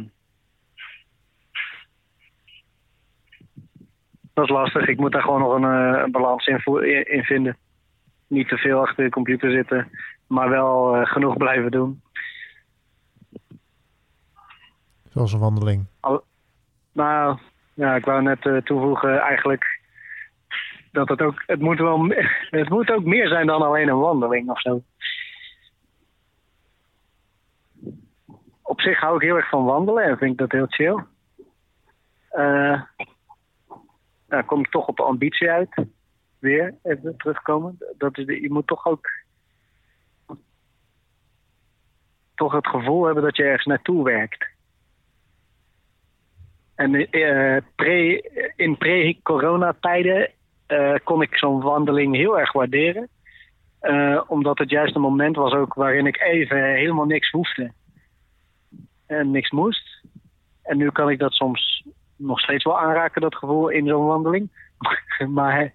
dat 4.33 4.43
is 4.43 4.49
lastig. 4.49 4.87
Ik 4.87 4.99
moet 4.99 5.11
daar 5.11 5.21
gewoon 5.21 5.39
nog 5.39 5.53
een, 5.53 5.63
eh, 5.63 6.01
een 6.03 6.11
balans 6.11 6.45
in, 6.47 6.61
in, 7.05 7.23
vinden. 7.23 7.57
Niet 8.27 8.47
te 8.47 8.57
veel 8.57 8.79
achter 8.79 9.03
de 9.03 9.09
computer 9.09 9.51
zitten, 9.51 9.91
maar 10.27 10.49
wel 10.49 10.95
eh, 10.95 11.05
genoeg 11.05 11.37
blijven 11.37 11.71
doen. 11.71 12.01
Zoals 15.09 15.33
een 15.33 15.39
wandeling. 15.39 15.87
Nou, 16.91 17.39
ja, 17.79 17.95
ik 17.95 18.05
wou 18.05 18.21
net 18.21 18.45
eh, 18.45 18.57
toevoegen 18.57 19.19
eigenlijk 19.19 19.79
dat 20.91 21.09
het 21.09 21.21
ook, 21.21 21.43
het 21.45 21.59
moet 21.59 21.77
wel, 21.77 22.07
het 22.59 22.69
moet 22.69 22.91
ook 22.91 23.03
meer 23.03 23.27
zijn 23.27 23.47
dan 23.47 23.61
alleen 23.61 23.87
een 23.87 23.99
wandeling 23.99 24.49
of 24.49 24.61
zo. 24.61 24.83
Op 28.61 28.81
zich 28.81 28.99
hou 28.99 29.15
ik 29.15 29.21
heel 29.21 29.35
erg 29.35 29.49
van 29.49 29.63
wandelen 29.63 30.03
en 30.03 30.17
vind 30.17 30.31
ik 30.31 30.37
dat 30.37 30.51
heel 30.51 30.67
chill. 30.67 31.03
Eh 32.29 32.81
nou, 34.27 34.43
kom 34.43 34.63
toch 34.63 34.87
op 34.87 34.97
de 34.97 35.03
ambitie 35.03 35.51
uit. 35.51 35.85
Weer 36.39 36.75
even 36.83 37.17
terugkomen. 37.17 37.77
Dat 37.97 38.17
is 38.17 38.25
de, 38.25 38.41
je 38.41 38.51
moet 38.51 38.67
toch 38.67 38.85
ook 38.85 39.07
toch 42.35 42.51
het 42.51 42.67
gevoel 42.67 43.05
hebben 43.05 43.23
dat 43.23 43.35
je 43.35 43.43
ergens 43.43 43.65
naartoe 43.65 44.03
werkt. 44.03 44.48
En 46.79 47.09
eh, 47.09 47.57
pre, 47.75 48.21
in 48.55 48.77
pre-corona-tijden 48.77 50.31
eh, 50.67 50.95
kon 51.03 51.21
ik 51.21 51.37
zo'n 51.37 51.61
wandeling 51.61 52.15
heel 52.15 52.39
erg 52.39 52.51
waarderen. 52.51 53.09
Eh, 53.79 54.21
omdat 54.27 54.57
het 54.57 54.69
juist 54.69 54.95
een 54.95 55.01
moment 55.01 55.35
was 55.35 55.53
ook 55.53 55.73
waarin 55.73 56.05
ik 56.05 56.21
even 56.21 56.63
helemaal 56.63 57.05
niks 57.05 57.29
hoefde. 57.29 57.71
En 59.07 59.31
niks 59.31 59.49
moest. 59.49 60.03
En 60.63 60.77
nu 60.77 60.89
kan 60.89 61.09
ik 61.09 61.19
dat 61.19 61.33
soms 61.33 61.83
nog 62.15 62.39
steeds 62.39 62.63
wel 62.63 62.79
aanraken, 62.79 63.21
dat 63.21 63.35
gevoel 63.35 63.69
in 63.69 63.87
zo'n 63.87 64.05
wandeling. 64.05 64.49
maar 65.39 65.71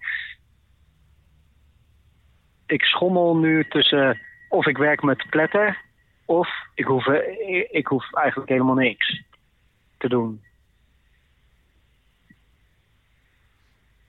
ik 2.65 2.83
schommel 2.83 3.37
nu 3.37 3.67
tussen 3.67 4.19
of 4.49 4.65
ik 4.65 4.77
werk 4.77 5.03
met 5.03 5.29
pletter 5.29 5.81
of 6.25 6.49
ik 6.73 6.85
hoef, 6.85 7.07
ik 7.71 7.87
hoef 7.87 8.13
eigenlijk 8.13 8.49
helemaal 8.49 8.75
niks 8.75 9.23
te 9.97 10.09
doen. 10.09 10.43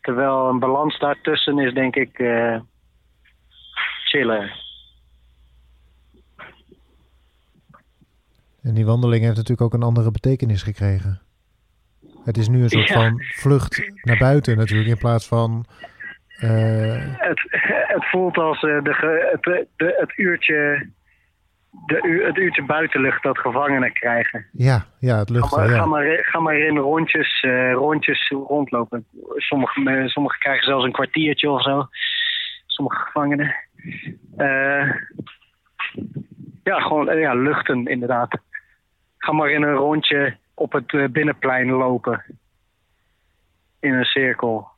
Terwijl 0.06 0.48
een 0.48 0.58
balans 0.58 0.98
daartussen 0.98 1.58
is, 1.58 1.72
denk 1.74 1.96
ik, 1.96 2.18
eh 2.18 2.58
chiller. 4.04 4.64
En 8.62 8.74
die 8.74 8.86
wandeling 8.86 9.22
heeft 9.22 9.36
natuurlijk 9.36 9.60
ook 9.60 9.74
een 9.74 9.82
andere 9.88 10.10
betekenis 10.10 10.62
gekregen. 10.62 11.20
Het 12.24 12.36
is 12.36 12.48
nu 12.48 12.62
een 12.62 12.68
soort 12.68 12.88
Ja. 12.88 12.94
van 12.94 13.20
vlucht 13.22 13.90
naar 14.02 14.18
buiten 14.18 14.56
natuurlijk, 14.56 14.88
in 14.88 14.98
plaats 14.98 15.26
van... 15.28 15.64
eh, 16.38 17.18
Het, 17.18 17.40
het 17.86 18.04
voelt 18.10 18.36
als 18.36 18.62
eh, 18.62 18.82
de, 18.82 19.28
het, 19.32 19.66
de, 19.76 19.94
het, 19.98 20.12
uurtje, 20.18 20.88
de, 21.86 22.22
het 22.26 22.36
uurtje 22.36 22.64
buitenlucht 22.64 23.22
dat 23.22 23.38
gevangenen 23.38 23.92
krijgen. 23.92 24.46
ja, 24.52 24.86
ja, 24.98 25.18
het 25.18 25.28
Ga 25.30 25.34
luchten, 25.34 25.58
maar, 25.58 25.68
ga 25.68 25.74
ja. 25.74 25.86
maar, 25.86 26.18
ga 26.22 26.40
maar 26.40 26.56
in 26.58 26.76
rondjes, 26.76 27.40
eh, 27.40 27.72
rondjes 27.72 28.28
rondlopen. 28.28 29.06
Sommige, 29.36 29.80
me- 29.80 30.08
sommige 30.08 30.38
krijgen 30.38 30.64
zelfs 30.64 30.84
een 30.84 30.92
kwartiertje 30.92 31.50
of 31.50 31.62
zo. 31.62 31.86
Sommige 32.66 32.96
gevangenen. 33.04 33.54
Eh, 34.36 34.90
ja, 36.64 36.80
gewoon 36.80 37.08
eh, 37.08 37.20
ja, 37.20 37.34
luchten 37.34 37.86
inderdaad. 37.86 38.38
Ga 39.18 39.32
maar 39.32 39.50
in 39.50 39.62
een 39.62 39.74
rondje 39.74 40.36
op 40.54 40.72
het 40.72 40.92
eh, 40.92 41.04
binnenplein 41.08 41.70
lopen. 41.70 42.24
In 43.80 43.94
een 43.94 44.04
cirkel. 44.04 44.68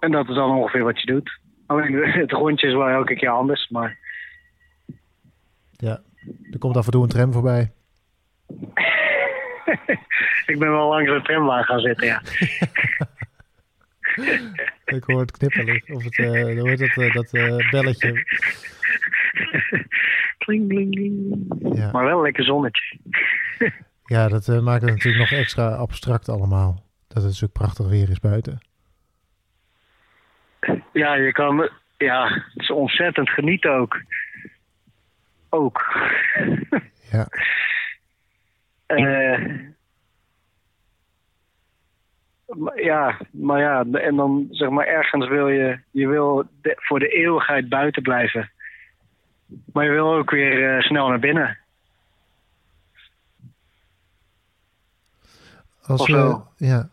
En 0.00 0.10
dat 0.10 0.28
is 0.28 0.34
dan 0.34 0.50
ongeveer 0.50 0.84
wat 0.84 1.00
je 1.00 1.06
doet. 1.06 1.38
Alleen 1.68 2.10
het 2.22 2.32
rondje 2.32 2.66
is 2.66 2.74
wel 2.74 2.88
elke 2.88 3.14
keer 3.14 3.28
anders, 3.28 3.68
maar... 3.68 3.98
ja. 5.70 6.00
Er 6.50 6.58
komt 6.58 6.76
af 6.76 6.84
en 6.84 6.90
toe 6.92 7.02
een 7.02 7.08
tram 7.08 7.32
voorbij. 7.32 7.72
ik 10.52 10.58
ben 10.58 10.70
wel 10.70 10.88
langs 10.88 11.10
een 11.10 11.22
tramwaan 11.22 11.64
gaan 11.64 11.80
zitten, 11.80 12.06
ja. 12.06 12.22
Ik 14.84 15.04
hoor 15.04 15.20
het 15.20 15.30
knipperen, 15.30 15.82
of 15.94 16.04
het, 16.04 16.18
eh 16.18 16.60
hoe 16.60 16.68
heet 16.68 16.78
dat, 16.78 16.96
eh, 16.96 17.14
dat 17.14 17.32
eh, 17.32 17.70
belletje. 17.70 18.24
Kling, 20.38 20.68
kling, 20.68 20.94
kling. 20.94 21.46
Ja, 21.76 21.90
Maar 21.90 22.04
wel 22.04 22.16
een 22.16 22.22
lekker 22.22 22.44
zonnetje. 22.44 22.98
ja 24.04 24.28
dat 24.28 24.48
eh, 24.48 24.60
maakt 24.60 24.82
het 24.82 24.90
natuurlijk 24.90 25.30
nog 25.30 25.40
extra 25.40 25.74
abstract 25.74 26.28
allemaal. 26.28 26.84
Dat 27.08 27.16
het 27.16 27.26
natuurlijk 27.26 27.52
prachtig 27.52 27.88
weer 27.88 28.10
is 28.10 28.20
buiten. 28.20 28.58
Ja, 30.98 31.14
je 31.14 31.32
kan... 31.32 31.68
Ja, 31.96 32.28
het 32.28 32.62
is 32.62 32.70
ontzettend 32.70 33.30
genieten 33.30 33.72
ook. 33.72 34.00
Ook. 35.48 35.84
Ja, 37.10 37.26
Eh, 38.86 39.54
ja, 42.74 43.18
maar 43.30 43.60
ja, 43.60 43.84
en 43.92 44.16
dan 44.16 44.46
zeg 44.50 44.68
maar 44.68 44.86
ergens 44.86 45.28
wil 45.28 45.48
je... 45.48 45.78
Je 45.90 46.08
wil 46.08 46.48
de- 46.62 46.76
voor 46.76 46.98
de 46.98 47.08
eeuwigheid 47.08 47.68
buiten 47.68 48.02
blijven. 48.02 48.50
Maar 49.72 49.84
je 49.84 49.90
wil 49.90 50.14
ook 50.14 50.30
weer 50.30 50.76
eh, 50.76 50.82
snel 50.82 51.08
naar 51.08 51.18
binnen. 51.18 51.58
als 55.82 56.04
zo. 56.04 56.46
ja, 56.56 56.88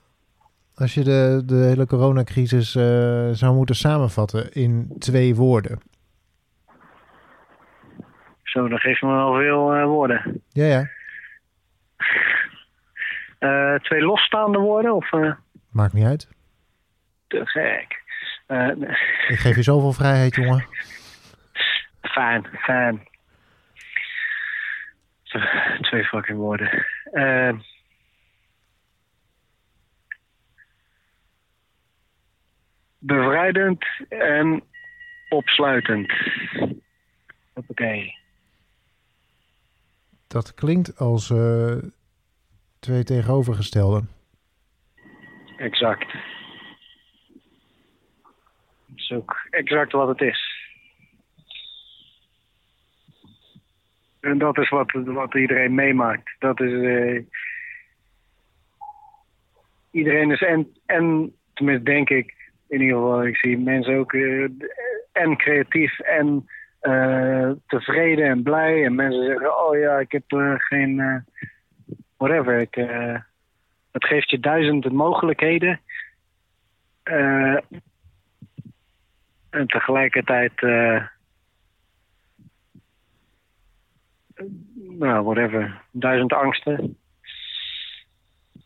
als 0.75 0.93
je 0.93 1.03
de, 1.03 1.41
de 1.45 1.55
hele 1.55 1.85
coronacrisis 1.85 2.75
eh, 2.75 3.29
zou 3.31 3.55
moeten 3.55 3.75
samenvatten 3.75 4.51
in 4.51 4.95
twee 4.99 5.35
woorden. 5.35 5.79
Zo, 8.43 8.67
dan 8.67 8.79
geef 8.79 8.99
je 8.99 9.05
me 9.05 9.13
wel 9.13 9.33
veel 9.35 9.73
eh, 9.73 9.83
woorden. 9.85 10.41
Ja, 10.49 10.65
ja, 10.65 10.89
Eh, 13.39 13.75
twee 13.75 14.01
losstaande 14.01 14.57
woorden 14.57 14.95
of... 14.95 15.09
maakt 15.71 15.93
niet 15.93 16.05
uit. 16.05 16.29
te 17.27 17.41
gek. 17.45 18.03
Ik 19.27 19.39
geef 19.39 19.55
je 19.55 19.63
zoveel 19.63 19.91
vrijheid, 19.93 20.35
jongen. 20.35 20.65
Fijn, 22.01 22.47
fijn. 22.57 23.07
Twee 25.81 26.03
fucking 26.03 26.37
woorden. 26.37 26.85
Eh, 27.11 27.49
bevrijdend 33.05 33.85
en 34.09 34.63
opsluitend. 35.29 36.13
Oké. 37.53 38.13
Dat 40.27 40.53
klinkt 40.53 40.97
als 40.97 41.29
eh, 41.29 41.77
twee 42.79 43.03
tegenovergestelden. 43.03 44.09
Exact. 45.57 46.13
Dat 48.87 48.97
is 48.97 49.11
ook 49.11 49.47
exact 49.49 49.91
wat 49.91 50.07
het 50.07 50.21
is. 50.21 50.53
En 54.19 54.37
dat 54.37 54.57
is 54.57 54.69
wat, 54.69 54.91
wat 54.91 55.35
iedereen 55.35 55.75
meemaakt. 55.75 56.35
Dat 56.39 56.59
is. 56.61 56.71
eh, 56.71 57.23
iedereen 59.95 60.31
is 60.31 60.41
en, 60.41 60.75
en, 60.85 61.35
tenminste 61.53 61.83
denk 61.83 62.09
ik, 62.09 62.34
in 62.67 62.81
ieder 62.81 62.97
geval, 62.97 63.25
ik 63.25 63.37
zie 63.37 63.57
mensen 63.57 63.97
ook 63.97 64.13
eh, 64.13 64.49
en 65.11 65.37
creatief 65.37 65.99
en 65.99 66.49
eh, 66.79 67.51
tevreden 67.67 68.25
en 68.25 68.43
blij. 68.43 68.85
En 68.85 68.95
mensen 68.95 69.25
zeggen: 69.25 69.65
Oh 69.65 69.77
ja, 69.77 69.99
ik 69.99 70.11
heb 70.11 70.23
eh, 70.27 70.53
geen. 70.57 71.23
whatever. 72.17 72.59
Ik, 72.59 72.75
het 73.91 74.05
geeft 74.05 74.29
je 74.29 74.39
duizenden 74.39 74.95
mogelijkheden. 74.95 75.79
En 79.49 79.67
tegelijkertijd, 79.67 80.61
nou, 84.75 85.23
whatever, 85.23 85.81
duizend 85.91 86.33
angsten. 86.33 86.97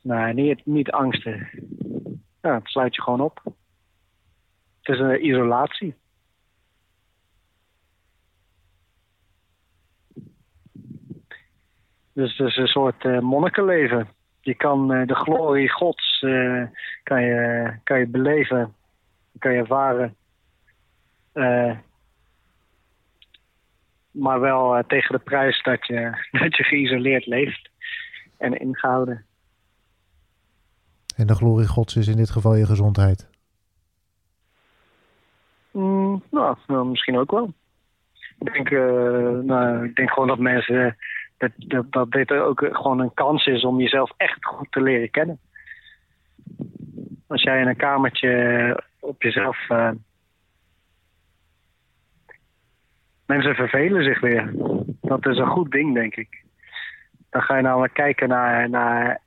Nee, 0.01 0.33
niet, 0.33 0.65
niet 0.65 0.91
angsten. 0.91 1.49
Ja, 2.41 2.53
het 2.53 2.67
sluit 2.67 2.95
je 2.95 3.01
gewoon 3.01 3.21
op. 3.21 3.41
Het 4.89 4.97
is 4.97 5.03
een 5.03 5.25
isolatie. 5.25 5.95
Dus 12.13 12.37
het 12.37 12.47
is 12.47 12.57
een 12.57 12.67
soort 12.67 13.05
eh, 13.05 13.19
monnikenleven. 13.19 14.07
Je 14.41 14.55
kan 14.55 14.93
eh, 14.93 15.07
de 15.07 15.15
glorie 15.15 15.69
gods 15.69 16.21
eh, 16.21 16.63
kan 17.03 17.21
je, 17.21 17.73
kan 17.83 17.99
je 17.99 18.07
beleven, 18.07 18.75
kan 19.39 19.53
je 19.53 19.59
ervaren. 19.59 20.15
Maar 24.11 24.39
wel 24.39 24.83
tegen 24.87 25.15
de 25.15 25.23
prijs 25.23 25.63
dat 25.63 25.87
je, 25.87 26.11
dat 26.41 26.57
je 26.57 26.63
geïsoleerd 26.63 27.25
leeft 27.25 27.69
en 28.37 28.59
ingehouden. 28.59 29.25
En 31.15 31.27
de 31.27 31.35
glorie 31.35 31.67
gods 31.67 31.95
is 31.95 32.07
in 32.07 32.17
dit 32.17 32.29
geval 32.29 32.55
je 32.55 32.65
gezondheid. 32.65 33.38
Mm, 35.71 36.23
nou, 36.31 36.57
nou, 36.67 36.87
misschien 36.87 37.17
ook 37.17 37.31
wel. 37.31 37.53
Ik 38.39 38.53
denk, 38.53 38.69
eh, 38.69 39.39
nou, 39.39 39.85
ik 39.85 39.95
denk 39.95 40.11
gewoon 40.11 40.27
dat 40.27 40.39
mensen 40.39 40.97
dat, 41.37 41.51
dat, 41.57 41.91
dat 41.91 42.11
dit 42.11 42.31
ook 42.31 42.67
gewoon 42.71 42.99
een 42.99 43.13
kans 43.13 43.45
is 43.45 43.63
om 43.63 43.79
jezelf 43.79 44.11
echt 44.17 44.45
goed 44.45 44.71
te 44.71 44.81
leren 44.81 45.09
kennen. 45.09 45.39
Als 47.27 47.43
jij 47.43 47.61
in 47.61 47.67
een 47.67 47.75
kamertje 47.75 48.83
op 48.99 49.21
jezelf. 49.21 49.69
eh, 49.69 49.91
mensen 53.25 53.55
vervelen 53.55 54.03
zich 54.03 54.19
weer. 54.19 54.51
Dat 55.01 55.25
is 55.27 55.37
een 55.37 55.47
goed 55.47 55.71
ding, 55.71 55.93
denk 55.93 56.15
ik. 56.15 56.43
Dan 57.29 57.41
ga 57.41 57.55
je 57.55 57.61
namelijk 57.61 57.93
kijken 57.93 58.29
naar, 58.29 58.69
naar 58.69 59.21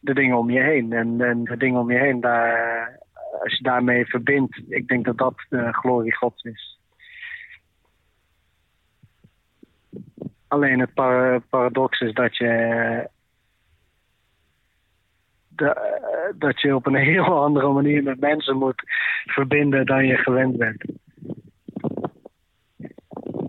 de 0.00 0.14
dingen 0.14 0.36
om 0.36 0.50
je 0.50 0.60
heen. 0.60 0.92
En, 0.92 1.20
en 1.20 1.44
de 1.44 1.56
dingen 1.56 1.80
om 1.80 1.90
je 1.90 1.98
heen, 1.98 2.20
daar, 2.20 2.98
als 3.42 3.56
je 3.56 3.62
daarmee 3.62 4.06
verbindt, 4.06 4.60
ik 4.68 4.88
denk 4.88 5.04
dat 5.04 5.18
dat 5.18 5.34
de 5.48 5.72
glorie 5.72 6.16
gods 6.16 6.42
is. 6.42 6.78
Alleen 10.48 10.80
het 10.80 10.94
para- 10.94 11.38
paradox 11.38 12.00
is 12.00 12.14
dat 12.14 12.36
je, 12.36 13.08
dat 16.34 16.60
je 16.60 16.74
op 16.74 16.86
een 16.86 16.94
heel 17.14 17.42
andere 17.42 17.72
manier 17.72 18.02
met 18.02 18.20
mensen 18.20 18.56
moet 18.56 18.82
verbinden 19.24 19.86
dan 19.86 20.06
je 20.06 20.16
gewend 20.16 20.56
bent. 20.56 20.84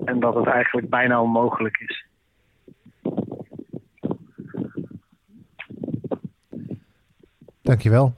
En 0.05 0.19
dat 0.19 0.35
het 0.35 0.45
eigenlijk 0.45 0.89
bijna 0.89 1.21
onmogelijk 1.21 1.77
is. 1.77 2.05
Dankjewel. 7.61 8.15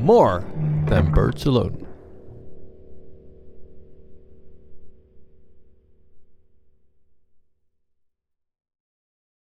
More 0.00 0.44
than 0.86 1.12
birds 1.12 1.46
alone. 1.46 1.86